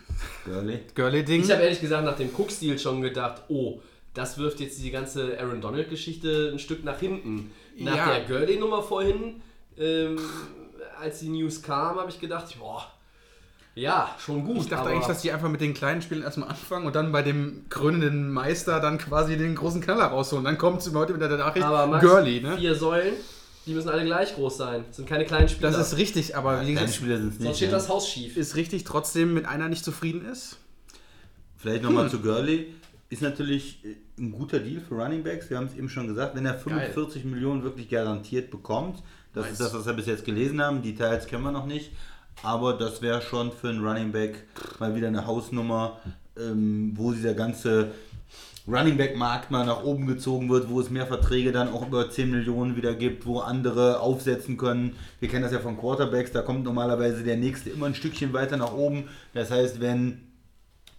[0.44, 0.80] Girly.
[0.94, 1.42] Gurley-Ding.
[1.42, 3.80] Ich habe ehrlich gesagt nach dem Cook-Stil schon gedacht, oh,
[4.12, 7.50] das wirft jetzt die ganze Aaron Donald-Geschichte ein Stück nach hinten.
[7.78, 8.14] Nach Ja.
[8.18, 9.42] der Gurley-Nummer vorhin,
[9.78, 10.18] ähm,
[11.00, 12.86] als die News kam, habe ich gedacht, boah,
[13.76, 14.58] ja, schon gut.
[14.58, 17.22] Ich dachte eigentlich, dass die einfach mit den kleinen Spielen erstmal anfangen und dann bei
[17.22, 20.44] dem krönenden Meister dann quasi den großen Knaller rausholen.
[20.44, 22.56] Dann kommt heute wieder der Nachricht, aber Max, Gurley, ne?
[22.56, 23.14] vier Säulen,
[23.66, 24.84] die müssen alle gleich groß sein.
[24.88, 25.70] Das sind keine kleinen Spieler.
[25.70, 27.56] Das ist richtig, aber wie Kleine gesagt, Spieler sind es Sonst nicht.
[27.56, 27.76] steht Ja.
[27.76, 28.36] das Haus schief.
[28.36, 30.58] ist richtig trotzdem, mit einer nicht zufrieden ist.
[31.56, 31.92] Vielleicht Hm.
[31.94, 32.74] nochmal zu Gurley.
[33.10, 35.48] Ist natürlich äh, ein guter Deal für Running Backs.
[35.50, 39.02] Wir haben es eben schon gesagt, wenn er 45 Millionen wirklich garantiert bekommt,
[39.32, 39.52] das Nice.
[39.52, 40.82] ist das, was wir bis jetzt gelesen haben.
[40.82, 41.92] Die Details kennen wir noch nicht.
[42.42, 44.44] Aber das wäre schon für einen Running Back
[44.80, 46.00] mal wieder eine Hausnummer,
[46.36, 47.92] ähm, wo dieser ganze
[48.66, 52.10] Running Back Markt mal nach oben gezogen wird, wo es mehr Verträge dann auch über
[52.10, 54.96] 10 Millionen wieder gibt, wo andere aufsetzen können.
[55.20, 58.56] Wir kennen das ja von Quarterbacks, da kommt normalerweise der nächste immer ein Stückchen weiter
[58.56, 59.08] nach oben.
[59.34, 60.22] Das heißt, wenn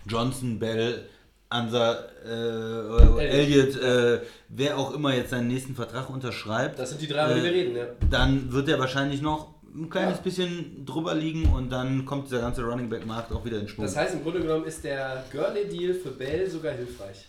[0.07, 1.05] Johnson, Bell,
[1.49, 7.07] Ansa, äh, Elliott, äh, wer auch immer jetzt seinen nächsten Vertrag unterschreibt, Das sind die
[7.07, 7.85] drei, über die wir Äh, reden, ja.
[8.11, 10.21] dann wird er wahrscheinlich noch ein kleines Ja.
[10.23, 13.85] bisschen drüber liegen und dann kommt dieser ganze Running Back Markt auch wieder in Schwung.
[13.85, 17.25] Das heißt, im Grunde genommen ist der Gurley-Deal für Bell sogar hilfreich.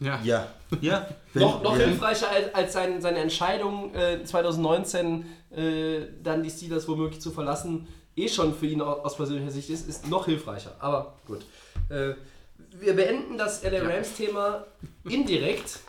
[0.00, 0.20] Ja.
[0.22, 0.46] ja,
[0.80, 1.06] ja.
[1.34, 1.86] Noch, noch ja.
[1.86, 7.88] hilfreicher als, als sein, seine Entscheidung äh, 2019 äh, dann die Steelers womöglich zu verlassen,
[8.16, 10.76] eh schon für ihn aus, persönlicher Sicht ist, ist noch hilfreicher.
[10.78, 11.40] Aber gut.
[11.88, 12.14] Äh,
[12.80, 14.66] wir beenden das LA Rams-Thema
[15.08, 15.80] indirekt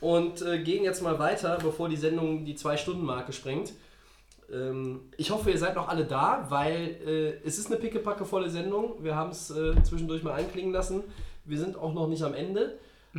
[0.00, 3.72] und äh, gehen jetzt mal weiter, bevor die Sendung die Zwei-Stunden-Marke sprengt.
[4.52, 8.96] Ähm, ich hoffe, ihr seid noch alle da, weil äh, es ist eine pickepackevolle Sendung.
[9.02, 11.04] Wir haben es äh, zwischendurch mal einklingen lassen.
[11.44, 12.78] Wir sind auch noch nicht am Ende.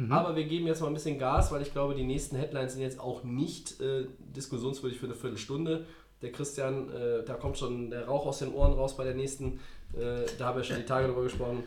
[0.09, 2.81] Aber wir geben jetzt mal ein bisschen Gas, weil ich glaube, die nächsten Headlines sind
[2.81, 5.85] jetzt auch nicht äh, diskussionswürdig für eine Viertelstunde.
[6.21, 9.59] Der Christian, äh, da kommt schon der Rauch aus den Ohren raus bei der nächsten.
[9.93, 11.63] Äh, da haben wir schon die Tage drüber gesprochen.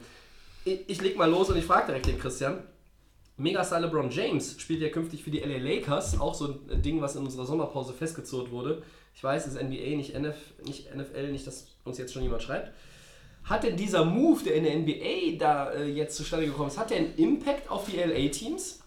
[0.65, 2.63] Ich, ich leg mal los und ich frage direkt den Christian.
[3.37, 7.17] Megastar LeBron James spielt ja künftig für die LA Lakers, auch so ein Ding, was
[7.17, 8.83] in unserer Sommerpause festgezurrt wurde.
[9.15, 12.43] Ich weiß, es ist NBA, nicht, NF, nicht NFL, nicht, dass uns jetzt schon jemand
[12.43, 12.73] schreibt.
[13.47, 16.91] Hat denn dieser Move, der in der NBA da äh, jetzt zustande gekommen ist, hat
[16.91, 18.81] der einen Impact auf die LA-Teams?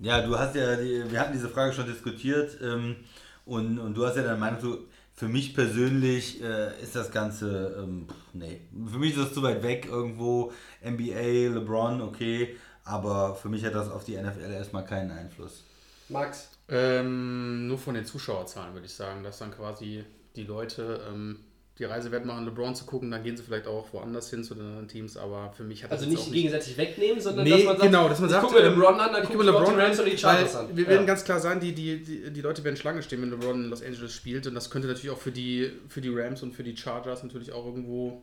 [0.00, 2.96] Ja, du hast ja, die, wir hatten diese Frage schon diskutiert ähm,
[3.44, 4.78] und, und du hast ja deine Meinung zu.
[5.14, 9.64] Für mich persönlich äh, ist das Ganze, ähm, nee, für mich ist das zu weit
[9.64, 10.52] weg irgendwo.
[10.84, 15.64] NBA, LeBron, okay, aber für mich hat das auf die NFL erstmal keinen Einfluss.
[16.08, 16.50] Max.
[16.68, 20.04] Ähm, nur von den Zuschauerzahlen würde ich sagen, dass dann quasi
[20.36, 21.40] die Leute ähm,
[21.78, 24.54] die Reise wert machen, LeBron zu gucken, dann gehen sie vielleicht auch woanders hin zu
[24.54, 27.50] den anderen Teams, aber für mich hat das Also jetzt nicht gegenseitig wegnehmen, sondern Nee,
[27.50, 29.38] dass man sagt, genau, dass man ich sagt, guck mir ähm, LeBron an, dann gucke
[29.38, 30.76] ich LeBron Rams oder die Chargers an.
[30.76, 30.90] Wir Ja.
[30.90, 33.70] werden ganz klar sein, die, die, die, die Leute werden Schlange stehen, wenn LeBron in
[33.70, 36.64] Los Angeles spielt und das könnte natürlich auch für die, für die Rams und für
[36.64, 38.22] die Chargers natürlich auch irgendwo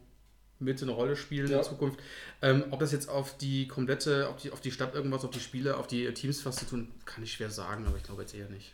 [0.59, 1.57] mit eine Rolle spielen Ja.
[1.59, 1.99] in Zukunft.
[2.41, 5.39] Ähm, ob das jetzt auf die komplette, auf die, auf die Stadt irgendwas, auf die
[5.41, 8.33] Spiele, auf die Teams was zu tun, kann ich schwer sagen, aber ich glaube jetzt
[8.35, 8.73] eher nicht.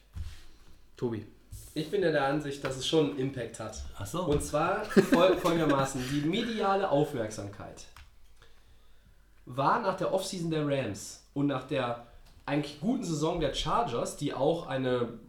[0.98, 1.26] Tobi.
[1.74, 3.82] Ich bin ja der Ansicht, dass es schon einen Impact hat.
[3.98, 4.24] Ach so.
[4.24, 7.86] Und zwar fol folgendermaßen: Die mediale Aufmerksamkeit
[9.46, 12.06] war nach der Offseason der Rams und nach der
[12.46, 15.20] eigentlich guten Saison der Chargers, die auch eine,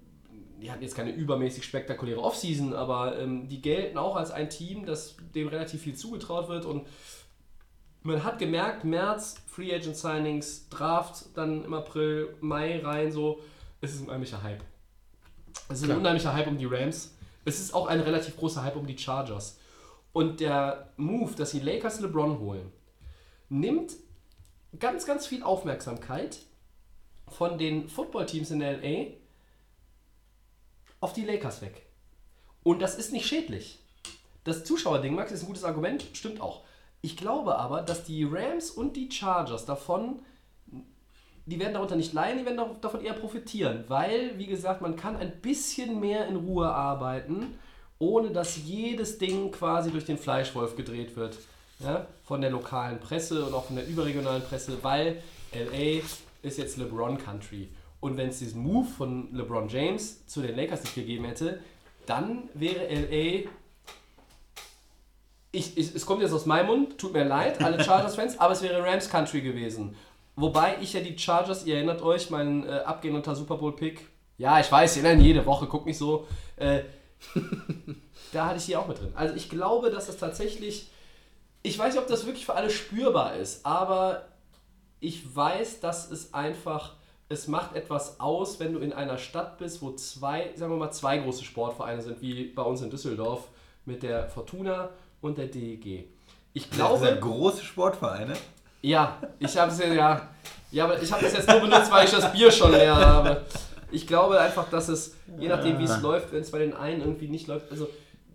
[0.61, 4.87] die hatten jetzt keine übermäßig spektakuläre Offseason, aber ähm, die gelten auch als ein Team,
[4.87, 6.87] das dem relativ viel zugetraut wird und
[8.03, 13.41] man hat gemerkt, März, Free Agent Signings, Draft, dann im April, Mai rein, so,
[13.81, 14.65] es ist ein unheimlicher Hype.
[15.69, 15.99] Es ist ein Klar.
[15.99, 17.15] unheimlicher Hype um die Rams.
[17.45, 19.59] Es ist auch ein relativ großer Hype um die Chargers.
[20.13, 22.71] Und der Move, dass die Lakers LeBron holen,
[23.49, 23.95] nimmt
[24.79, 26.39] ganz, ganz viel Aufmerksamkeit
[27.29, 29.15] von den Footballteams in LA
[31.01, 31.87] auf die Lakers weg.
[32.63, 33.81] Und das ist nicht schädlich.
[34.45, 36.63] Das Zuschauerding, Max, ist ein gutes Argument, stimmt auch.
[37.01, 40.21] Ich glaube aber, dass die Rams und die Chargers davon,
[41.47, 44.97] die werden darunter nicht leiden, die werden dav- davon eher profitieren, weil, wie gesagt, man
[44.97, 47.59] kann ein bisschen mehr in Ruhe arbeiten,
[47.99, 51.39] ohne dass jedes Ding quasi durch den Fleischwolf gedreht wird.
[51.81, 52.07] Ja?
[52.25, 56.01] Von der lokalen Presse und auch von der überregionalen Presse, weil LA
[56.43, 57.69] ist jetzt LeBron Country.
[58.01, 61.61] Und wenn es diesen Move von LeBron James zu den Lakers nicht gegeben hätte,
[62.07, 63.49] dann wäre LA
[65.55, 68.63] ich, ich, es kommt jetzt aus meinem Mund, tut mir leid, alle Chargers-Fans, aber es
[68.63, 69.95] wäre Rams Country gewesen.
[70.37, 74.07] Wobei ich ja die Chargers, ihr erinnert euch, mein äh, abgehender Super Bowl-Pick.
[74.39, 76.27] Ja, ich weiß, ihr erinnert jede Woche, guck nicht so.
[76.57, 76.83] Äh,
[78.33, 79.13] da hatte ich die auch mit drin.
[79.15, 80.91] Also ich glaube, dass das tatsächlich.
[81.63, 84.23] Ich weiß nicht, ob das wirklich für alle spürbar ist, aber
[85.01, 86.95] ich weiß, dass es einfach.
[87.29, 90.91] Es macht etwas aus, wenn du in einer Stadt bist, wo zwei, sagen wir mal,
[90.91, 93.49] zwei große Sportvereine sind, wie bei uns in Düsseldorf
[93.87, 94.91] mit der Fortuna
[95.23, 96.11] und der DEG.
[96.53, 97.07] Ich Das glaube.
[97.07, 98.35] sind große Sportvereine.
[98.83, 100.29] Ja, ich habe es ja,
[100.71, 100.85] ja.
[100.85, 103.43] Aber ich habe es jetzt nur benutzt, weil ich das Bier schon leer habe.
[103.91, 107.01] Ich glaube einfach, dass es, je nachdem wie es läuft, wenn es bei den einen
[107.01, 107.89] irgendwie nicht läuft, also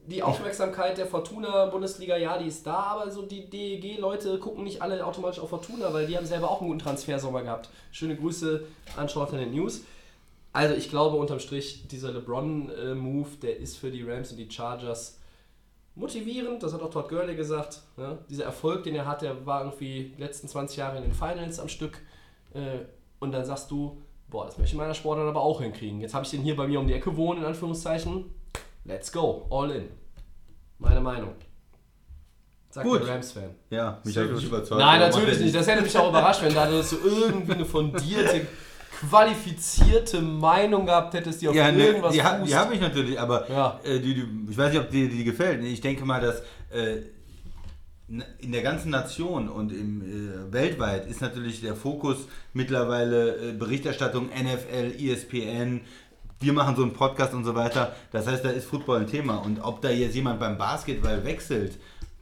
[0.06, 5.06] die Aufmerksamkeit der Fortuna-Bundesliga, ja, die ist da, aber so die DEG-Leute gucken nicht alle
[5.06, 7.70] automatisch auf Fortuna, weil die haben selber auch einen guten Transfersommer gehabt.
[7.92, 8.64] Schöne Grüße
[8.96, 9.82] an Short in den News.
[10.54, 15.18] Also ich glaube unterm Strich, dieser LeBron-Move, der ist für die Rams und die Chargers
[15.98, 17.82] motivierend, das hat auch Todd Gurley gesagt.
[17.98, 18.20] Ne?
[18.30, 21.60] Dieser Erfolg, den er hat, der war irgendwie die letzten 20 Jahre in den Finals
[21.60, 22.00] am Stück.
[22.54, 22.80] Äh,
[23.20, 26.00] und dann sagst du, boah, das möchte ich in meiner Sportart aber auch hinkriegen.
[26.00, 28.26] Jetzt habe ich den hier bei mir um die Ecke wohnen, in Anführungszeichen.
[28.86, 29.90] Let's go, all in.
[30.80, 31.34] Meine Meinung.
[32.70, 33.02] Sagt Gut.
[33.02, 33.56] der Rams-Fan.
[33.72, 34.80] Ja, mich hat nicht überzeugt.
[34.80, 35.56] Nein, natürlich nicht.
[35.56, 38.46] Das hätte mich auch überrascht, wenn da so irgendwie eine fundierte,
[39.00, 42.50] qualifizierte Meinung gehabt hättest, die auf Ja, ne, irgendwas die, ha fußt.
[42.52, 43.80] die habe ich natürlich, aber Ja.
[43.84, 45.64] äh, die, die, ich weiß nicht, ob dir die gefällt.
[45.64, 46.40] Ich denke mal, dass
[46.72, 47.02] äh,
[48.40, 52.18] in der ganzen Nation und im, äh, weltweit ist natürlich der Fokus
[52.54, 55.82] mittlerweile äh, Berichterstattung, NFL, ESPN.
[56.40, 57.96] Wir machen so einen Podcast und so weiter.
[58.12, 59.38] Das heißt, da ist Football ein Thema.
[59.38, 61.74] Und ob da jetzt jemand beim Basketball wechselt,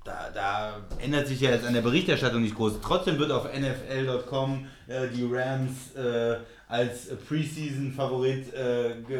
[0.05, 2.79] da, da ändert sich ja jetzt an der Berichterstattung nicht groß.
[2.81, 9.19] Trotzdem wird auf NFL.com äh, die Rams äh, als Preseason-Favorit äh, ge,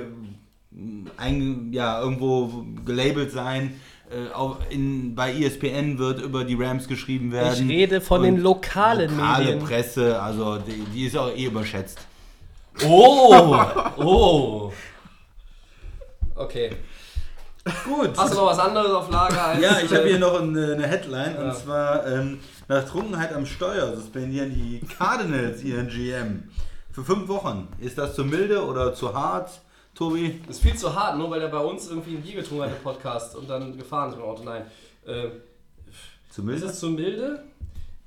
[1.18, 3.80] ein, ja, irgendwo gelabelt sein.
[4.12, 7.54] Äh, auch in, bei ESPN wird über die Rams geschrieben werden.
[7.64, 9.60] Ich rede von den Und lokalen lokale Medien.
[9.60, 12.00] Presse, also die, die ist auch eh überschätzt.
[12.86, 13.56] Oh!
[13.98, 14.72] Oh!
[16.36, 16.72] Okay.
[17.86, 18.12] Gut.
[18.18, 19.44] Hast du noch was anderes auf Lager?
[19.46, 21.44] Als, Ja, ich habe äh, hier noch eine, eine Headline Ja.
[21.50, 26.44] und zwar ähm, nach Trunkenheit am Steuer suspendieren die Cardinals ihren GM
[26.96, 27.68] für fünf Wochen.
[27.82, 29.60] Ist das zu milde oder zu hart,
[29.94, 30.40] Tobi?
[30.48, 32.72] Das ist viel zu hart, nur weil er bei uns irgendwie ein Bier getrunken hat
[32.72, 34.44] im Podcast und dann gefahren ist mit dem Auto.
[34.44, 34.62] Nein.
[35.06, 35.28] Äh,
[36.30, 36.66] Zu ist milde?
[36.68, 37.44] es zu milde?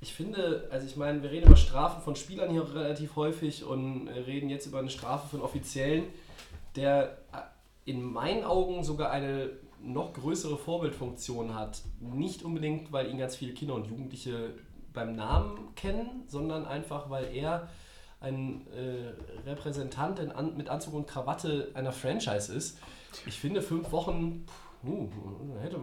[0.00, 4.08] Ich finde, also ich meine, wir reden über Strafen von Spielern hier relativ häufig und
[4.08, 6.04] reden jetzt über eine Strafe von Offiziellen,
[6.74, 9.50] der äh, in meinen Augen sogar eine
[9.82, 11.82] noch größere Vorbildfunktion hat.
[12.00, 14.54] Nicht unbedingt, weil ihn ganz viele Kinder und Jugendliche
[14.94, 17.68] beim Namen kennen, sondern einfach, weil er
[18.20, 22.78] ein äh, Repräsentant in An mit Anzug und Krawatte einer Franchise ist.
[23.26, 25.08] Ich finde, fünf Wochen, pff, uh,
[25.60, 25.78] hätte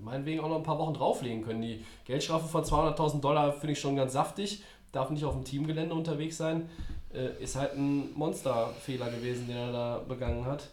[0.00, 1.62] meinetwegen auch noch ein paar Wochen drauflegen können.
[1.62, 4.62] Die Geldstrafe von 200.000 Dollar finde ich schon ganz saftig.
[4.92, 6.68] Darf nicht auf dem Teamgelände unterwegs sein.
[7.12, 10.70] Äh, ist halt ein Monsterfehler gewesen, den er da begangen hat.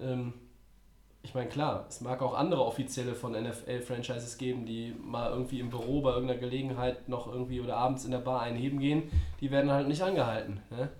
[0.00, 0.32] Ähm,
[1.24, 5.70] ich meine, klar, es mag auch andere Offizielle von NFL-Franchises geben, die mal irgendwie im
[5.70, 9.04] Büro bei irgendeiner Gelegenheit noch irgendwie oder abends in der Bar einheben gehen.
[9.40, 10.60] Die werden halt nicht angehalten.
[10.70, 10.90] Ne?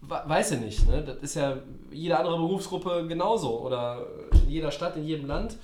[0.00, 0.86] We- Weiß ich nicht.
[0.88, 1.02] Ne?
[1.04, 1.58] Das ist ja
[1.90, 5.58] jede andere Berufsgruppe genauso oder in jeder Stadt, in jedem Land.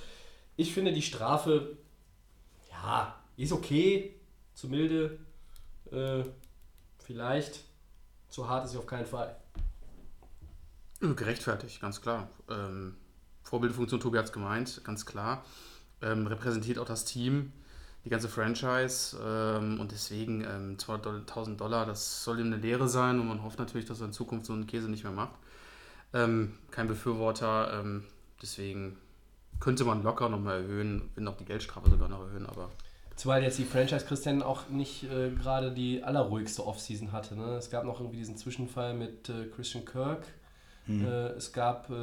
[0.55, 1.77] Ich finde die Strafe,
[2.71, 4.13] ja, ist okay,
[4.53, 5.17] zu milde,
[5.91, 6.23] äh,
[6.99, 7.61] vielleicht,
[8.29, 9.35] zu hart ist sie auf keinen Fall.
[10.99, 12.27] Gerechtfertigt, ganz klar.
[12.49, 12.97] Ähm,
[13.49, 15.43] Vorbildfunktion, Tobi hat es gemeint, ganz klar.
[16.03, 17.51] Ähm, repräsentiert auch das Team,
[18.05, 23.19] die ganze Franchise ähm, und deswegen ähm, 200.000 Dollar, das soll ihm eine Lehre sein
[23.19, 25.33] und man hofft natürlich, dass er in Zukunft so einen Käse nicht mehr macht.
[26.13, 28.03] Ähm, kein Befürworter, ähm,
[28.39, 28.97] deswegen
[29.59, 32.69] könnte man locker nochmal erhöhen, wenn auch die Geldstrafe sogar noch erhöhen, aber
[33.15, 37.35] Zumal jetzt die Franchise Christian auch nicht äh, gerade die allerruhigste Offseason hatte.
[37.35, 37.55] Ne?
[37.55, 40.23] Es gab noch irgendwie diesen Zwischenfall mit äh, Christian Kirk.
[40.87, 41.93] Äh, es gab äh,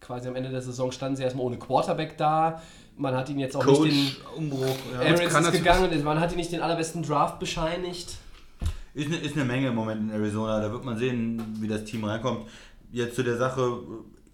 [0.00, 2.62] quasi am Ende der Saison standen sie erstmal ohne Quarterback da.
[2.96, 4.24] Man hat ihn jetzt auch nicht den.
[4.24, 4.76] Coach, Umbruch.
[4.92, 5.00] Ja.
[5.00, 8.16] Arians ist gegangen, man hat ihn nicht den allerbesten Draft bescheinigt.
[8.94, 10.60] Ist eine, ist eine Menge im Moment in Arizona.
[10.60, 12.48] Da wird man sehen, wie das Team reinkommt.
[12.90, 13.80] Jetzt zu der Sache,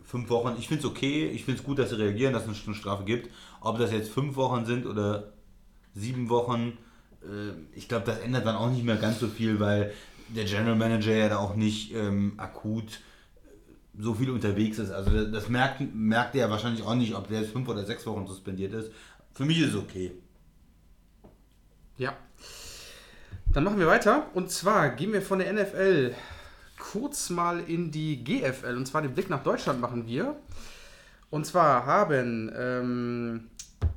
[0.04, 0.54] fünf Wochen.
[0.58, 1.26] Ich finde es okay.
[1.26, 3.30] Ich finde es gut, dass sie reagieren, dass es eine Strafe gibt.
[3.60, 5.32] Ob das jetzt fünf Wochen sind oder
[5.94, 6.78] sieben Wochen,
[7.22, 9.92] äh, ich glaube, das ändert dann auch nicht mehr ganz so viel, weil
[10.28, 13.00] der General Manager ja da auch nicht ähm, akut
[13.98, 14.90] so viel unterwegs ist.
[14.90, 18.26] Also das- merkt, merkt er wahrscheinlich auch nicht, ob der jetzt fünf oder sechs Wochen
[18.26, 18.90] suspendiert ist.
[19.32, 20.12] Für mich ist es okay.
[21.98, 22.14] Ja.
[23.52, 24.26] Dann machen wir weiter.
[24.34, 26.14] Und zwar gehen wir von der NFL
[26.78, 28.76] kurz mal in die GFL.
[28.76, 30.36] Und zwar den Blick nach Deutschland machen wir.
[31.30, 33.44] Und zwar haben, ähm,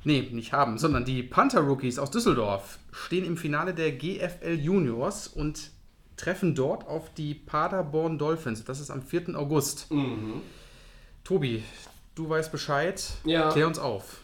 [0.04, 5.72] nee, nicht haben, sondern die Panther-Rookies aus Düsseldorf stehen im Finale der GFL Juniors und
[6.18, 8.64] treffen dort auf die Paderborn Dolphins.
[8.64, 9.36] Das ist am 4.
[9.36, 9.88] August.
[11.24, 11.64] Tobi,
[12.16, 13.04] du weißt Bescheid.
[13.24, 13.52] Ja.
[13.52, 14.22] Klär uns auf.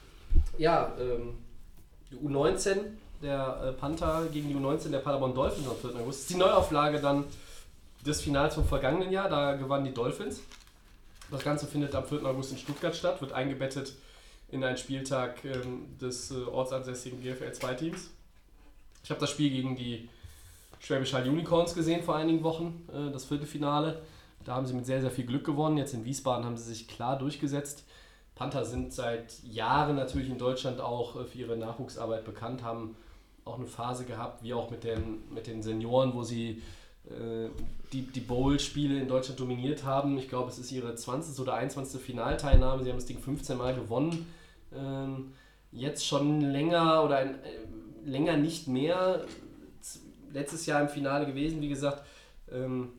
[0.58, 1.34] Ja, ähm,
[2.12, 2.78] die U19
[3.22, 6.00] der äh, Panther gegen die U19 der Paderborn Dolphins am 4.
[6.00, 6.08] August.
[6.08, 7.26] Das ist die Neuauflage dann
[8.06, 9.30] des Finals vom vergangenen Jahr.
[9.30, 10.42] Da gewannen die Dolphins.
[11.30, 12.26] Das Ganze findet am 4.
[12.26, 13.94] August in Stuttgart statt, wird eingebettet
[14.50, 18.10] in einen Spieltag ähm, des äh, ortsansässigen GFL 2 Teams.
[19.04, 20.10] Ich habe das Spiel gegen die
[20.82, 24.02] Schwäbisch Hall Unicorns gesehen vor einigen Wochen, äh, das Viertelfinale.
[24.44, 25.78] Da haben sie mit sehr, sehr viel Glück gewonnen.
[25.78, 27.86] Jetzt in Wiesbaden haben sie sich klar durchgesetzt.
[28.34, 32.96] Panther sind seit Jahren natürlich in Deutschland auch äh, für ihre Nachwuchsarbeit bekannt, haben
[33.46, 36.64] auch eine Phase gehabt, wie auch mit den, mit den Senioren, wo sie
[37.06, 37.50] äh,
[37.94, 40.18] die, die Bowl-Spiele in Deutschland dominiert haben.
[40.18, 41.40] Ich glaube, es ist ihre 20.
[41.40, 42.02] oder 21.
[42.02, 42.84] Finalteilnahme.
[42.84, 44.26] Sie haben das Ding 15 Mal gewonnen.
[44.76, 45.34] Ähm,
[45.72, 49.26] jetzt schon länger oder ein, äh, länger nicht mehr.
[50.34, 52.04] Letztes Jahr im Finale gewesen, wie gesagt.
[52.52, 52.90] Ähm,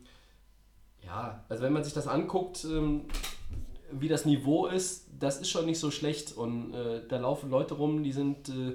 [1.05, 3.03] ja, also wenn man sich das anguckt, ähm,
[3.91, 6.33] wie das Niveau ist, das ist schon nicht so schlecht.
[6.33, 8.75] Und äh, da laufen Leute rum, die sind, äh,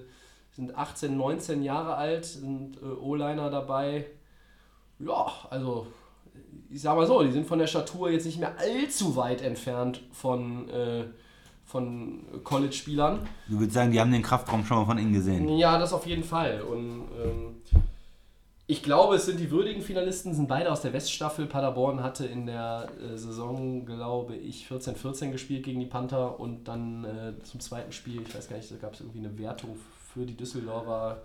[0.52, 4.06] sind 18, 19 Jahre alt, sind äh, O-Liner dabei.
[5.00, 5.88] Ja, also
[6.70, 10.02] ich sag mal so, die sind von der Statur jetzt nicht mehr allzu weit entfernt
[10.12, 11.06] von, äh,
[11.66, 13.28] von College-Spielern.
[13.48, 15.48] Du würdest sagen, die haben den Kraftraum schon mal von innen gesehen.
[15.58, 16.62] Ja, das auf jeden Fall.
[16.62, 17.56] Und ähm,
[18.70, 21.46] ich glaube, es sind die würdigen Finalisten, sind beide aus der Weststaffel.
[21.46, 27.06] Paderborn hatte in der äh, Saison, glaube ich, 14-14 gespielt gegen die Panther und dann
[27.06, 29.78] äh, zum zweiten Spiel, ich weiß gar nicht, da gab es irgendwie eine Wertung
[30.14, 31.22] für die Düsseldorfer.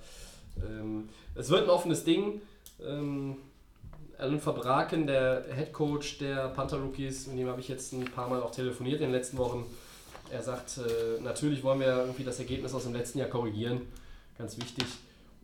[0.57, 2.41] Ähm, es wird ein offenes Ding.
[2.81, 3.39] Ähm,
[4.19, 8.29] Alan Verbraken, der Head Coach der Panther Rookies, mit dem habe ich jetzt ein paar
[8.29, 9.65] Mal auch telefoniert in den letzten Wochen.
[10.31, 13.81] Er sagt, äh, natürlich wollen wir irgendwie das Ergebnis aus dem letzten Jahr korrigieren.
[14.39, 14.87] Ganz wichtig.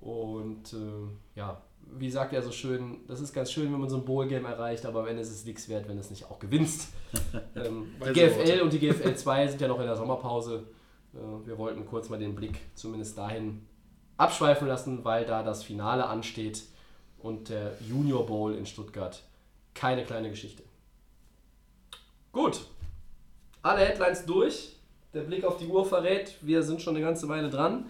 [0.01, 1.61] Und äh, ja,
[1.97, 4.87] wie sagt er so schön, das ist ganz schön, wenn man so ein Bowl-Game erreicht,
[4.87, 6.89] aber am Ende ist es nichts wert, wenn du es nicht auch gewinnst.
[7.57, 10.65] ähm, die GFL und die GFL 2 sind ja noch in der Sommerpause.
[11.15, 13.67] Äh, wir wollten kurz mal den Blick zumindest dahin
[14.17, 16.65] abschweifen lassen, weil da das Finale ansteht
[17.19, 19.23] und der Junior Bowl in Stuttgart.
[19.75, 20.63] Keine kleine Geschichte.
[22.33, 22.61] Gut.
[23.63, 24.75] Alle Headlines durch.
[25.15, 27.87] Der Blick auf die Uhr verrät, wir sind schon eine ganze Weile dran.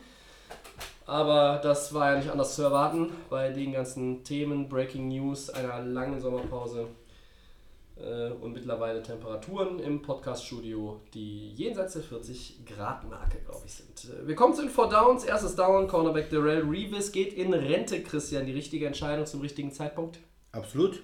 [1.09, 5.81] Aber das war ja nicht anders zu erwarten bei den ganzen Themen, Breaking News, einer
[5.81, 6.87] langen Sommerpause
[7.97, 14.13] äh, und mittlerweile Temperaturen im Podcaststudio, die jenseits der 40 Grad Marke, glaube ich, sind.
[14.13, 15.25] Äh, Wir kommen zu den Four Downs.
[15.25, 18.45] Erstes Down, Cornerback Darrell Reeves geht in Rente, Christian.
[18.45, 20.19] Die richtige Entscheidung zum richtigen Zeitpunkt?
[20.53, 21.03] Absolut.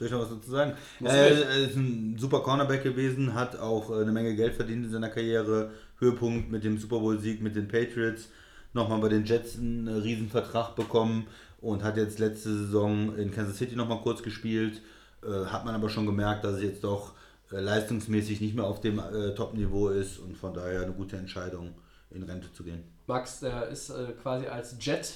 [0.00, 0.72] Soll ich noch was dazu sagen?
[0.98, 1.68] Muss Er nicht.
[1.68, 5.72] ist ein super Cornerback gewesen, hat auch äh, eine Menge Geld verdient in seiner Karriere.
[5.98, 8.30] Höhepunkt mit dem Super Bowl-Sieg mit den Patriots.
[8.72, 11.26] Nochmal bei den Jets einen äh, Riesenvertrag bekommen
[11.60, 14.80] und hat jetzt letzte Saison in Kansas City nochmal kurz gespielt.
[15.22, 17.12] Äh, hat man aber schon gemerkt, dass es jetzt doch
[17.52, 21.74] äh, leistungsmäßig nicht mehr auf dem äh, Top-Niveau ist und von daher eine gute Entscheidung,
[22.10, 22.84] in Rente zu gehen.
[23.06, 25.12] Max, der ist äh, quasi als Jet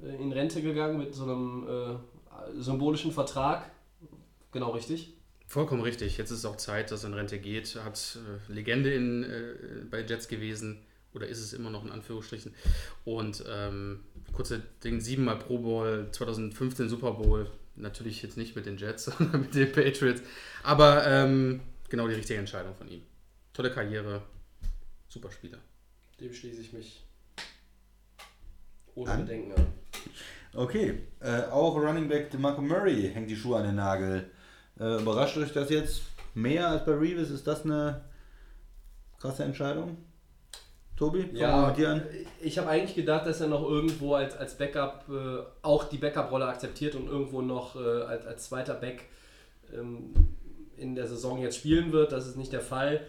[0.00, 3.68] äh, in Rente gegangen mit so einem äh, symbolischen Vertrag.
[4.52, 5.14] Genau richtig.
[5.46, 6.18] Vollkommen richtig.
[6.18, 7.74] Jetzt ist es auch Zeit, dass er in Rente geht.
[7.82, 8.18] Hat
[8.48, 9.54] äh, Legende in, äh,
[9.90, 10.84] bei Jets gewesen.
[11.14, 12.54] Oder ist es immer noch in Anführungsstrichen.
[13.04, 17.50] Und ähm, kurze Ding, siebenmal Pro Bowl, 2015 Super Bowl.
[17.76, 20.22] Natürlich jetzt nicht mit den Jets, sondern mit den Patriots.
[20.62, 23.02] Aber ähm, genau die richtige Entscheidung von ihm.
[23.52, 24.22] Tolle Karriere,
[25.08, 25.58] super Spieler.
[26.20, 27.04] Dem schließe ich mich
[28.94, 29.24] ohne An?
[29.24, 29.66] Bedenken an.
[30.54, 34.30] Okay, äh, auch Running Back DeMarco Murray hängt die Schuhe an den Nagel.
[34.80, 36.02] Äh, überrascht euch das jetzt
[36.34, 37.30] mehr als bei Reeves?
[37.30, 38.02] Ist das eine
[39.18, 39.96] krasse Entscheidung?
[40.96, 42.02] Tobi, fangen wir Ja, mit dir an.
[42.40, 46.46] ich habe eigentlich gedacht, dass er noch irgendwo als, als Backup äh, auch die Backup-Rolle
[46.46, 49.04] akzeptiert und irgendwo noch äh, als, als zweiter Back
[49.72, 50.12] ähm,
[50.76, 52.10] in der Saison jetzt spielen wird.
[52.12, 53.00] Das ist nicht der Fall.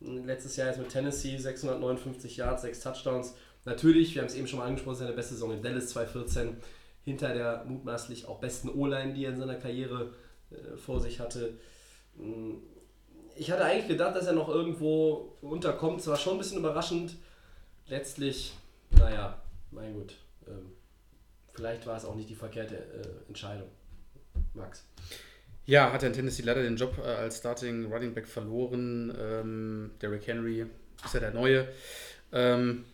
[0.00, 3.34] Letztes Jahr ist mit Tennessee 659 Yards, 6 Touchdowns.
[3.64, 6.56] Natürlich, wir haben es eben schon mal angesprochen, seine beste Saison in Dallas 2014
[7.04, 10.25] hinter der mutmaßlich auch besten O-Line, die er in seiner Karriere äh,
[10.76, 11.54] vor sich hatte.
[12.16, 12.54] Mm,
[13.36, 16.00] Ich hatte eigentlich gedacht, dass er noch irgendwo unterkommt.
[16.00, 17.16] Es war schon ein bisschen überraschend.
[17.86, 18.54] Letztlich,
[18.90, 19.40] naja,
[19.70, 20.14] mein gut.
[20.48, 20.72] Ähm,
[21.54, 23.68] vielleicht war es auch nicht die verkehrte äh, Entscheidung.
[24.54, 24.84] Max.
[25.66, 29.14] Ja, hat er in Tennessee leider den Job äh, als Starting Running Back verloren.
[29.18, 30.66] Ähm, Derrick Henry
[31.04, 31.68] ist ja der Neue.
[32.32, 32.84] Ähm,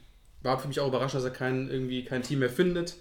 [0.42, 2.96] war für mich auch überrascht, dass er kein, irgendwie kein Team mehr findet.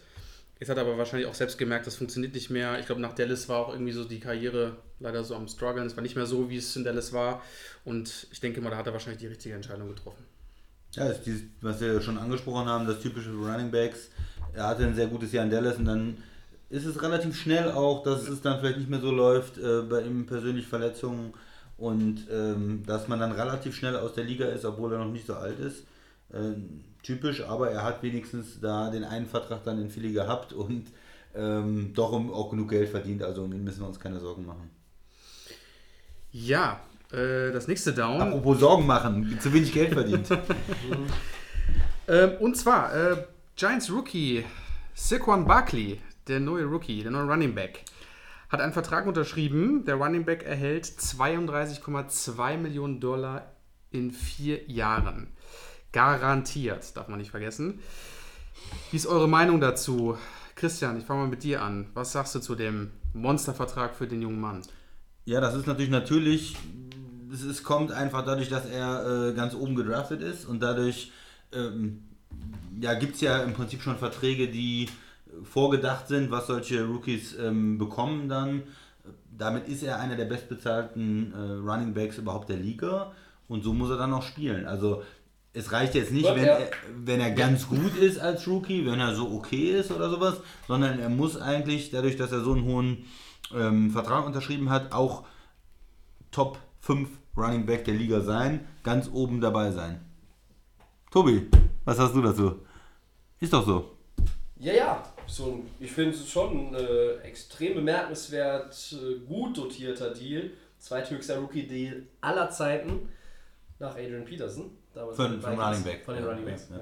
[0.62, 2.80] Jetzt hat er aber wahrscheinlich auch selbst gemerkt, das funktioniert nicht mehr.
[2.80, 5.88] Ich glaube, nach Dallas war auch irgendwie so die Karriere leider so am struggeln.
[5.88, 7.42] Es war nicht mehr so, wie es in Dallas war.
[7.84, 10.24] Und ich denke mal, da hat er wahrscheinlich die richtige Entscheidung getroffen.
[10.92, 14.10] Ja, ist dieses, was wir schon angesprochen haben, das typische Running Backs.
[14.54, 16.18] Er hatte ein sehr gutes Jahr in Dallas und dann
[16.70, 20.04] ist es relativ schnell auch, dass es dann vielleicht nicht mehr so läuft, äh, bei
[20.04, 21.34] ihm persönlich Verletzungen
[21.80, 25.26] und ähm, dass man dann relativ schnell aus der Liga ist, obwohl er noch nicht
[25.26, 25.86] so alt ist.
[26.32, 30.88] Ähm, typisch, aber er hat wenigstens da den einen Vertrag dann in Philly gehabt und
[31.36, 34.46] ähm, doch um, auch genug Geld verdient, also um ihn müssen wir uns keine Sorgen
[34.46, 34.70] machen.
[36.32, 38.22] Ja, äh, das nächste Down.
[38.22, 40.28] Apropos Sorgen machen, zu wenig Geld verdient.
[42.08, 43.24] Ähm, und zwar äh,
[43.56, 44.44] Giants Rookie
[44.94, 47.86] Saquon Barkley, der neue Rookie, der neue Running Back,
[48.50, 49.86] hat einen Vertrag unterschrieben.
[49.86, 53.52] Der Running Back erhält 32,2 Millionen Dollar
[53.92, 55.28] in vier Jahren.
[55.92, 57.80] Garantiert, darf man nicht vergessen.
[58.92, 60.18] Wie ist eure Meinung dazu?
[60.56, 61.88] Christian, ich fange mal mit dir an.
[61.94, 64.62] Was sagst du zu dem Monstervertrag für den jungen Mann?
[65.26, 66.56] Ja, das ist natürlich natürlich,
[67.32, 71.12] es, kommt einfach dadurch, dass er äh, ganz oben gedraftet ist und dadurch
[71.52, 72.04] ähm,
[72.80, 74.90] ja, gibt es ja im Prinzip schon Verträge, die
[75.44, 78.64] vorgedacht sind, was solche Rookies ähm, bekommen dann.
[79.38, 83.12] Damit ist er einer der bestbezahlten äh, Running Backs überhaupt der Liga
[83.48, 84.66] und so muss er dann auch spielen.
[84.66, 85.04] Also
[85.54, 86.72] es reicht jetzt nicht, wenn, er,
[87.04, 90.36] wenn er ganz gut ist als Rookie, wenn er so okay ist oder sowas,
[90.68, 93.06] sondern er muss eigentlich, dadurch, dass er so einen hohen
[93.54, 95.26] ähm, Vertrag unterschrieben hat, auch
[96.32, 100.00] Top 5 Running Back der Liga sein, ganz oben dabei sein.
[101.12, 101.48] Tobi,
[101.84, 102.60] was hast du dazu?
[103.40, 103.98] Ist doch so.
[104.58, 105.04] Ja, ja.
[105.28, 110.52] So, ich finde es schon ein äh, extrem bemerkenswert äh, gut dotierter Deal.
[110.78, 113.10] Zweithöchster Rookie-Deal aller Zeiten
[113.80, 114.72] nach Adrian Peterson.
[114.94, 115.60] Damals Von- von.
[115.60, 116.04] Running Back.
[116.06, 116.78] Von den Ja, Running Backs, ja.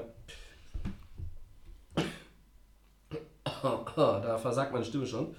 [3.96, 4.20] ja.
[4.22, 5.36] Da versagt meine Stimme schon.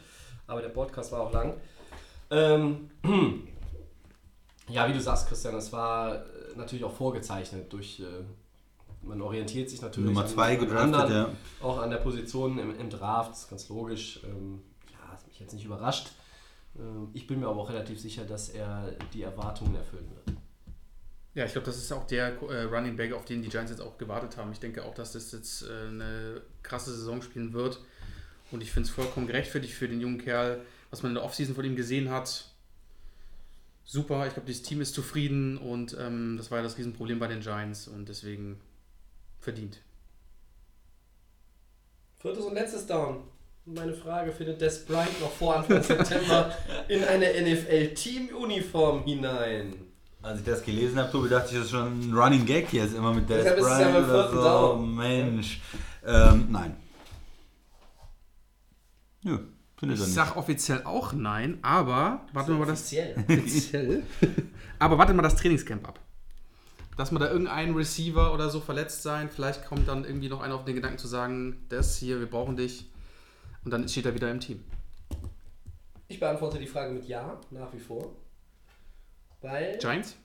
[0.46, 1.54] Aber der Podcast war auch lang.
[2.30, 2.90] Ähm,
[4.68, 6.20] ja, wie du sagst, Christian, es war äh,
[6.56, 8.00] natürlich auch vorgezeichnet durch.
[8.00, 8.04] Äh,
[9.02, 11.28] man orientiert sich natürlich Nummer an- 2 an gedraftet, anderen, ja.
[11.66, 14.20] auch an der Position im, im Draft, ist ganz logisch.
[14.24, 14.60] Ähm,
[14.92, 16.08] ja, hat mich jetzt nicht überrascht.
[16.78, 20.36] Ähm, ich bin mir aber auch relativ sicher, dass er die Erwartungen erfüllen wird.
[21.34, 23.80] Ja, ich glaube, das ist auch der äh, Running Back, auf den die Giants jetzt
[23.80, 24.50] auch gewartet haben.
[24.52, 27.80] Ich denke auch, dass das jetzt äh, eine krasse Saison spielen wird.
[28.50, 31.54] Und ich finde es vollkommen gerechtfertigt für den jungen Kerl, was man in der Offseason
[31.54, 32.46] von ihm gesehen hat.
[33.84, 37.28] Super, ich glaube, dieses Team ist zufrieden und ähm, das war ja das Riesenproblem bei
[37.28, 38.60] den Giants und deswegen
[39.40, 39.80] verdient.
[42.18, 43.24] Viertes und letztes Down.
[43.64, 46.56] Meine Frage findet Des Bryant noch vor Anfang September
[46.88, 49.89] in eine NFL-Team-Uniform hinein.
[50.22, 52.94] Als ich das gelesen habe, Tobi, dachte ich, das ist schon ein Running Gag jetzt
[52.94, 54.42] immer mit ist ja Bryant beim oder so.
[54.42, 54.94] Down.
[54.94, 55.60] Mensch.
[56.04, 56.76] Ähm, nein.
[59.22, 59.38] Nö,
[59.78, 63.16] findet Ich sag offiziell auch nein, aber warte mal das Offiziell.
[63.28, 64.02] offiziell.
[64.78, 65.98] aber warte mal das Trainingscamp ab.
[66.98, 70.54] Dass man da irgendein Receiver oder so verletzt sein, vielleicht kommt dann irgendwie noch einer
[70.54, 72.90] auf den Gedanken zu sagen, das hier, wir brauchen dich.
[73.64, 74.62] Und dann steht er wieder im Team.
[76.08, 78.10] Ich beantworte die Frage mit Ja, nach wie vor.
[79.42, 79.78] Weil.
[79.78, 80.16] Giants?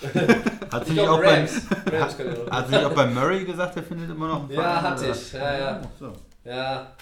[0.72, 1.62] Hat glaube, auch bei, Rams.
[1.92, 2.50] Rams können ja noch.
[2.50, 5.32] hat sich auch bei Murray gesagt, er findet immer noch einen Ja, hatte ich.
[5.32, 5.82] Ja, ja.
[6.00, 6.12] So.
[6.44, 6.92] Ja.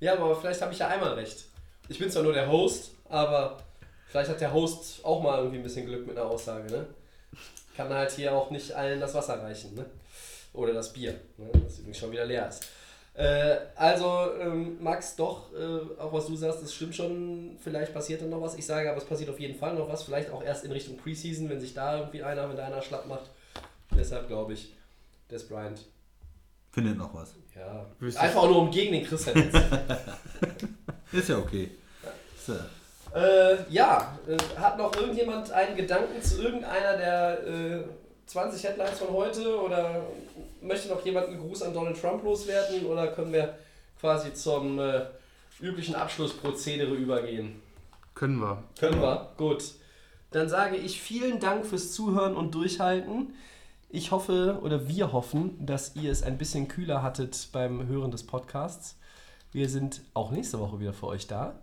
[0.00, 1.46] Ja, aber vielleicht habe ich ja einmal recht.
[1.88, 3.56] Ich bin zwar nur der Host, aber
[4.08, 6.86] vielleicht hat der Host auch mal irgendwie ein bisschen Glück mit einer Aussage, ne?
[7.76, 9.86] Kann halt hier auch nicht allen das Wasser reichen, ne?
[10.52, 11.48] Oder das Bier, ne?
[11.64, 12.66] das übrigens schon wieder leer ist.
[13.16, 18.20] Äh, also, ähm, Max, doch, äh, auch was du sagst, das stimmt schon, vielleicht passiert
[18.20, 18.56] dann noch was.
[18.56, 20.98] Ich sage aber, es passiert auf jeden Fall noch was, vielleicht auch erst in Richtung
[20.98, 23.30] Preseason, wenn sich da irgendwie einer mit einer schlapp macht.
[23.96, 24.74] Deshalb glaube ich,
[25.30, 25.80] Des Bryant
[26.72, 27.34] Findet noch was.
[27.54, 27.86] ja.
[27.98, 29.56] Wüsste Einfach auch nur um gegen den Christian jetzt.
[31.12, 31.70] Ist ja okay.
[32.46, 32.52] So.
[33.14, 37.84] äh, ja, äh, hat noch irgendjemand einen Gedanken zu irgendeiner der äh,
[38.26, 39.58] 20 Headlines von heute?
[39.58, 40.02] Oder
[40.66, 42.86] möchte noch jemand einen Gruß an Donald Trump loswerden?
[42.86, 43.56] Oder können wir
[44.00, 45.06] quasi zum äh,
[45.60, 47.60] üblichen Abschlussprozedere übergehen?
[48.14, 48.62] Können wir.
[48.78, 49.32] Können wir?
[49.36, 49.64] Gut.
[50.30, 53.34] Dann sage ich vielen Dank fürs Zuhören und Durchhalten.
[53.88, 58.24] Ich hoffe oder wir hoffen, dass ihr es ein bisschen kühler hattet beim Hören des
[58.24, 58.98] Podcasts.
[59.52, 61.60] Wir sind auch nächste Woche wieder für euch da.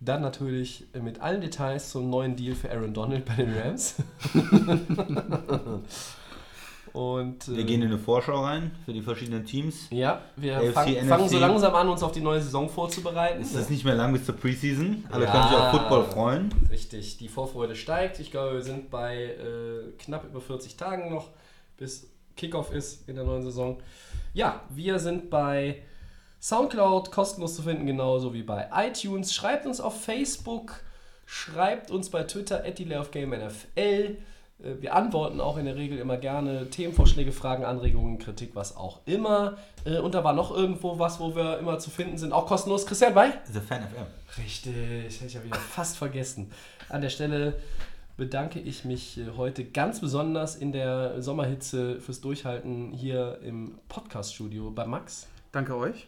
[0.00, 3.94] Dann natürlich mit allen Details zum neuen Deal für Aaron Donald bei den Rams.
[6.94, 9.88] Und, Wir äh, gehen in eine Vorschau rein für die verschiedenen Teams.
[9.90, 13.42] Ja, wir AFC, fang, fangen so langsam an, uns auf die neue Saison vorzubereiten.
[13.42, 15.04] Es ist nicht mehr lang bis zur Preseason.
[15.10, 15.32] Alle Ja.
[15.32, 16.54] können sich auf Football freuen.
[16.70, 18.20] Richtig, die Vorfreude steigt.
[18.20, 21.30] Ich glaube, wir sind bei äh, knapp über 40 Tagen noch,
[21.76, 23.82] bis Kickoff ist in der neuen Saison.
[24.32, 25.82] Ja, wir sind bei
[26.40, 29.34] Soundcloud kostenlos zu finden, genauso wie bei iTunes.
[29.34, 30.80] Schreibt uns auf Facebook,
[31.26, 34.16] schreibt uns bei Twitter at NFL.
[34.64, 39.00] Äh, Wir antworten auch in der Regel immer gerne Themenvorschläge, Fragen, Anregungen, Kritik, was auch
[39.06, 39.56] immer.
[39.84, 42.86] Äh, Und da war noch irgendwo was, wo wir immer zu finden sind, auch kostenlos.
[42.86, 43.32] Christian, bei?
[43.52, 44.06] The Fan FM.
[44.42, 44.74] Richtig,
[45.16, 46.50] hätte ich ja wieder fast vergessen.
[46.88, 47.54] An der Stelle
[48.16, 54.70] bedanke ich mich äh, heute ganz besonders in der Sommerhitze fürs Durchhalten hier im Podcast-Studio
[54.70, 56.06] bei Max Danke euch.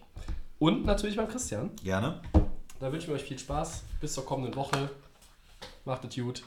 [0.58, 1.70] und natürlich beim Christian.
[1.82, 2.20] Gerne.
[2.78, 3.82] Da wünschen wir euch viel Spaß.
[4.00, 4.88] Bis zur kommenden Woche.
[5.84, 6.42] Macht es gut.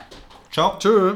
[0.51, 0.77] Ciao.
[0.77, 1.15] Tschö.